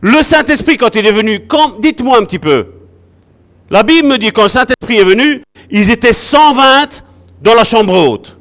[0.00, 1.38] Le Saint-Esprit, quand il est venu,
[1.78, 2.66] dites-moi un petit peu.
[3.70, 7.04] La Bible me dit quand le Saint-Esprit est venu, ils étaient 120
[7.40, 8.36] dans la chambre haute.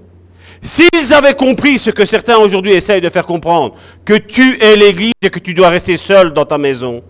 [0.64, 5.14] S'ils avaient compris ce que certains aujourd'hui essayent de faire comprendre, que tu es l'Église
[5.22, 7.04] et que tu dois rester seul dans ta maison,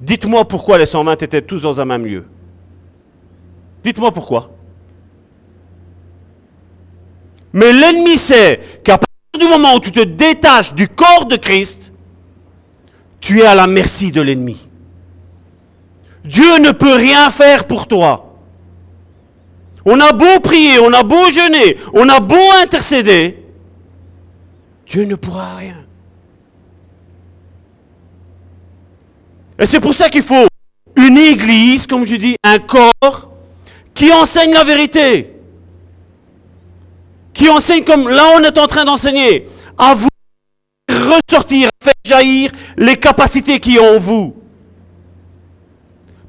[0.00, 2.24] dites-moi pourquoi les 120 étaient tous dans un même lieu.
[3.84, 4.50] Dites-moi pourquoi.
[7.52, 9.06] Mais l'ennemi sait qu'à partir
[9.36, 11.92] du moment où tu te détaches du corps de Christ,
[13.20, 14.68] tu es à la merci de l'ennemi.
[16.24, 18.34] Dieu ne peut rien faire pour toi.
[19.84, 23.44] On a beau prier, on a beau jeûner, on a beau intercéder,
[24.88, 25.84] Dieu ne pourra rien.
[29.58, 30.46] Et c'est pour ça qu'il faut
[30.96, 33.30] une église, comme je dis, un corps
[33.94, 35.35] qui enseigne la vérité.
[37.36, 39.46] Qui enseigne comme là on est en train d'enseigner.
[39.76, 40.08] À vous
[40.88, 44.34] ressortir, faire jaillir les capacités qui ont en vous.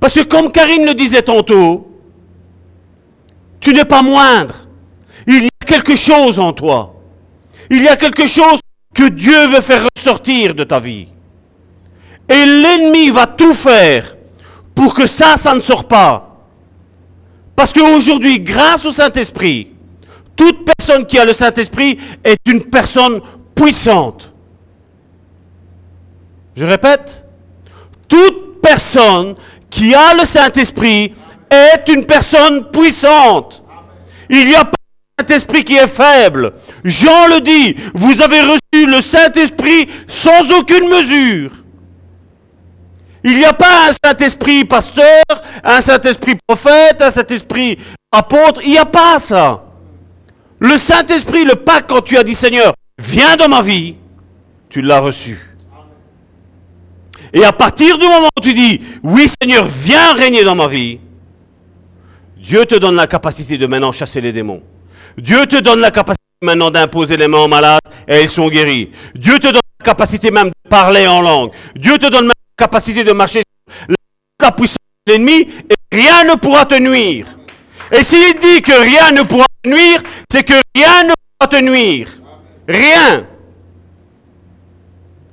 [0.01, 1.89] Parce que comme Karine le disait tantôt,
[3.61, 4.67] tu n'es pas moindre.
[5.25, 6.93] Il y a quelque chose en toi.
[7.69, 8.59] Il y a quelque chose
[8.93, 11.07] que Dieu veut faire ressortir de ta vie.
[12.27, 14.17] Et l'ennemi va tout faire
[14.75, 16.45] pour que ça, ça ne sorte pas.
[17.55, 19.69] Parce qu'aujourd'hui, grâce au Saint-Esprit,
[20.37, 23.19] toute personne qui a le Saint-Esprit est une personne
[23.53, 24.31] puissante.
[26.55, 27.25] Je répète,
[28.07, 29.35] toute personne
[29.69, 31.13] qui a le Saint-Esprit
[31.49, 33.63] est une personne puissante.
[34.29, 34.77] Il n'y a pas
[35.19, 36.53] un Saint-Esprit qui est faible.
[36.83, 41.51] Jean le dit, vous avez reçu le Saint-Esprit sans aucune mesure.
[43.23, 45.23] Il n'y a pas un Saint-Esprit pasteur,
[45.63, 47.77] un Saint-Esprit prophète, un Saint-Esprit
[48.11, 48.61] apôtre.
[48.63, 49.66] Il n'y a pas ça.
[50.59, 53.95] Le Saint-Esprit, le pas quand tu as dit Seigneur, viens dans ma vie,
[54.69, 55.39] tu l'as reçu.
[57.33, 60.99] Et à partir du moment où tu dis, oui Seigneur, viens régner dans ma vie,
[62.37, 64.63] Dieu te donne la capacité de maintenant chasser les démons.
[65.17, 68.91] Dieu te donne la capacité maintenant d'imposer les mains aux malades et ils sont guéris.
[69.15, 71.51] Dieu te donne la capacité même de parler en langue.
[71.75, 73.95] Dieu te donne la capacité de marcher sur
[74.41, 77.36] la puissance de l'ennemi et rien ne pourra te nuire.
[77.91, 80.01] Et s'il dit que rien ne pourra te nuire,
[80.31, 82.09] c'est que rien ne pourra te nuire.
[82.67, 83.25] Rien.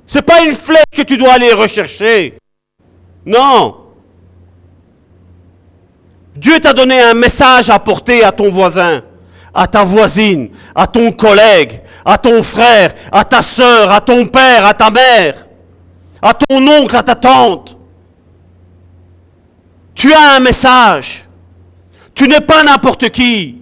[0.05, 2.37] Ce n'est pas une flèche que tu dois aller rechercher.
[3.25, 3.77] Non.
[6.35, 9.01] Dieu t'a donné un message à porter à ton voisin,
[9.53, 14.65] à ta voisine, à ton collègue, à ton frère, à ta soeur, à ton père,
[14.65, 15.47] à ta mère,
[16.21, 17.77] à ton oncle, à ta tante.
[19.95, 21.24] Tu as un message.
[22.15, 23.57] Tu n'es pas n'importe qui.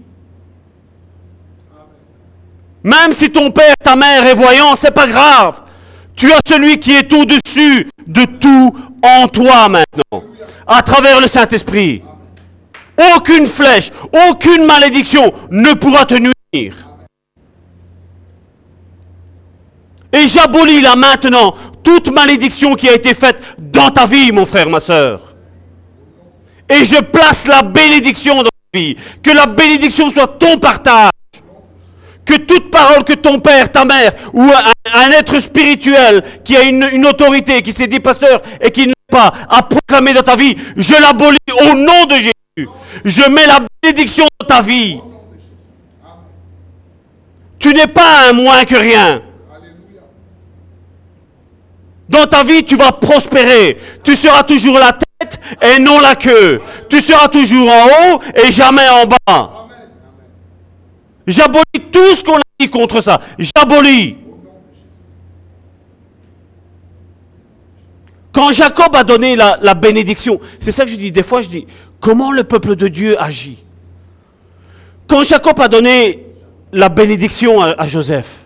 [2.83, 5.61] Même si ton père, ta mère est voyant, c'est pas grave.
[6.15, 10.23] Tu as celui qui est au-dessus de tout en toi maintenant,
[10.67, 12.03] à travers le Saint-Esprit.
[13.15, 13.91] Aucune flèche,
[14.29, 16.75] aucune malédiction ne pourra te nuire.
[20.11, 24.69] Et j'abolis là maintenant toute malédiction qui a été faite dans ta vie, mon frère,
[24.69, 25.32] ma soeur.
[26.69, 28.95] Et je place la bénédiction dans ta vie.
[29.21, 31.11] Que la bénédiction soit ton partage.
[32.25, 37.05] Que toute parole que ton père, ta mère ou un, être spirituel qui a une,
[37.05, 40.93] autorité, qui s'est dit pasteur et qui ne pas à proclamer dans ta vie, je
[40.93, 41.37] l'abolis
[41.69, 42.69] au nom de Jésus.
[43.03, 45.01] Je mets la bénédiction dans ta vie.
[47.59, 49.21] Tu n'es pas un moins que rien.
[52.07, 53.77] Dans ta vie, tu vas prospérer.
[54.03, 55.07] Tu seras toujours la tête
[55.61, 56.61] et non la queue.
[56.89, 59.67] Tu seras toujours en haut et jamais en bas.
[61.25, 63.19] J'abolis tout ce qu'on a dit contre ça.
[63.37, 64.17] J'abolis.
[68.31, 71.11] Quand Jacob a donné la, bénédiction, c'est ça que je dis.
[71.11, 71.67] Des fois, je dis,
[71.99, 73.63] comment le peuple de Dieu agit?
[75.07, 76.25] Quand Jacob a donné
[76.71, 78.43] la bénédiction à Joseph,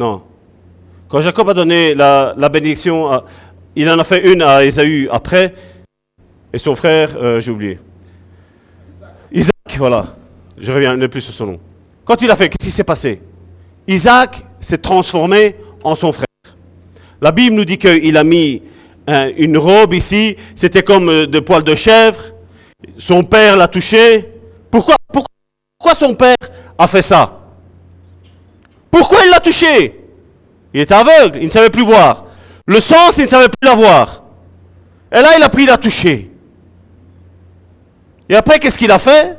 [0.00, 0.22] Non.
[1.10, 3.22] Quand Jacob a donné la, bénédiction,
[3.74, 5.52] il en a fait une à Ésaü après,
[6.52, 7.80] et son frère, euh, j'ai oublié.
[9.32, 10.06] Isaac, voilà.
[10.56, 11.60] Je reviens ne plus sur son nom.
[12.04, 13.20] Quand il a fait, qu'est-ce qui s'est passé?
[13.88, 16.26] Isaac s'est transformé en son frère.
[17.20, 18.62] La Bible nous dit qu'il a mis
[19.36, 22.22] une robe ici, c'était comme euh, de poils de chèvre.
[22.98, 24.28] Son père l'a touché.
[24.70, 26.36] Pourquoi, pourquoi son père
[26.78, 27.40] a fait ça?
[28.92, 29.99] Pourquoi il l'a touché?
[30.72, 32.24] Il était aveugle, il ne savait plus voir.
[32.66, 34.22] Le sens, il ne savait plus l'avoir.
[35.12, 36.30] Et là, il a pris, il a touché.
[38.28, 39.36] Et après, qu'est-ce qu'il a fait?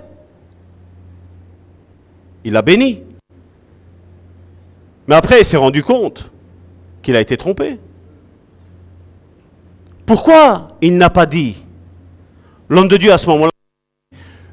[2.44, 3.04] Il a béni.
[5.08, 6.30] Mais après, il s'est rendu compte
[7.02, 7.80] qu'il a été trompé.
[10.06, 11.64] Pourquoi il n'a pas dit?
[12.68, 13.52] L'homme de Dieu à ce moment-là,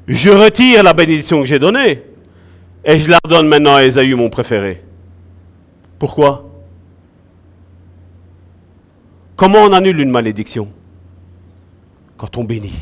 [0.07, 2.03] je retire la bénédiction que j'ai donnée
[2.83, 4.83] et je la donne maintenant à Esaü, mon préféré.
[5.99, 6.48] Pourquoi?
[9.39, 10.67] Comment on annule une malédiction
[12.17, 12.73] Quand on bénit.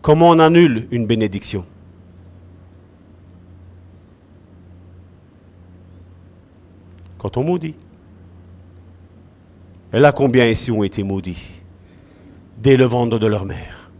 [0.00, 1.66] Comment on annule une bénédiction
[7.18, 7.74] Quand on maudit.
[9.92, 11.64] Et là, combien ici ont été maudits
[12.58, 13.90] Dès le ventre de leur mère.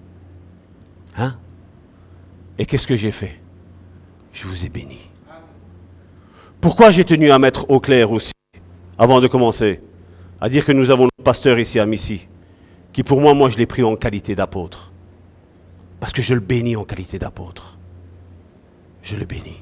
[1.16, 1.36] Hein
[2.60, 3.40] Et qu'est-ce que j'ai fait
[4.32, 4.98] Je vous ai béni.
[6.60, 8.30] Pourquoi j'ai tenu à mettre au clair aussi,
[9.00, 9.80] avant de commencer,
[10.42, 12.28] à dire que nous avons le pasteur ici à Missy,
[12.92, 14.92] qui pour moi, moi je l'ai pris en qualité d'apôtre.
[16.00, 17.78] Parce que je le bénis en qualité d'apôtre.
[19.02, 19.56] Je le bénis.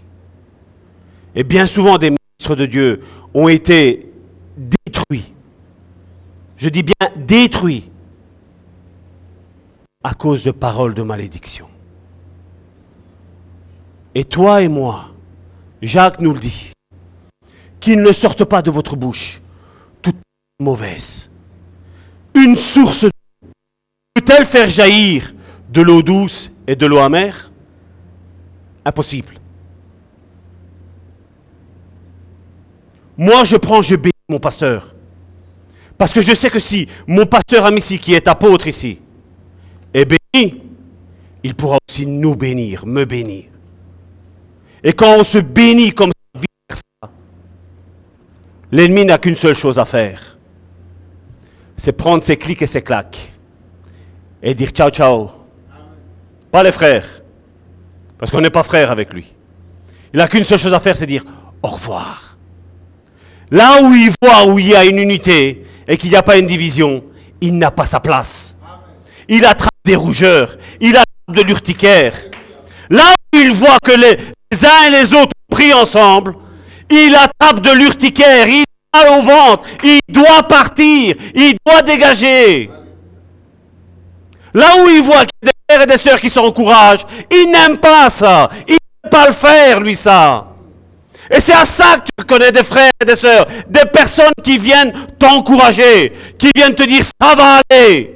[1.36, 3.00] Et bien souvent, des ministres de Dieu
[3.32, 4.12] ont été
[4.56, 5.32] détruits.
[6.56, 7.92] Je dis bien détruits
[10.02, 11.68] à cause de paroles de malédiction.
[14.16, 15.10] Et toi et moi,
[15.80, 16.72] Jacques nous le dit,
[17.80, 19.40] qu'il ne sorte pas de votre bouche
[20.02, 20.16] toute
[20.60, 21.30] mauvaise.
[22.34, 23.06] Une source
[24.14, 25.34] peut-elle faire jaillir
[25.70, 27.50] de l'eau douce et de l'eau amère?
[28.84, 29.34] Impossible.
[33.16, 34.94] Moi, je prends, je bénis mon pasteur.
[35.96, 39.00] Parce que je sais que si mon pasteur ami ici, qui est apôtre ici,
[39.92, 40.62] est béni,
[41.42, 43.46] il pourra aussi nous bénir, me bénir.
[44.84, 46.12] Et quand on se bénit comme
[48.70, 50.38] L'ennemi n'a qu'une seule chose à faire.
[51.76, 53.18] C'est prendre ses clics et ses claques.
[54.42, 55.30] Et dire ciao ciao.
[56.50, 57.22] Pas les frères.
[58.18, 59.32] Parce qu'on n'est pas frères avec lui.
[60.12, 61.24] Il n'a qu'une seule chose à faire, c'est dire
[61.62, 62.36] au revoir.
[63.50, 66.36] Là où il voit où il y a une unité et qu'il n'y a pas
[66.36, 67.04] une division,
[67.40, 68.56] il n'a pas sa place.
[69.28, 72.14] Il attrape des rougeurs, il attrape de l'urticaire.
[72.90, 76.34] Là où il voit que les uns et les autres prient ensemble,
[76.90, 82.70] il attrape de l'urticaire, il a au ventre, il doit partir, il doit dégager.
[84.54, 87.50] Là où il voit qu'il y a des frères et des sœurs qui s'encouragent, il
[87.50, 88.48] n'aime pas ça.
[88.66, 90.46] Il n'aime pas le faire, lui, ça.
[91.30, 94.56] Et c'est à ça que tu reconnais des frères et des sœurs, des personnes qui
[94.56, 98.14] viennent t'encourager, qui viennent te dire ça va aller.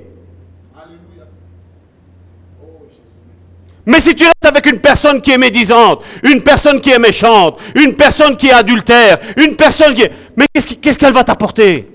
[3.85, 7.59] Mais si tu restes avec une personne qui est médisante, une personne qui est méchante,
[7.75, 10.13] une personne qui est adultère, une personne qui est...
[10.37, 11.89] Mais qu'est-ce qu'elle va t'apporter?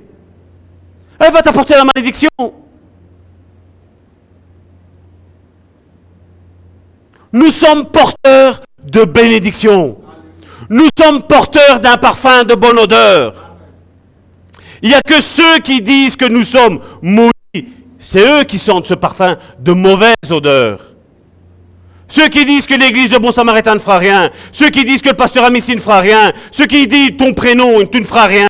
[1.19, 2.29] Elle va t'apporter la malédiction.
[7.31, 9.97] Nous sommes porteurs de bénédiction.
[10.69, 13.55] Nous sommes porteurs d'un parfum de bonne odeur.
[14.81, 17.31] Il n'y a que ceux qui disent que nous sommes maudits.
[17.97, 20.96] C'est eux qui sentent ce parfum de mauvaise odeur.
[22.07, 24.29] Ceux qui disent que l'église de Bon Samaritain ne fera rien.
[24.51, 26.31] Ceux qui disent que le pasteur Amici ne fera rien.
[26.51, 28.47] Ceux qui disent ton prénom, tu ne feras rien.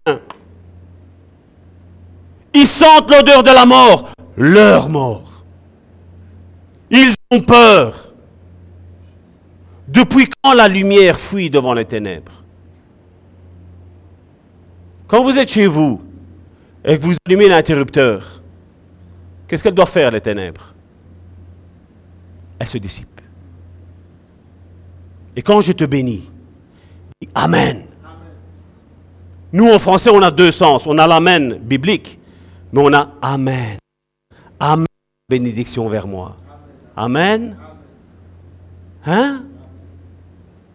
[2.53, 4.09] Ils sentent l'odeur de la mort.
[4.35, 5.43] Leur mort.
[6.91, 8.13] Ils ont peur.
[9.87, 12.43] Depuis quand la lumière fuit devant les ténèbres?
[15.07, 16.01] Quand vous êtes chez vous
[16.83, 18.41] et que vous allumez l'interrupteur,
[19.47, 20.73] qu'est-ce qu'elle doit faire, les ténèbres?
[22.59, 23.16] Elle se dissipe.
[25.37, 26.27] Et quand je te bénis,
[27.21, 27.85] dis Amen.
[29.53, 30.87] Nous, en français, on a deux sens.
[30.87, 32.19] On a l'Amen biblique,
[32.73, 33.77] mais on a Amen.
[34.59, 34.87] Amen,
[35.29, 36.35] bénédiction vers moi.
[36.95, 37.55] Amen.
[39.05, 39.43] Hein?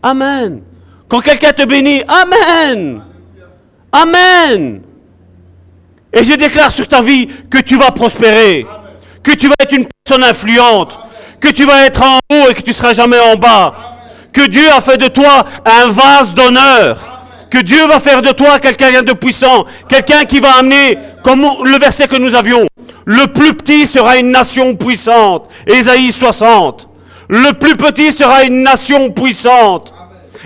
[0.00, 0.62] Amen.
[1.08, 3.02] Quand quelqu'un te bénit, Amen.
[3.90, 4.82] Amen.
[6.12, 8.64] Et je déclare sur ta vie que tu vas prospérer,
[9.24, 10.96] que tu vas être une personne influente,
[11.40, 13.92] que tu vas être en haut et que tu ne seras jamais en bas,
[14.32, 16.98] que Dieu a fait de toi un vase d'honneur,
[17.50, 21.76] que Dieu va faire de toi quelqu'un de puissant, quelqu'un qui va amener, comme le
[21.78, 22.66] verset que nous avions,
[23.04, 25.48] le plus petit sera une nation puissante.
[25.66, 26.88] Ésaïe 60.
[27.28, 29.92] Le plus petit sera une nation puissante.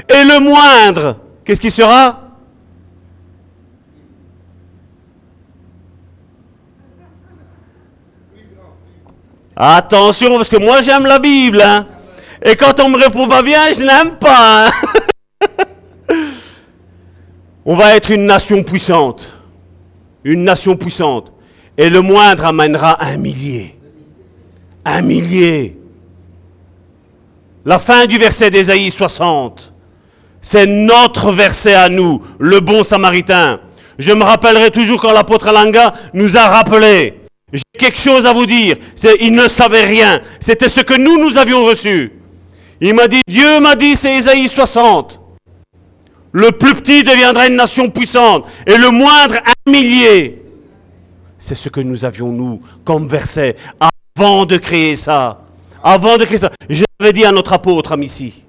[0.09, 2.21] Et le moindre, qu'est-ce qui sera?
[9.59, 11.63] Attention, parce que moi j'aime la Bible.
[11.63, 11.87] Hein.
[12.43, 14.69] Et quand on me répond pas bien, je n'aime pas.
[14.69, 14.71] Hein.
[17.65, 19.41] on va être une nation puissante.
[20.25, 21.33] Une nation puissante.
[21.79, 23.77] Et le moindre amènera un millier.
[24.85, 25.77] Un millier.
[27.65, 29.73] La fin du verset d'Ésaïe 60.
[30.41, 33.61] C'est notre verset à nous, le bon samaritain.
[33.99, 37.15] Je me rappellerai toujours quand l'apôtre Alanga nous a rappelé.
[37.53, 38.77] J'ai quelque chose à vous dire.
[39.21, 40.21] Il ne savait rien.
[40.39, 42.13] C'était ce que nous, nous avions reçu.
[42.81, 45.21] Il m'a dit, Dieu m'a dit, c'est Ésaïe 60.
[46.33, 50.43] Le plus petit deviendra une nation puissante et le moindre un millier.
[51.39, 53.57] C'est ce que nous avions, nous, comme verset,
[54.17, 55.43] avant de créer ça.
[55.83, 56.51] Avant de créer ça.
[56.69, 58.43] J'avais dit à notre apôtre, ici,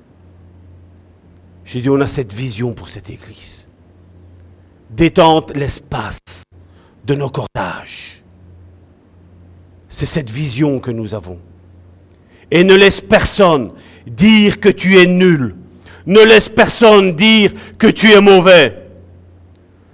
[1.64, 3.68] j'ai dit, on a cette vision pour cette église.
[4.90, 6.20] Détente l'espace
[7.06, 8.24] de nos cordages.
[9.90, 11.40] C'est cette vision que nous avons.
[12.52, 13.72] Et ne laisse personne
[14.10, 15.56] dire que tu es nul.
[16.06, 18.88] Ne laisse personne dire que tu es mauvais.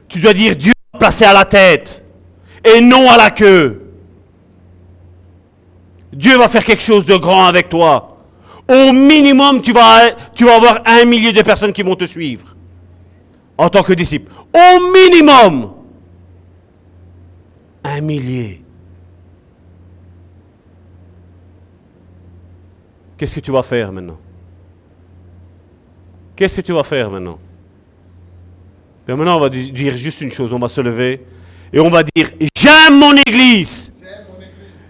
[0.08, 2.04] Tu dois dire Dieu placé à la tête
[2.64, 3.82] et non à la queue.
[6.12, 8.18] Dieu va faire quelque chose de grand avec toi.
[8.68, 12.56] Au minimum, tu vas, tu vas avoir un millier de personnes qui vont te suivre
[13.58, 14.32] en tant que disciple.
[14.54, 15.74] Au minimum,
[17.84, 18.63] un millier.
[23.24, 24.20] Qu'est-ce que tu vas faire maintenant?
[26.36, 27.40] Qu'est-ce que tu vas faire maintenant?
[29.08, 31.22] Et maintenant, on va dire juste une chose, on va se lever
[31.72, 33.94] et on va dire, j'aime mon Église.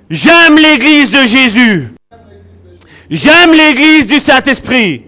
[0.10, 1.90] J'aime l'Église de Jésus.
[3.08, 5.04] J'aime l'église du Saint-Esprit.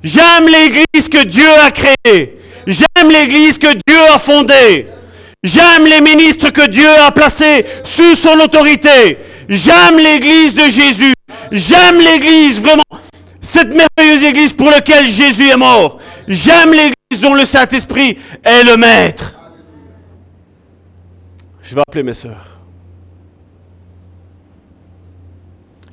[0.00, 2.38] J'aime l'église que Dieu a créée.
[2.64, 4.86] J'aime l'église que Dieu a fondée.
[5.42, 9.18] J'aime les ministres que Dieu a placés sous son autorité.
[9.48, 11.12] J'aime l'église de Jésus.
[11.52, 12.82] J'aime l'église vraiment.
[13.40, 15.98] Cette merveilleuse église pour laquelle Jésus est mort.
[16.26, 19.40] J'aime l'église dont le Saint-Esprit est le maître.
[21.62, 22.60] Je vais appeler mes sœurs.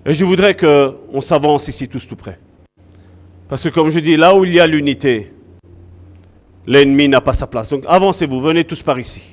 [0.06, 2.40] Et je voudrais qu'on s'avance ici tous tout près.
[3.48, 5.34] Parce que comme je dis, là où il y a l'unité,
[6.68, 7.70] l'ennemi n'a pas sa place.
[7.70, 9.24] Donc avancez-vous, venez tous par ici.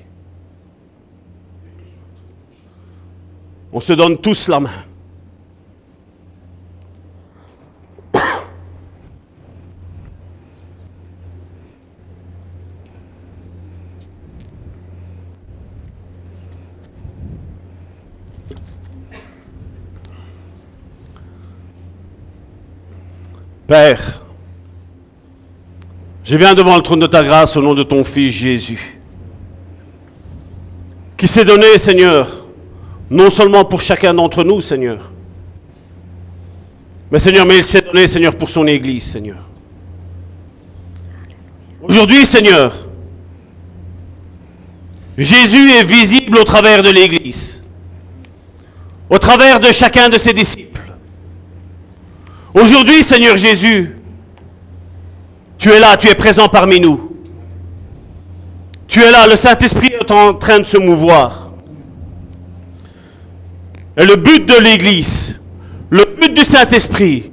[3.73, 4.85] On se donne tous la main.
[23.73, 24.21] Père,
[26.23, 29.01] je viens devant le trône de ta grâce au nom de ton Fils Jésus,
[31.17, 32.45] qui s'est donné, Seigneur,
[33.09, 35.11] non seulement pour chacun d'entre nous, Seigneur,
[37.11, 39.49] Mais Seigneur, mais il s'est donné, Seigneur, pour son Église, Seigneur.
[41.81, 42.75] Aujourd'hui, Seigneur,
[45.17, 47.63] Jésus est visible au travers de l'Église,
[49.09, 50.72] au travers de chacun de ses disciples.
[52.55, 53.97] Aujourd'hui, Seigneur Jésus,
[55.57, 57.17] tu es là, tu es présent parmi nous.
[58.87, 61.51] Tu es là, le Saint-Esprit est en train de se mouvoir.
[63.97, 65.41] Et le but de l'Église,
[65.89, 67.31] le but du Saint-Esprit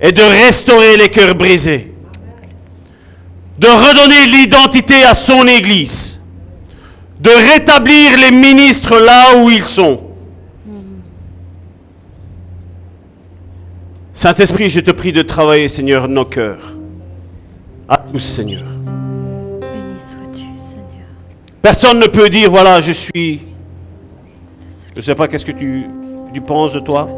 [0.00, 1.92] est de restaurer les cœurs brisés,
[3.58, 6.18] de redonner l'identité à son Église,
[7.20, 10.09] de rétablir les ministres là où ils sont.
[14.20, 16.74] Saint-Esprit, je te prie de travailler, Seigneur, nos cœurs.
[17.88, 18.64] À tous, Seigneur.
[21.62, 23.40] Personne ne peut dire, voilà, je suis...
[24.90, 25.86] Je ne sais pas qu'est-ce que tu,
[26.34, 27.08] tu penses de toi.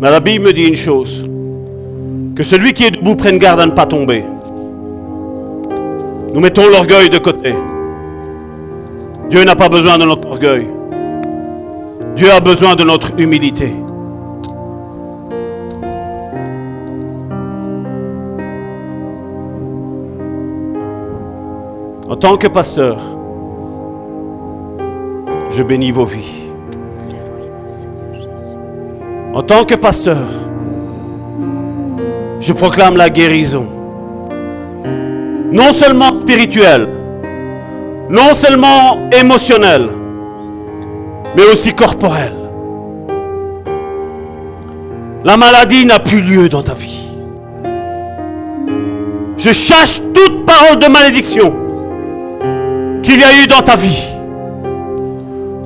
[0.00, 1.24] Mais la Bible me dit une chose.
[2.34, 4.24] Que celui qui est debout prenne garde à ne pas tomber.
[6.34, 7.54] Nous mettons l'orgueil de côté.
[9.30, 10.66] Dieu n'a pas besoin de notre orgueil.
[12.16, 13.72] Dieu a besoin de notre humilité.
[22.10, 22.96] En tant que pasteur,
[25.52, 26.50] je bénis vos vies.
[29.32, 30.26] En tant que pasteur,
[32.40, 33.68] je proclame la guérison.
[35.52, 36.88] Non seulement spirituelle,
[38.08, 39.88] non seulement émotionnelle,
[41.36, 42.34] mais aussi corporelle.
[45.22, 47.06] La maladie n'a plus lieu dans ta vie.
[49.36, 51.59] Je cherche toute parole de malédiction
[53.10, 54.04] qu'il y a eu dans ta vie.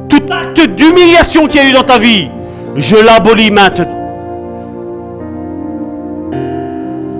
[0.08, 2.30] Tout acte d'humiliation qu'il y a eu dans ta vie,
[2.74, 4.00] je l'abolis maintenant.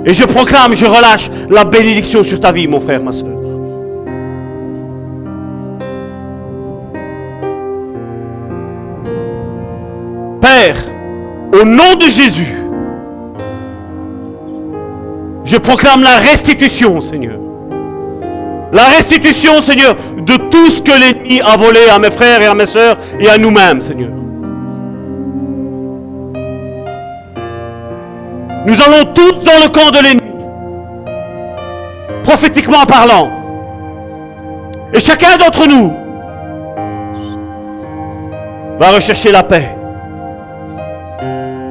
[0.07, 3.29] Et je proclame, je relâche la bénédiction sur ta vie, mon frère, ma soeur.
[10.41, 10.77] Père,
[11.53, 12.55] au nom de Jésus,
[15.45, 17.44] je proclame la restitution, Seigneur.
[18.75, 22.55] La restitution, Seigneur, de tout ce que l'ennemi a volé à mes frères et à
[22.55, 24.11] mes soeurs et à nous-mêmes, Seigneur.
[28.67, 30.45] Nous allons tous dans le camp de l'ennemi,
[32.25, 33.31] prophétiquement parlant.
[34.93, 35.93] Et chacun d'entre nous
[38.81, 39.77] va rechercher la paix,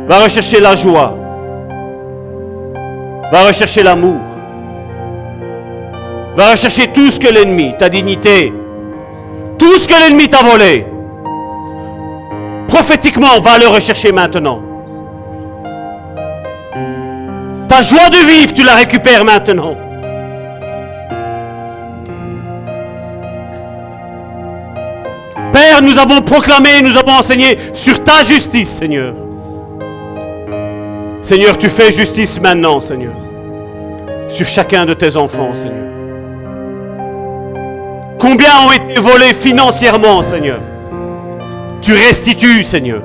[0.08, 1.18] va rechercher la joie,
[3.30, 4.22] va rechercher l'amour,
[6.36, 8.52] va rechercher tout ce que l'ennemi, ta dignité,
[9.58, 10.86] tout ce que l'ennemi t'a volé.
[12.68, 14.62] Prophétiquement, va le rechercher maintenant.
[17.68, 19.76] Ta joie de vivre, tu la récupères maintenant.
[25.52, 29.14] Père, nous avons proclamé, nous avons enseigné sur ta justice, Seigneur.
[31.22, 33.14] Seigneur, tu fais justice maintenant, Seigneur,
[34.30, 35.93] sur chacun de tes enfants, Seigneur.
[38.24, 40.62] Combien ont été volés financièrement, Seigneur?
[41.82, 43.02] Tu restitues, Seigneur.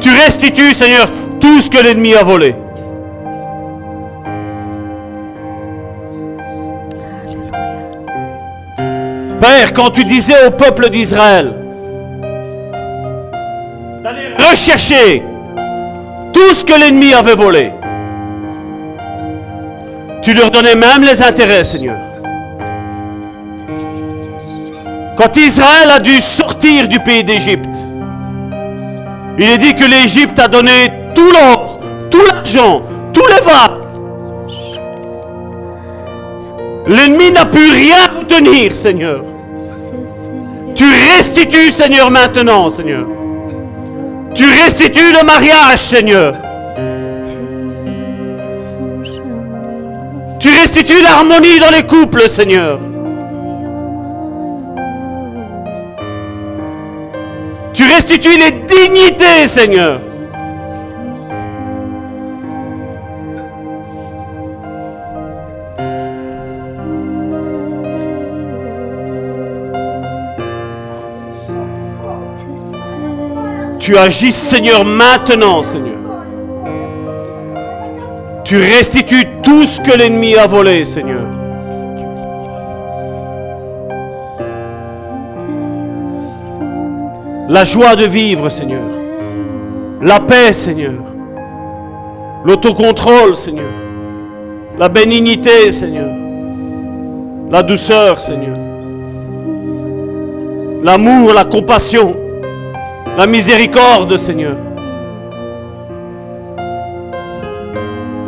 [0.00, 1.06] Tu restitues, Seigneur,
[1.38, 2.54] tout ce que l'ennemi a volé.
[9.38, 11.52] Père, quand tu disais au peuple d'Israël
[14.02, 15.22] d'aller rechercher
[16.32, 17.74] tout ce que l'ennemi avait volé,
[20.22, 21.98] tu leur donnais même les intérêts, Seigneur.
[25.20, 27.76] Quand Israël a dû sortir du pays d'Égypte,
[29.36, 31.78] il est dit que l'Égypte a donné tout l'or,
[32.10, 32.82] tout l'argent,
[33.12, 33.82] tous les vagues.
[36.86, 39.22] L'ennemi n'a pu rien obtenir, Seigneur.
[40.74, 40.84] Tu
[41.14, 43.06] restitues, Seigneur, maintenant, Seigneur.
[44.34, 46.34] Tu restitues le mariage, Seigneur.
[50.38, 52.80] Tu restitues l'harmonie dans les couples, Seigneur.
[57.80, 60.02] Tu restitues les dignités, Seigneur.
[73.78, 75.96] Tu agis, Seigneur, maintenant, Seigneur.
[78.44, 81.39] Tu restitues tout ce que l'ennemi a volé, Seigneur.
[87.52, 88.84] La joie de vivre, Seigneur.
[90.00, 90.94] la paix, Seigneur,
[92.44, 93.72] l'autocontrôle, Seigneur,
[94.78, 96.08] la bénignité, Seigneur,
[97.50, 98.56] la douceur, Seigneur,
[100.84, 102.12] l'amour, la compassion,
[103.18, 104.56] la miséricorde, Seigneur.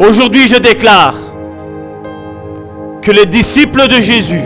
[0.01, 1.15] Aujourd'hui, je déclare
[3.03, 4.43] que les disciples de Jésus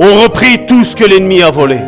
[0.00, 1.78] ont repris tout ce que l'ennemi a volé.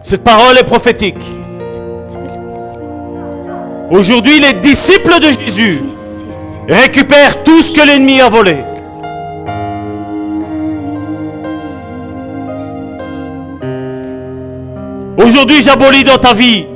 [0.00, 1.18] Cette parole est prophétique.
[3.90, 5.82] Aujourd'hui, les disciples de Jésus
[6.68, 8.58] récupèrent tout ce que l'ennemi a volé.
[15.18, 16.66] Aujourd'hui, j'abolis dans ta vie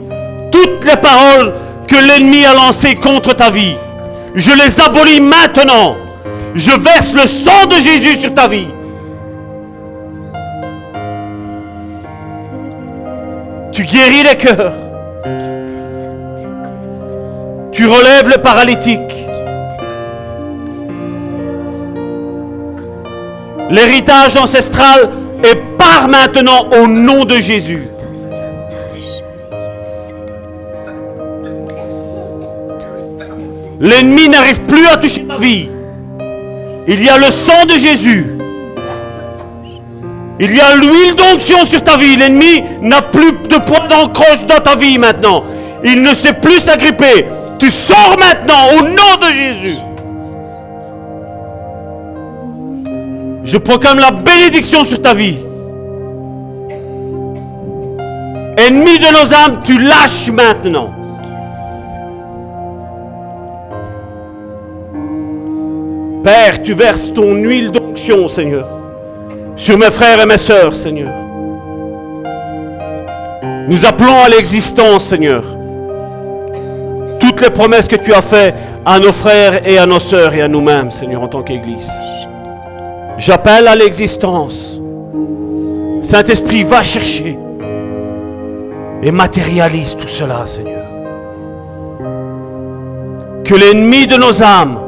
[0.51, 1.55] toutes les paroles
[1.87, 3.77] que l'ennemi a lancées contre ta vie.
[4.35, 5.95] Je les abolis maintenant.
[6.55, 8.69] Je verse le sang de Jésus sur ta vie.
[13.73, 14.73] Tu guéris les cœurs.
[17.73, 19.01] Tu relèves le paralytique.
[23.71, 25.11] L'héritage ancestral
[25.43, 27.89] est part maintenant au nom de Jésus.
[33.81, 35.69] L'ennemi n'arrive plus à toucher ta vie.
[36.87, 38.37] Il y a le sang de Jésus.
[40.39, 42.17] Il y a l'huile d'onction sur ta vie.
[42.17, 45.45] L'ennemi n'a plus de poids d'ancroche dans ta vie maintenant.
[45.83, 47.27] Il ne sait plus s'agripper.
[47.59, 49.79] Tu sors maintenant au nom de Jésus.
[53.45, 55.37] Je proclame la bénédiction sur ta vie.
[58.57, 60.91] Ennemi de nos âmes, tu lâches maintenant.
[66.25, 68.67] Père, tu verses ton huile d'onction, Seigneur,
[69.57, 71.13] sur mes frères et mes sœurs, Seigneur.
[73.69, 75.45] Nous appelons à l'existence, Seigneur,
[77.21, 78.55] toutes les promesses que tu as faites
[78.87, 81.91] à nos frères et à nos sœurs et à nous-mêmes, Seigneur, en tant qu'Église.
[83.19, 84.81] J'appelle à l'existence.
[86.01, 87.39] Saint-Esprit, va chercher
[89.03, 90.85] et matérialise tout cela, Seigneur.
[93.45, 94.84] Que l'ennemi de nos âmes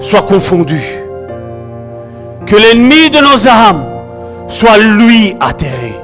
[0.00, 0.82] soit confondu.
[2.46, 3.84] Que l'ennemi de nos âmes
[4.48, 5.94] soit lui atterré.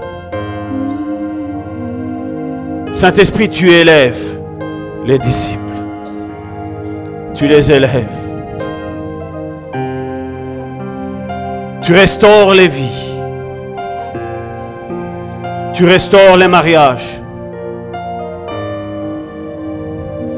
[2.93, 4.39] Saint-Esprit, tu élèves
[5.05, 5.61] les disciples.
[7.35, 8.07] Tu les élèves.
[11.83, 13.13] Tu restaures les vies.
[15.75, 17.23] Tu restaures les mariages.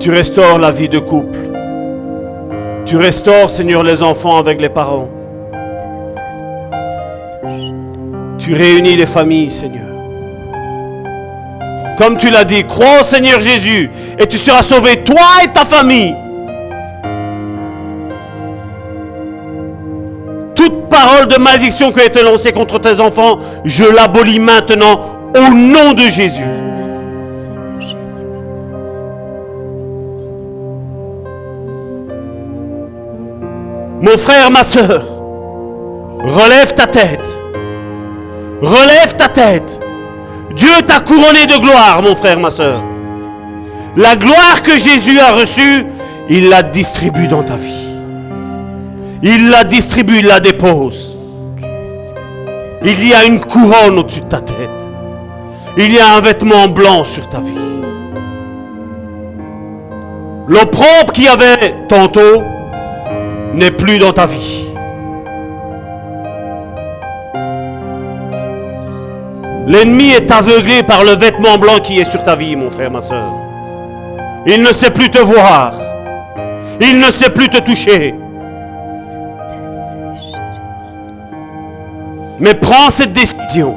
[0.01, 1.48] Tu restaures la vie de couple.
[2.89, 5.11] Tu restaures, Seigneur, les enfants avec les parents.
[8.39, 9.89] Tu réunis les familles, Seigneur.
[11.99, 15.67] Comme tu l'as dit, crois au Seigneur Jésus et tu seras sauvé, toi et ta
[15.67, 16.15] famille.
[20.55, 23.37] Toute parole de malédiction qui a été lancée contre tes enfants,
[23.67, 25.01] je l'abolis maintenant
[25.37, 26.58] au nom de Jésus.
[34.09, 35.05] Mon frère, ma soeur,
[36.25, 37.29] relève ta tête.
[38.63, 39.79] Relève ta tête.
[40.57, 42.81] Dieu t'a couronné de gloire, mon frère, ma soeur.
[43.97, 45.85] La gloire que Jésus a reçue,
[46.31, 48.01] il la distribue dans ta vie.
[49.23, 51.15] Il la distribue, il la dépose.
[52.83, 54.71] Il y a une couronne au-dessus de ta tête.
[55.77, 57.53] Il y a un vêtement blanc sur ta vie.
[60.49, 62.43] L'opprobre qu'il y avait tantôt,
[63.55, 64.67] n'est plus dans ta vie.
[69.67, 73.03] L'ennemi est aveuglé par le vêtement blanc qui est sur ta vie, mon frère, ma
[73.03, 73.31] soeur.
[74.47, 75.75] Il ne sait plus te voir.
[76.81, 78.15] Il ne sait plus te toucher.
[82.41, 83.77] Mais prends cette décision.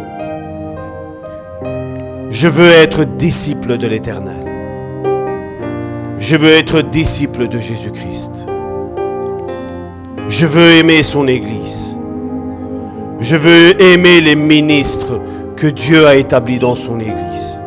[2.29, 4.45] Je veux être disciple de l'Éternel.
[6.19, 8.50] Je veux être disciple de Jésus-Christ.
[10.29, 11.97] Je veux aimer son Église.
[13.19, 15.19] Je veux aimer les ministres
[15.55, 17.61] que Dieu a établis dans son Église.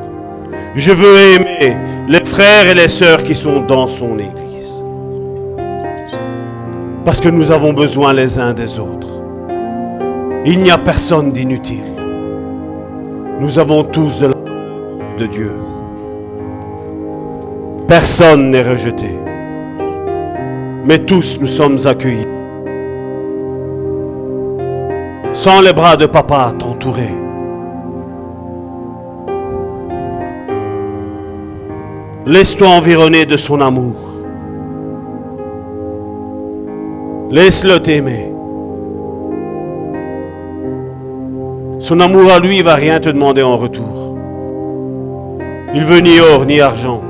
[0.75, 1.77] Je veux aimer
[2.09, 4.83] les frères et les sœurs qui sont dans son Église.
[7.05, 9.23] Parce que nous avons besoin les uns des autres.
[10.45, 11.93] Il n'y a personne d'inutile.
[13.41, 14.35] Nous avons tous de la
[15.19, 15.53] de Dieu.
[17.87, 19.17] Personne n'est rejeté.
[20.85, 22.34] Mais tous nous sommes accueillis.
[25.45, 27.13] sans les bras de papa t'entourer.
[32.25, 33.95] Laisse-toi environner de son amour.
[37.31, 38.33] Laisse-le t'aimer.
[41.79, 44.17] Son amour à lui va rien te demander en retour.
[45.75, 47.03] Il veut ni or ni argent.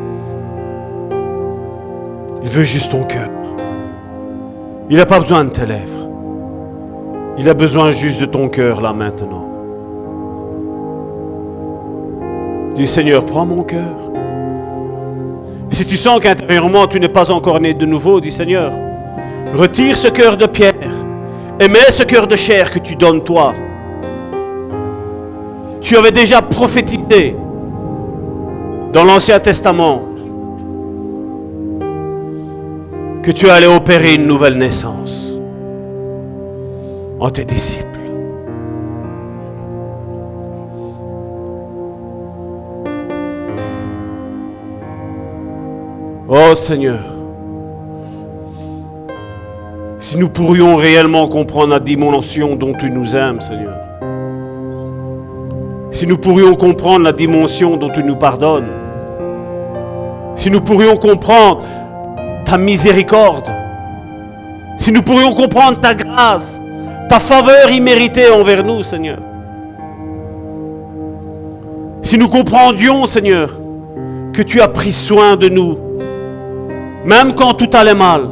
[2.43, 3.31] Il veut juste ton cœur.
[4.91, 5.94] Il n'a pas besoin de tes lèvres.
[7.37, 9.49] Il a besoin juste de ton cœur là maintenant.
[12.77, 13.97] Dis Seigneur, prends mon cœur.
[15.71, 18.71] Si tu sens qu'intérieurement tu n'es pas encore né de nouveau, dis Seigneur,
[19.55, 20.75] retire ce cœur de pierre
[21.59, 23.53] et mets ce cœur de chair que tu donnes toi.
[25.81, 27.37] Tu avais déjà prophétisé
[28.93, 30.03] dans l'Ancien Testament
[33.25, 35.34] que tu allais opérer une nouvelle naissance
[37.31, 37.95] tes disciples.
[46.29, 47.01] Oh Seigneur,
[50.01, 53.77] si nous pourrions réellement comprendre la dimension dont tu nous aimes, Seigneur,
[55.91, 58.69] si nous pourrions comprendre la dimension dont tu nous pardonnes,
[60.35, 61.63] si nous pourrions comprendre
[62.45, 63.49] ta miséricorde,
[64.77, 66.61] si nous pourrions comprendre ta grâce,
[67.09, 69.19] ta faveur imméritée envers nous, Seigneur.
[72.03, 73.51] Si nous comprendions, Seigneur,
[74.33, 75.79] que tu as pris soin de nous,
[77.05, 78.23] même quand tout allait mal.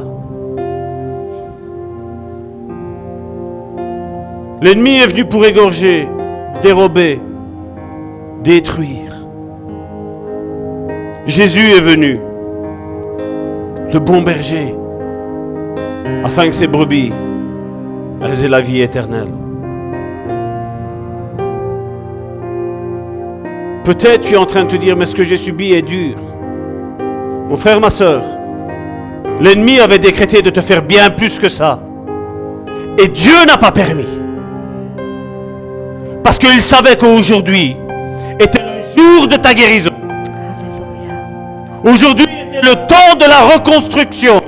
[4.61, 6.07] L'ennemi est venu pour égorger,
[6.61, 7.19] dérober,
[8.43, 9.27] détruire.
[11.25, 12.19] Jésus est venu,
[13.91, 14.75] le bon berger,
[16.23, 17.11] afin que ses brebis,
[18.23, 19.33] elles la vie éternelle.
[23.83, 26.15] Peut-être tu es en train de te dire, mais ce que j'ai subi est dur.
[27.49, 28.23] Mon frère, ma soeur,
[29.41, 31.81] l'ennemi avait décrété de te faire bien plus que ça.
[32.97, 34.07] Et Dieu n'a pas permis.
[36.23, 37.75] Parce qu'il savait qu'aujourd'hui
[38.39, 39.91] était le jour de ta guérison.
[41.83, 44.41] Aujourd'hui était le temps de la reconstruction.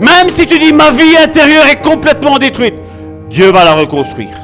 [0.00, 2.74] Même si tu dis ma vie intérieure est complètement détruite,
[3.30, 4.36] Dieu va la reconstruire.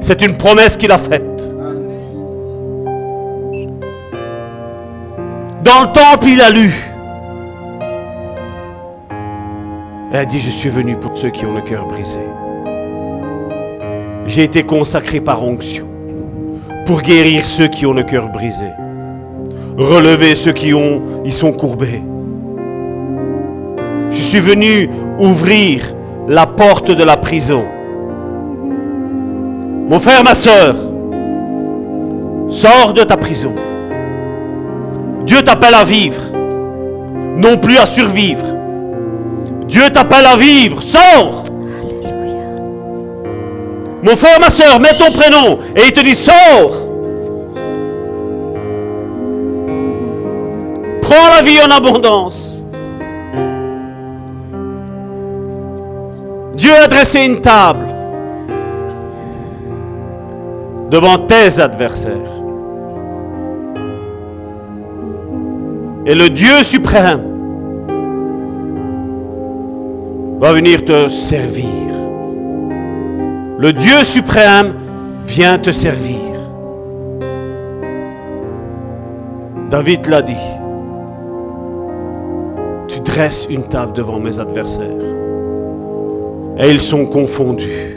[0.00, 1.22] C'est une promesse qu'il a faite.
[5.62, 6.72] Dans le temple, il a lu.
[10.10, 12.20] Elle a dit, je suis venu pour ceux qui ont le cœur brisé.
[14.26, 15.86] J'ai été consacré par onction
[16.86, 18.66] pour guérir ceux qui ont le cœur brisé.
[19.76, 22.02] Relever ceux qui ont, ils sont courbés.
[24.32, 24.88] Suis venu
[25.18, 25.94] ouvrir
[26.26, 27.66] la porte de la prison.
[29.90, 30.74] Mon frère, ma soeur,
[32.48, 33.54] sors de ta prison.
[35.26, 36.22] Dieu t'appelle à vivre,
[37.36, 38.46] non plus à survivre.
[39.68, 40.80] Dieu t'appelle à vivre.
[40.80, 41.44] Sors.
[44.02, 46.88] Mon frère, ma soeur, mets ton prénom et il te dit sors.
[51.02, 52.51] Prends la vie en abondance.
[56.62, 57.86] Dieu a dressé une table
[60.90, 62.14] devant tes adversaires.
[66.06, 67.22] Et le Dieu suprême
[70.38, 71.66] va venir te servir.
[73.58, 74.74] Le Dieu suprême
[75.26, 76.20] vient te servir.
[79.68, 80.48] David l'a dit.
[82.86, 85.21] Tu dresses une table devant mes adversaires.
[86.62, 87.96] Et ils sont confondus.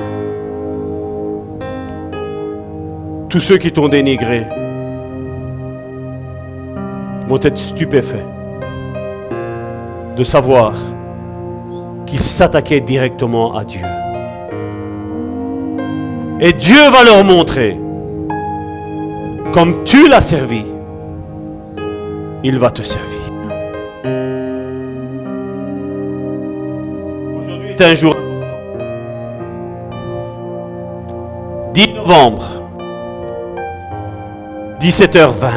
[3.30, 4.48] Tous ceux qui t'ont dénigré,
[7.28, 8.26] vont être stupéfaits
[10.16, 10.74] de savoir
[12.08, 13.82] qu'ils s'attaquaient directement à Dieu.
[16.40, 17.78] Et Dieu va leur montrer,
[19.54, 20.66] comme tu l'as servi,
[22.44, 23.20] il va te servir.
[27.38, 28.16] Aujourd'hui est un jour
[32.06, 32.44] novembre,
[34.80, 35.54] 17h20.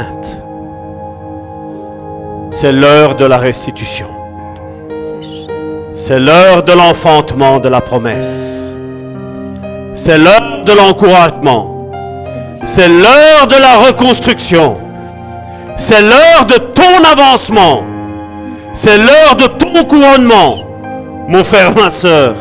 [2.50, 4.08] C'est l'heure de la restitution.
[5.94, 8.74] C'est l'heure de l'enfantement de la promesse.
[9.94, 11.90] C'est l'heure de l'encouragement.
[12.64, 14.76] C'est l'heure de la reconstruction.
[15.76, 17.82] C'est l'heure de ton avancement.
[18.74, 20.64] C'est l'heure de ton couronnement.
[21.28, 22.36] Mon frère, ma soeur.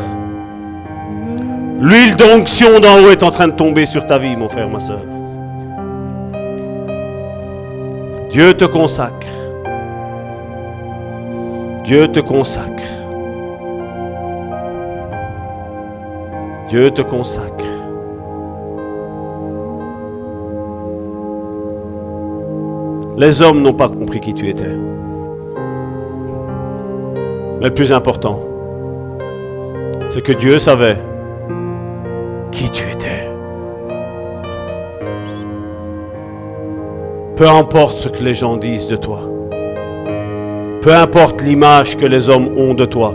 [1.80, 4.80] L'huile d'onction d'en haut est en train de tomber sur ta vie, mon frère, ma
[4.80, 4.98] soeur.
[8.30, 9.28] Dieu te consacre.
[11.84, 12.82] Dieu te consacre.
[16.68, 17.64] Dieu te consacre.
[23.16, 24.76] Les hommes n'ont pas compris qui tu étais.
[27.60, 28.40] Mais le plus important,
[30.10, 30.98] c'est que Dieu savait
[32.50, 33.28] qui tu étais.
[37.36, 39.20] Peu importe ce que les gens disent de toi.
[40.82, 43.14] Peu importe l'image que les hommes ont de toi.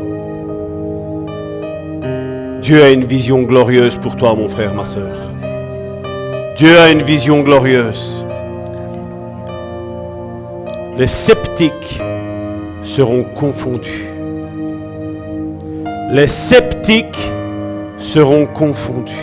[2.61, 5.15] Dieu a une vision glorieuse pour toi, mon frère, ma soeur.
[6.55, 8.25] Dieu a une vision glorieuse.
[10.97, 11.99] Les sceptiques
[12.83, 14.07] seront confondus.
[16.11, 17.33] Les sceptiques
[18.03, 19.13] seront confondus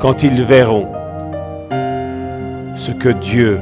[0.00, 0.88] quand ils verront
[2.74, 3.60] ce que Dieu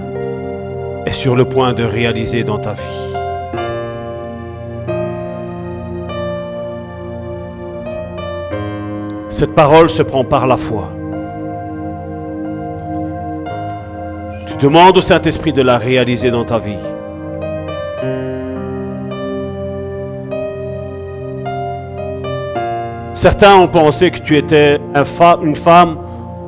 [1.05, 2.83] est sur le point de réaliser dans ta vie.
[9.29, 10.91] Cette parole se prend par la foi.
[14.47, 16.96] Tu demandes au Saint-Esprit de la réaliser dans ta vie.
[23.29, 24.79] Certains ont pensé que tu étais
[25.43, 25.99] une femme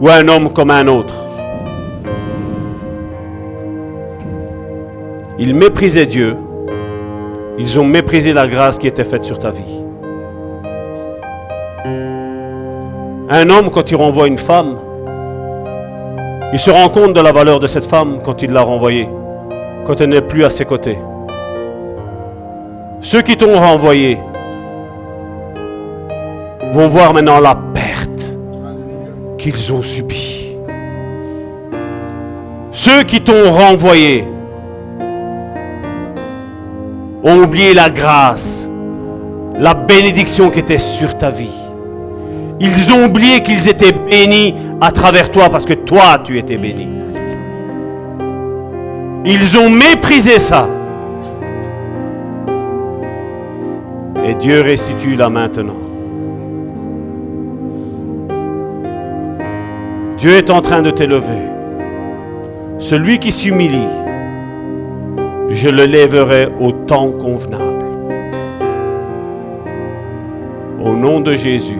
[0.00, 1.26] ou un homme comme un autre.
[5.40, 6.36] Ils méprisaient Dieu.
[7.58, 9.82] Ils ont méprisé la grâce qui était faite sur ta vie.
[13.28, 14.76] Un homme, quand il renvoie une femme,
[16.52, 19.08] il se rend compte de la valeur de cette femme quand il l'a renvoyée,
[19.84, 20.98] quand elle n'est plus à ses côtés.
[23.00, 24.20] Ceux qui t'ont renvoyé
[26.72, 28.36] vont voir maintenant la perte
[29.38, 30.56] qu'ils ont subie.
[32.72, 34.24] Ceux qui t'ont renvoyé
[37.24, 38.68] ont oublié la grâce,
[39.58, 41.50] la bénédiction qui était sur ta vie.
[42.60, 46.88] Ils ont oublié qu'ils étaient bénis à travers toi parce que toi, tu étais béni.
[49.24, 50.68] Ils ont méprisé ça.
[54.24, 55.87] Et Dieu restitue là maintenant.
[60.18, 61.42] Dieu est en train de t'élever.
[62.80, 63.86] Celui qui s'humilie,
[65.50, 67.84] je le lèverai au temps convenable.
[70.80, 71.78] Au nom de Jésus.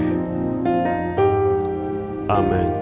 [2.28, 2.77] Amen.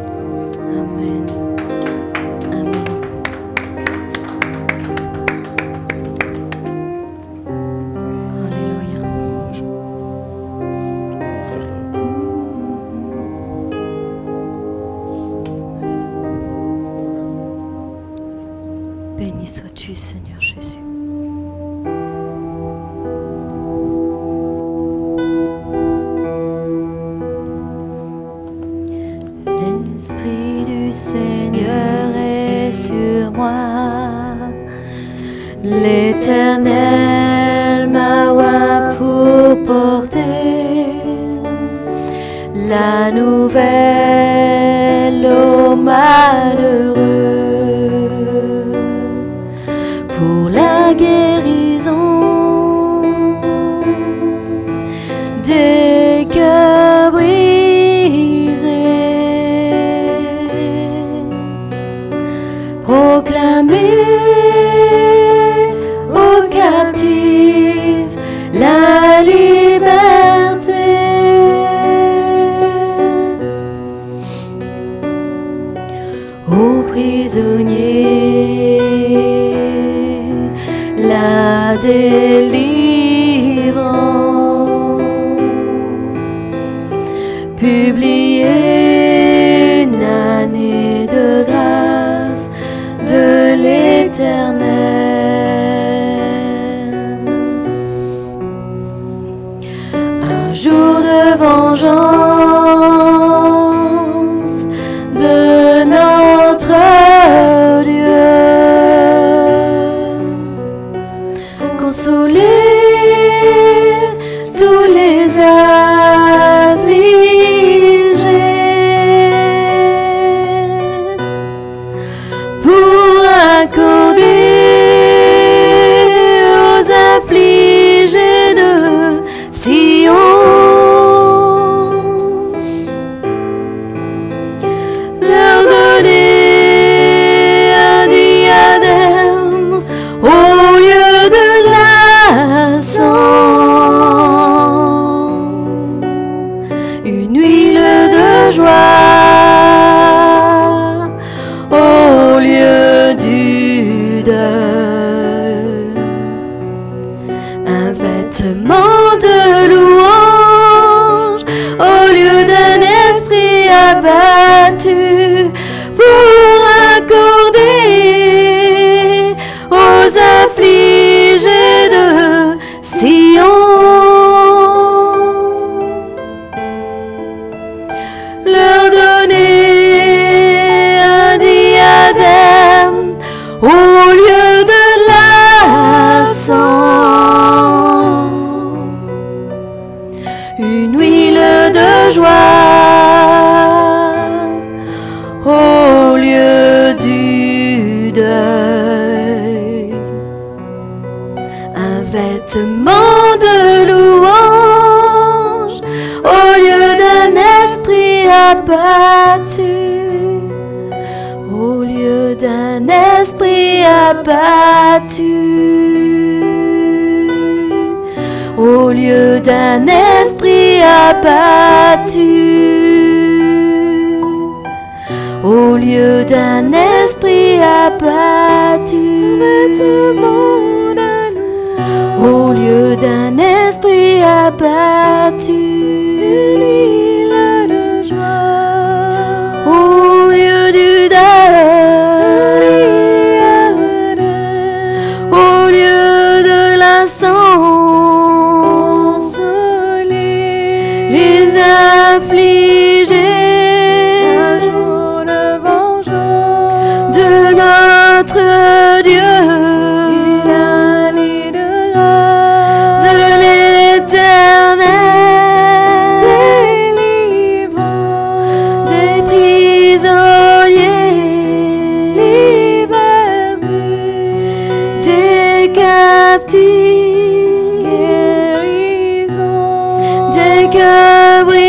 [280.66, 281.65] Des cœurs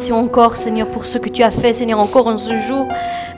[0.00, 2.86] remercions encore, Seigneur, pour ce que tu as fait, Seigneur, encore en ce jour.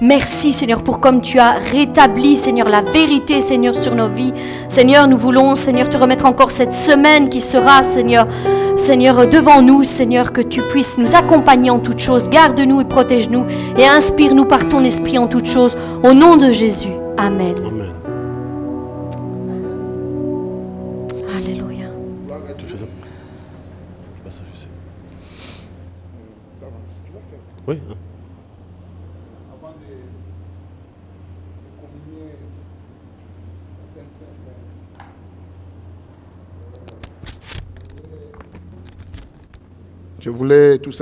[0.00, 4.32] Merci, Seigneur, pour comme tu as rétabli, Seigneur, la vérité, Seigneur, sur nos vies.
[4.68, 8.28] Seigneur, nous voulons, Seigneur, te remettre encore cette semaine qui sera, Seigneur,
[8.76, 12.28] Seigneur, devant nous, Seigneur, que tu puisses nous accompagner en toutes choses.
[12.28, 15.76] Garde-nous et protège-nous et inspire-nous par ton esprit en toutes choses.
[16.04, 16.92] Au nom de Jésus.
[17.18, 17.71] Amen.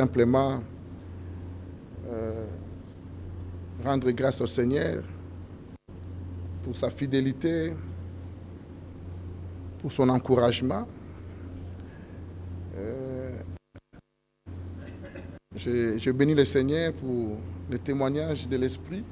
[0.00, 0.62] Simplement
[2.08, 2.46] euh,
[3.84, 5.04] rendre grâce au Seigneur
[6.64, 7.74] pour sa fidélité,
[9.78, 10.86] pour son encouragement.
[12.78, 13.30] Euh,
[15.54, 17.36] je, bénis le Seigneur pour
[17.70, 19.04] le témoignage de l'Esprit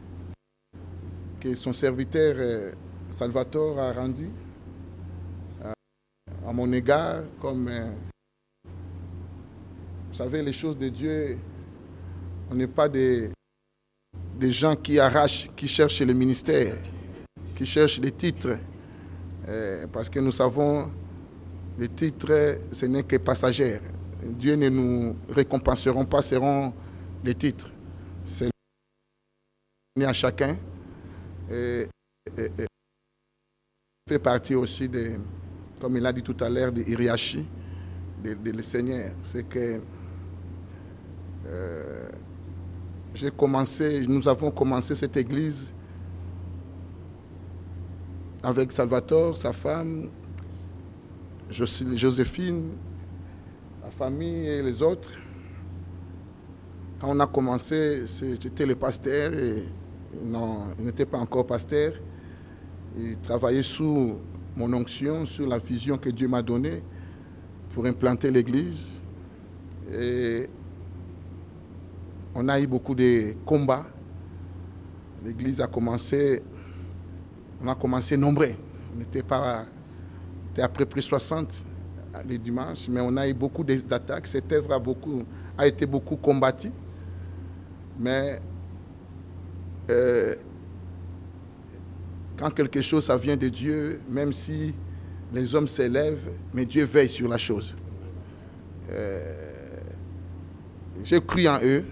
[1.39, 2.73] que son serviteur euh,
[3.11, 4.31] Salvatore a rendu
[6.47, 7.69] à mon égard comme...
[10.19, 11.39] vous savez, les choses de Dieu,
[12.51, 13.31] on n'est pas des,
[14.37, 16.77] des gens qui arrachent, qui cherchent le ministère,
[17.55, 18.59] qui cherchent les titres.
[19.47, 20.91] Euh, parce que nous savons,
[21.79, 23.79] les titres, ce n'est que passager.
[24.25, 26.75] Dieu ne nous récompenseront pas, seront
[27.23, 27.71] les titres.
[28.25, 28.51] C'est
[30.05, 30.57] à chacun.
[31.49, 31.87] Et,
[34.09, 35.13] fait partie aussi de,
[35.81, 37.47] comme il a dit tout à l'heure, de Iriachi,
[38.25, 39.13] de, le Seigneur.
[39.23, 39.81] C'est que
[41.47, 42.09] euh,
[43.15, 45.73] j'ai commencé, nous avons commencé cette église
[48.43, 50.11] avec Salvatore, sa femme,
[51.51, 52.77] Joséphine,
[53.83, 55.11] la famille et les autres.
[57.01, 58.05] Quand on a commencé,
[58.41, 59.65] j'étais le pasteur et
[60.23, 61.93] il n'était pas encore pasteur.
[62.99, 64.17] Il travaillait sous
[64.57, 66.83] mon onction, sur la vision que Dieu m'a donnée
[67.73, 68.87] pour implanter l'église.
[69.93, 70.49] Et
[72.35, 73.87] on a eu beaucoup de combats.
[75.25, 76.43] L'église a commencé,
[77.63, 78.53] on a commencé nombreux.
[78.95, 79.65] On n'était pas,
[80.47, 81.65] on était à peu près 60
[82.27, 84.27] les dimanches, mais on a eu beaucoup d'attaques.
[84.27, 86.73] Cette œuvre a, a été beaucoup combattue.
[87.99, 88.41] Mais
[89.91, 90.35] euh,
[92.37, 94.75] quand quelque chose ça vient de Dieu, même si
[95.33, 97.75] les hommes s'élèvent, mais Dieu veille sur la chose.
[98.91, 99.35] Euh,
[101.03, 101.85] j'ai cru en eux,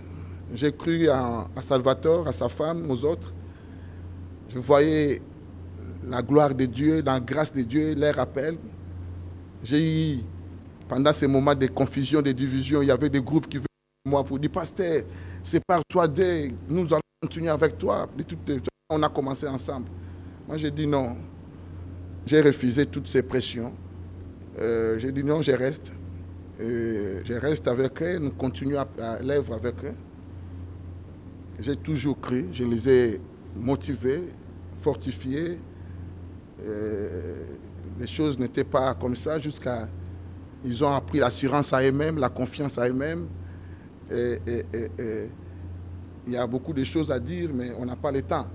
[0.57, 3.33] j'ai cru à Salvatore, à sa femme, aux autres.
[4.49, 5.20] Je voyais
[6.09, 8.57] la gloire de Dieu, la grâce de Dieu, les rappels.
[9.62, 10.18] J'ai eu,
[10.89, 13.67] pendant ces moments de confusion, de division, il y avait des groupes qui venaient
[14.07, 15.02] moi pour dire, pasteur,
[15.43, 16.09] c'est par toi,
[16.68, 18.09] nous allons continuer avec toi.
[18.89, 19.89] On a commencé ensemble.
[20.47, 21.17] Moi, j'ai dit non.
[22.25, 23.73] J'ai refusé toutes ces pressions.
[24.59, 25.93] Euh, j'ai dit non, je reste.
[26.60, 29.94] Euh, je reste avec eux, nous continuons à, l'œuvre avec eux.
[31.59, 33.20] J'ai toujours cru, je les ai
[33.55, 34.25] motivés,
[34.81, 35.59] fortifiés.
[36.62, 37.44] Euh,
[37.99, 39.89] les choses n'étaient pas comme ça jusqu'à.
[40.65, 43.28] Ils ont appris l'assurance à eux-mêmes, la confiance à eux-mêmes.
[44.10, 44.39] Et,
[46.26, 48.47] il y a beaucoup de choses à dire, mais on n'a pas le temps.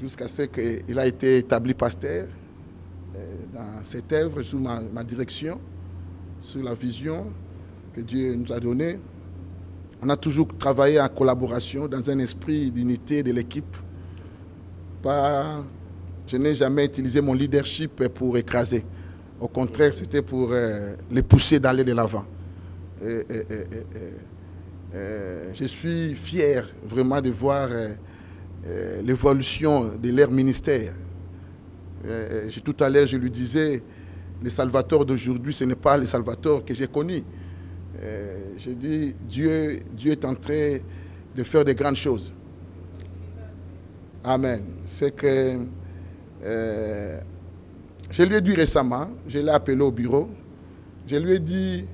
[0.00, 2.28] Jusqu'à ce qu'il a été établi pasteur
[3.16, 5.58] euh, dans cette œuvre sous ma, direction,
[6.40, 7.26] sous la vision
[7.94, 8.98] que Dieu nous a donnée.
[10.00, 13.76] On a toujours travaillé en collaboration dans un esprit d'unité de l'équipe.
[15.02, 15.64] Pas,
[16.26, 18.84] je n'ai jamais utilisé mon leadership pour écraser.
[19.40, 22.24] Au contraire, c'était pour euh, les pousser d'aller de l'avant.
[24.94, 30.92] Euh, je suis fier vraiment de voir euh, l'évolution de leur ministère.
[32.64, 33.82] tout à l'heure, je lui disais,
[34.42, 37.24] le Salvatore d'aujourd'hui, ce n'est pas le Salvatore que j'ai connu.
[38.56, 40.78] J'ai dit, Dieu, Dieu est en train
[41.34, 42.32] de faire de grandes choses.
[44.24, 44.62] Amen.
[44.86, 45.56] C'est que
[48.10, 50.28] je lui ai dit récemment, je l'ai appelé au bureau,
[51.06, 51.84] je lui ai dit,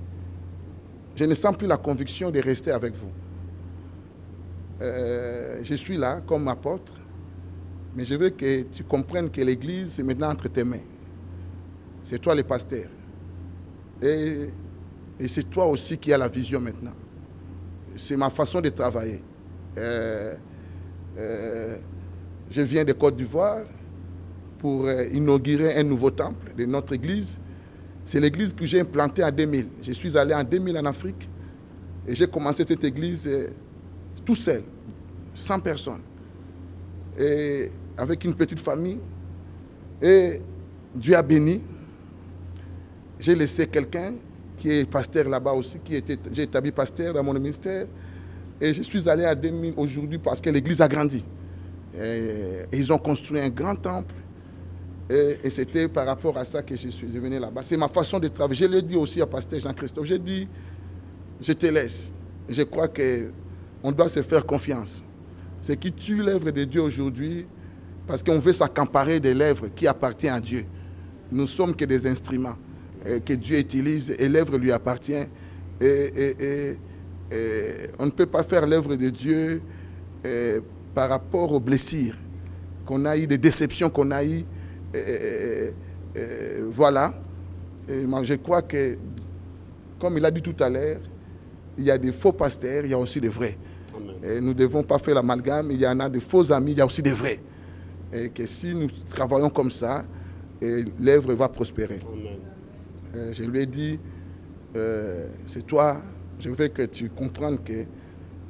[1.16, 3.10] je ne sens plus la conviction de rester avec vous.
[4.82, 6.94] Euh, je suis là comme apôtre,
[7.94, 10.82] mais je veux que tu comprennes que l'Église est maintenant entre tes mains.
[12.02, 12.88] C'est toi le pasteur.
[15.26, 16.94] C'est toi aussi qui as la vision maintenant.
[17.96, 19.22] C'est ma façon de travailler.
[19.76, 20.34] Euh,
[21.16, 21.76] euh,
[22.50, 23.64] je viens de Côte d'Ivoire
[24.58, 27.38] pour inaugurer un nouveau temple de notre Église.
[28.04, 29.66] C'est l'église que j'ai implantée en 2000.
[29.82, 31.28] Je suis allé en 2000 en Afrique
[32.06, 33.48] et j'ai commencé cette église euh,
[34.24, 34.62] tout seul,
[35.34, 36.02] sans personne,
[37.18, 38.98] et avec une petite famille.
[40.02, 40.40] Et
[40.94, 41.62] Dieu a béni.
[43.18, 44.14] J'ai laissé quelqu'un
[44.64, 47.86] qui est pasteur là-bas aussi, qui était, j'ai établi pasteur dans mon ministère.
[48.58, 51.22] Et je suis allé à 2000 aujourd'hui parce que l'église a grandi.
[52.72, 54.14] ils ont construit un grand temple.
[55.10, 57.60] Et, c'était par rapport à ça que je suis venu là-bas.
[57.62, 58.64] C'est ma façon de travailler.
[58.64, 60.06] Je l'ai dit aussi à Pasteur Jean-Christophe.
[60.06, 60.48] J'ai dit,
[61.42, 62.14] je te laisse.
[62.48, 65.04] Je crois qu'on doit se faire confiance.
[65.60, 67.44] Ce qui tue l'œuvre de Dieu aujourd'hui,
[68.06, 70.64] parce qu'on veut s'accaparer de l'œuvre qui appartient à Dieu.
[71.30, 72.56] Nous sommes que des instruments
[73.24, 75.26] que Dieu utilise et l'œuvre lui appartient.
[75.80, 76.76] Et,
[77.98, 79.60] on ne peut pas faire l'œuvre de Dieu
[80.94, 82.16] par rapport aux blessures
[82.86, 84.44] qu'on a eues, des déceptions qu'on a eues
[86.70, 87.12] voilà.
[87.88, 88.96] Moi, je crois que,
[89.98, 91.00] comme il a dit tout à l'heure,
[91.76, 93.58] il y a des faux pasteurs, il y a aussi des vrais.
[94.22, 96.78] Et nous ne devons pas faire l'amalgame, il y en a des faux amis, il
[96.78, 97.40] y a aussi des vrais.
[98.12, 100.04] Et que si nous travaillons comme ça,
[100.98, 101.98] l'œuvre va prospérer.
[103.32, 103.98] Je lui ai dit,
[104.76, 106.00] euh, c'est toi,
[106.38, 107.84] je veux que tu comprennes que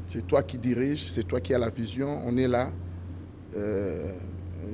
[0.06, 2.70] c'est toi qui diriges, c'est toi qui as la vision, on est là.
[3.56, 4.12] Euh,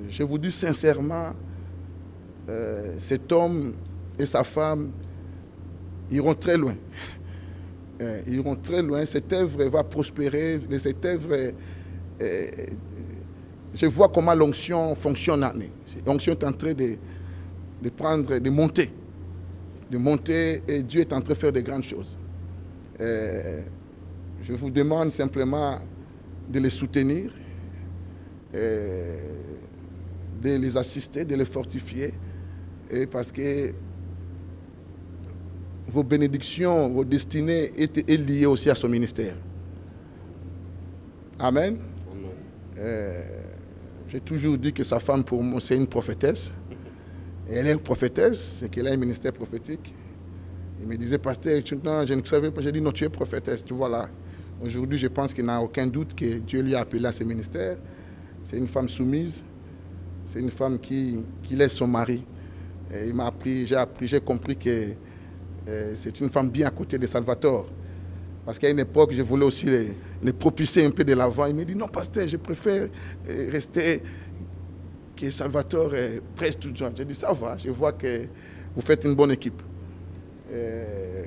[0.09, 1.33] je vous dis sincèrement,
[2.49, 3.75] euh, cet homme
[4.19, 4.91] et sa femme
[6.10, 6.75] iront très loin.
[8.02, 9.05] Euh, ils iront très loin.
[9.05, 10.59] Cette œuvre va prospérer.
[10.78, 11.36] Cette œuvre,
[12.23, 12.51] euh,
[13.75, 15.47] je vois comment l'onction fonctionne.
[16.07, 16.97] L'onction est en train de,
[17.83, 18.91] de, prendre, de monter.
[19.91, 22.19] De monter et Dieu est en train de faire de grandes choses.
[23.01, 23.60] Euh,
[24.43, 25.78] je vous demande simplement
[26.49, 27.31] de les soutenir,
[28.55, 29.19] euh,
[30.43, 32.15] de les assister, de les fortifier,
[32.91, 33.73] et parce que
[35.89, 39.36] vos bénédictions, vos destinées étaient liées aussi à son ministère.
[41.39, 41.78] Amen.
[42.78, 43.23] Euh,
[44.09, 46.55] j'ai toujours dit que sa femme, pour moi, c'est une prophétesse.
[47.51, 49.93] Et elle est prophétesse, c'est qu'elle a un ministère prophétique.
[50.81, 52.62] Il me disait, pasteur, je ne savais pas.
[52.62, 53.65] J'ai dit, non, tu es prophétesse.
[53.65, 54.09] Tu vois là.
[54.65, 57.25] Aujourd'hui, je pense qu'il n'y a aucun doute que Dieu lui a appelé à ce
[57.25, 57.77] ministère.
[58.45, 59.43] C'est une femme soumise.
[60.25, 62.25] C'est une femme qui, qui laisse son mari.
[63.05, 64.91] Il m'a appris, j'ai appris, j'ai compris que
[65.69, 67.69] euh, c'est une femme bien à côté de Salvatore.
[68.47, 71.47] Parce qu'à une époque, je voulais aussi les, les propulser un peu de l'avant.
[71.47, 72.89] Il m'a dit, non, pasteur, je préfère
[73.29, 74.03] euh, rester
[75.20, 75.94] que Salvatore
[76.34, 76.90] presse tout temps.
[76.97, 78.26] J'ai dit, ça va, je vois que
[78.74, 79.62] vous faites une bonne équipe.
[80.50, 81.24] Euh,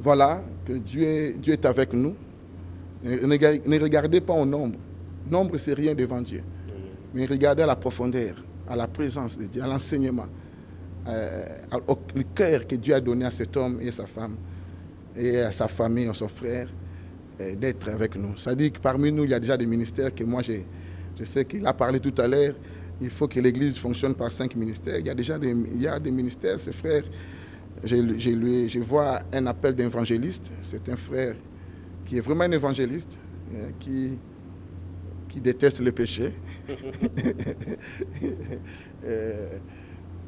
[0.00, 2.14] voilà, que Dieu est, avec nous.
[3.04, 4.78] Ne, regardez pas au nombre.
[5.28, 6.42] Nombre, c'est rien devant Dieu.
[7.14, 8.34] Mais regardez à la profondeur,
[8.68, 10.26] à la présence de Dieu, à l'enseignement,
[11.06, 11.44] euh,
[11.86, 14.36] au le cœur que Dieu a donné à cet homme et à sa femme,
[15.16, 16.81] et à sa famille, à son frère, euh,
[17.58, 18.36] d'être avec nous.
[18.36, 21.44] Ça dit que parmi nous, il y a déjà des ministères que moi, je sais
[21.44, 22.54] qu'il a parlé tout à l'heure.
[23.00, 24.98] Il faut que l'Église fonctionne par cinq ministères.
[24.98, 27.04] Il y a déjà des, il y a des ministères, ces frères
[27.84, 30.52] je vois un appel d'évangéliste.
[30.62, 31.34] C'est un frère
[32.04, 33.18] qui est vraiment un évangéliste,
[33.52, 34.18] hein, qui,
[35.28, 36.32] qui déteste le péché.
[39.04, 39.58] Euh,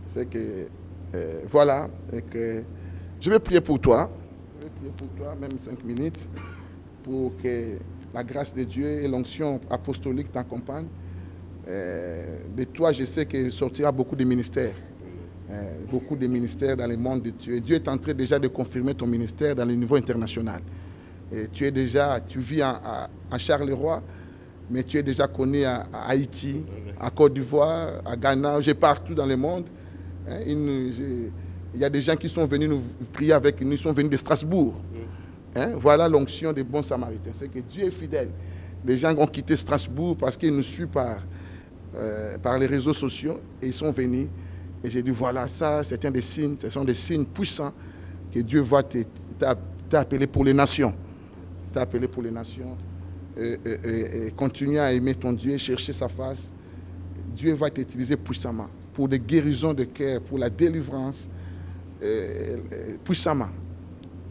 [0.05, 0.67] c'est que,
[1.15, 1.89] euh, voilà,
[2.28, 2.65] que
[3.20, 4.10] je vais prier pour toi.
[4.59, 6.28] Je vais prier pour toi, même cinq minutes,
[7.05, 7.76] pour que
[8.12, 10.89] la grâce de Dieu et l'onction apostolique t'accompagnent.
[11.68, 14.74] Euh, de toi, je sais qu'il sortira beaucoup de ministères.
[15.50, 17.74] Euh, beaucoup de ministères dans le monde de Dieu.
[17.76, 20.62] Est en train déjà de confirmer ton ministère dans le niveau international.
[21.33, 24.02] Et tu es déjà, tu vis à, Charleroi,
[24.70, 26.65] mais tu es déjà connu à, Haïti,
[27.00, 29.65] à Côte d'Ivoire, à Ghana, j'ai partout dans le monde.
[30.28, 32.81] Hein, il y a des gens qui sont venus nous
[33.12, 34.74] prier avec nous, ils sont venus de Strasbourg.
[35.57, 37.31] Hein, voilà l'onction des bons samaritains.
[37.33, 38.31] C'est que Dieu est fidèle.
[38.84, 41.23] Les gens ont quitté Strasbourg parce qu'ils nous suivent par,
[41.94, 44.28] euh, par les réseaux sociaux et ils sont venus.
[44.83, 47.73] Et j'ai dit, voilà, ça, c'est un des signes, ce sont des signes puissants
[48.33, 48.83] que Dieu va
[49.89, 50.94] t'appeler pour les nations.
[51.73, 52.76] T'appeler pour les nations.
[53.36, 56.52] Et, continuer à aimer ton Dieu, chercher sa face.
[57.34, 61.28] Dieu va t'utiliser puissamment pour des guérisons de cœur, pour la délivrance,
[63.02, 63.49] puissamment.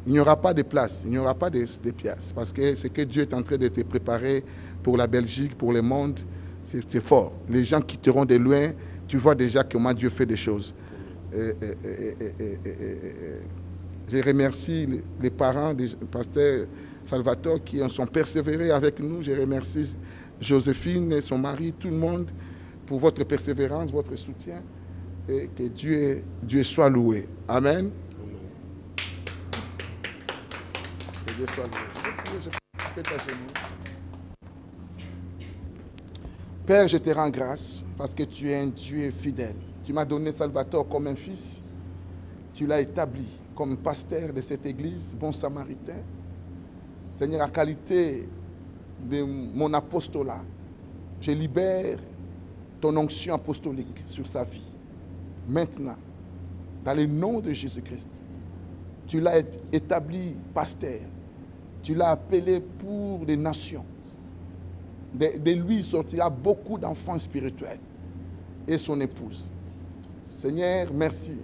[0.05, 2.87] Il n'y aura pas de place, il n'y aura pas de, pièces, parce que ce
[2.87, 4.43] que Dieu est en train de te préparer
[4.81, 6.19] pour la Belgique, pour le monde,
[6.63, 7.31] c'est fort.
[7.47, 8.71] Les gens quitteront de loin,
[9.07, 10.73] tu vois déjà comment Dieu fait des choses.
[14.11, 14.87] je remercie
[15.21, 16.67] les parents du pasteur
[17.05, 19.21] Salvatore qui sont persévérés avec nous.
[19.21, 19.95] Je remercie
[20.39, 22.29] Joséphine et son mari, tout le monde,
[22.85, 24.61] pour votre persévérance, votre soutien.
[25.27, 25.63] Et que
[26.43, 27.27] Dieu soit loué.
[27.47, 27.91] Amen.
[31.22, 31.69] Que Dieu soit.
[36.65, 39.55] Père, je te rends grâce parce que tu es un Dieu fidèle.
[39.83, 41.63] Tu m'as donné Salvatore comme un fils.
[42.53, 46.03] Tu l'as établi comme pasteur de cette église, bon samaritain.
[47.15, 48.27] Seigneur, à qualité
[49.03, 50.43] de mon apostolat,
[51.19, 51.97] je libère
[52.79, 54.73] ton onction apostolique sur sa vie.
[55.47, 55.97] Maintenant,
[56.83, 58.23] dans le nom de Jésus-Christ,
[59.07, 59.39] tu l'as
[59.71, 61.01] établi pasteur.
[61.83, 63.85] Tu l'as appelé pour les nations
[65.13, 67.79] de, lui sortira beaucoup d'enfants spirituels
[68.67, 69.49] et son épouse.
[70.27, 71.39] Seigneur, merci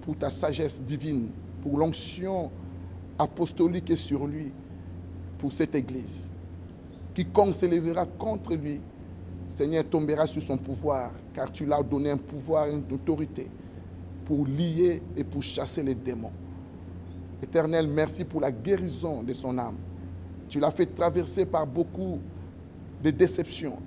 [0.00, 1.28] pour ta sagesse divine,
[1.62, 2.50] pour l'onction
[3.18, 4.52] apostolique sur lui,
[5.38, 6.32] pour cette église.
[7.14, 8.80] Quiconque s'élèvera contre lui,
[9.48, 13.48] Seigneur, tombera sur son pouvoir, car tu l'as donné un pouvoir, une autorité
[14.24, 16.32] pour lier et pour chasser les démons.
[17.42, 19.76] Éternel, merci pour la guérison de son âme.
[20.48, 22.20] Tu l'as fait traverser par beaucoup
[23.02, 23.78] de déception.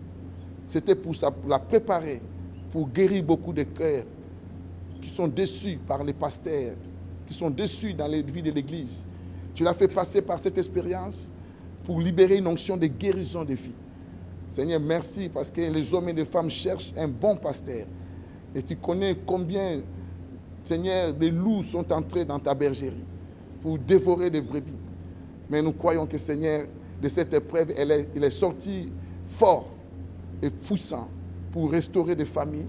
[0.67, 1.13] C'était pour,
[1.47, 2.21] la préparer,
[2.71, 4.03] pour guérir beaucoup de cœurs
[5.01, 6.75] qui sont déçus par les pasteurs,
[7.25, 9.07] qui sont déçus dans les vies de l'Église.
[9.53, 11.31] Tu l'as fait passer par cette expérience
[11.85, 13.71] pour libérer une onction de guérison de vie.
[14.49, 17.85] Seigneur, merci parce que les hommes et les femmes cherchent un bon pasteur.
[18.53, 19.79] Et tu connais combien,
[20.65, 23.05] Seigneur, des loups sont entrés dans ta bergerie
[23.65, 24.77] pour dévorer des brebis.
[25.49, 26.67] Mais nous croyons que, Seigneur,
[27.01, 28.91] de cette épreuve, elle est, il est sorti
[29.25, 29.65] fort
[30.39, 31.09] et puissant
[31.51, 32.67] pour restaurer des familles.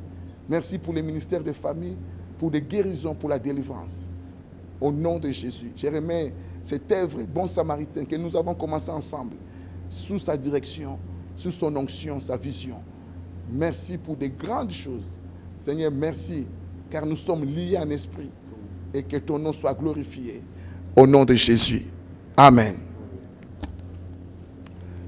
[0.48, 1.98] Merci pour les ministères des familles.
[2.38, 4.08] pour des guérisons, pour la délivrance.
[4.80, 5.70] Au nom de Jésus.
[5.76, 9.36] Je remets cette œuvre, bon samaritain, que nous avons commencé ensemble,
[9.90, 10.98] sous sa direction,
[11.34, 12.76] sous son onction, sa vision.
[13.50, 15.18] Merci pour des grandes choses.
[15.58, 16.46] Seigneur, merci,
[16.88, 18.30] car nous sommes liés en esprit
[18.94, 20.42] et que ton nom soit glorifié.
[20.96, 21.82] Au nom de Jésus.
[22.36, 22.74] Amen.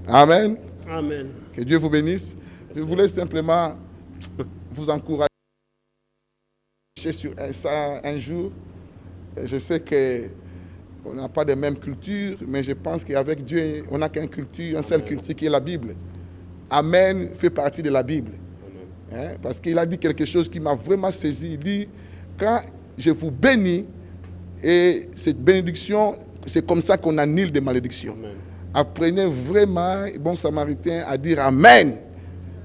[0.07, 0.57] Amen.
[0.86, 1.28] Amen.
[1.55, 2.36] Que Dieu vous bénisse.
[2.76, 3.75] Je voulais simplement
[4.70, 5.28] vous encourager
[6.94, 8.52] sur ça un jour.
[9.42, 10.28] Je sais que
[11.07, 14.76] on n'a pas de même culture, mais je pense qu'avec Dieu, on n'a qu'une culture,
[14.76, 15.94] une seule culture qui est la Bible.
[16.68, 18.33] Amen fait partie de la Bible.
[19.12, 21.52] Hein, parce qu'il a dit quelque chose qui m'a vraiment saisi.
[21.55, 21.89] Il dit,
[22.39, 22.60] quand
[22.99, 23.86] je vous bénis,
[24.62, 28.16] et cette bénédiction, c'est comme ça qu'on annule des malédictions.
[28.74, 31.96] Apprenez vraiment, bon samaritain, à dire Amen.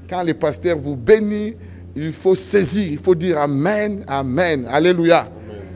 [0.09, 1.55] Quand le pasteur vous bénit,
[1.95, 4.65] il faut saisir, il faut dire Amen, Amen.
[4.69, 5.27] Alléluia.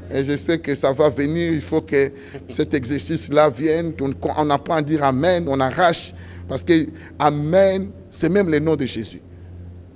[0.09, 2.11] Et je sais que ça va venir, il faut que
[2.49, 6.13] cet exercice-là vienne, qu'on on apprend à dire Amen, on arrache,
[6.47, 6.87] parce que
[7.19, 9.21] Amen, c'est même le nom de Jésus.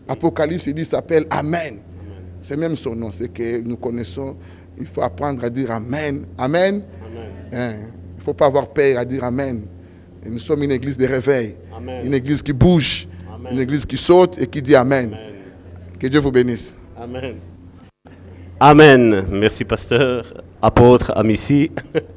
[0.08, 1.78] Apocalypse, il dit, s'appelle Amen.
[2.42, 4.36] C'est même son nom, c'est que nous connaissons.
[4.82, 6.26] Il faut apprendre à dire Amen.
[6.38, 6.84] Amen.
[7.54, 7.74] Hein?
[8.16, 9.68] Il ne faut pas avoir peur à dire Amen.
[10.26, 11.56] Et nous sommes une église de réveil,
[12.04, 13.08] une église qui bouge,
[13.52, 15.16] une église qui saute et qui dit Amen.
[16.00, 16.76] Que Dieu vous bénisse.
[17.00, 17.36] Amen.
[18.60, 19.28] Amen.
[19.30, 21.72] Merci, pasteur, apôtre, amici.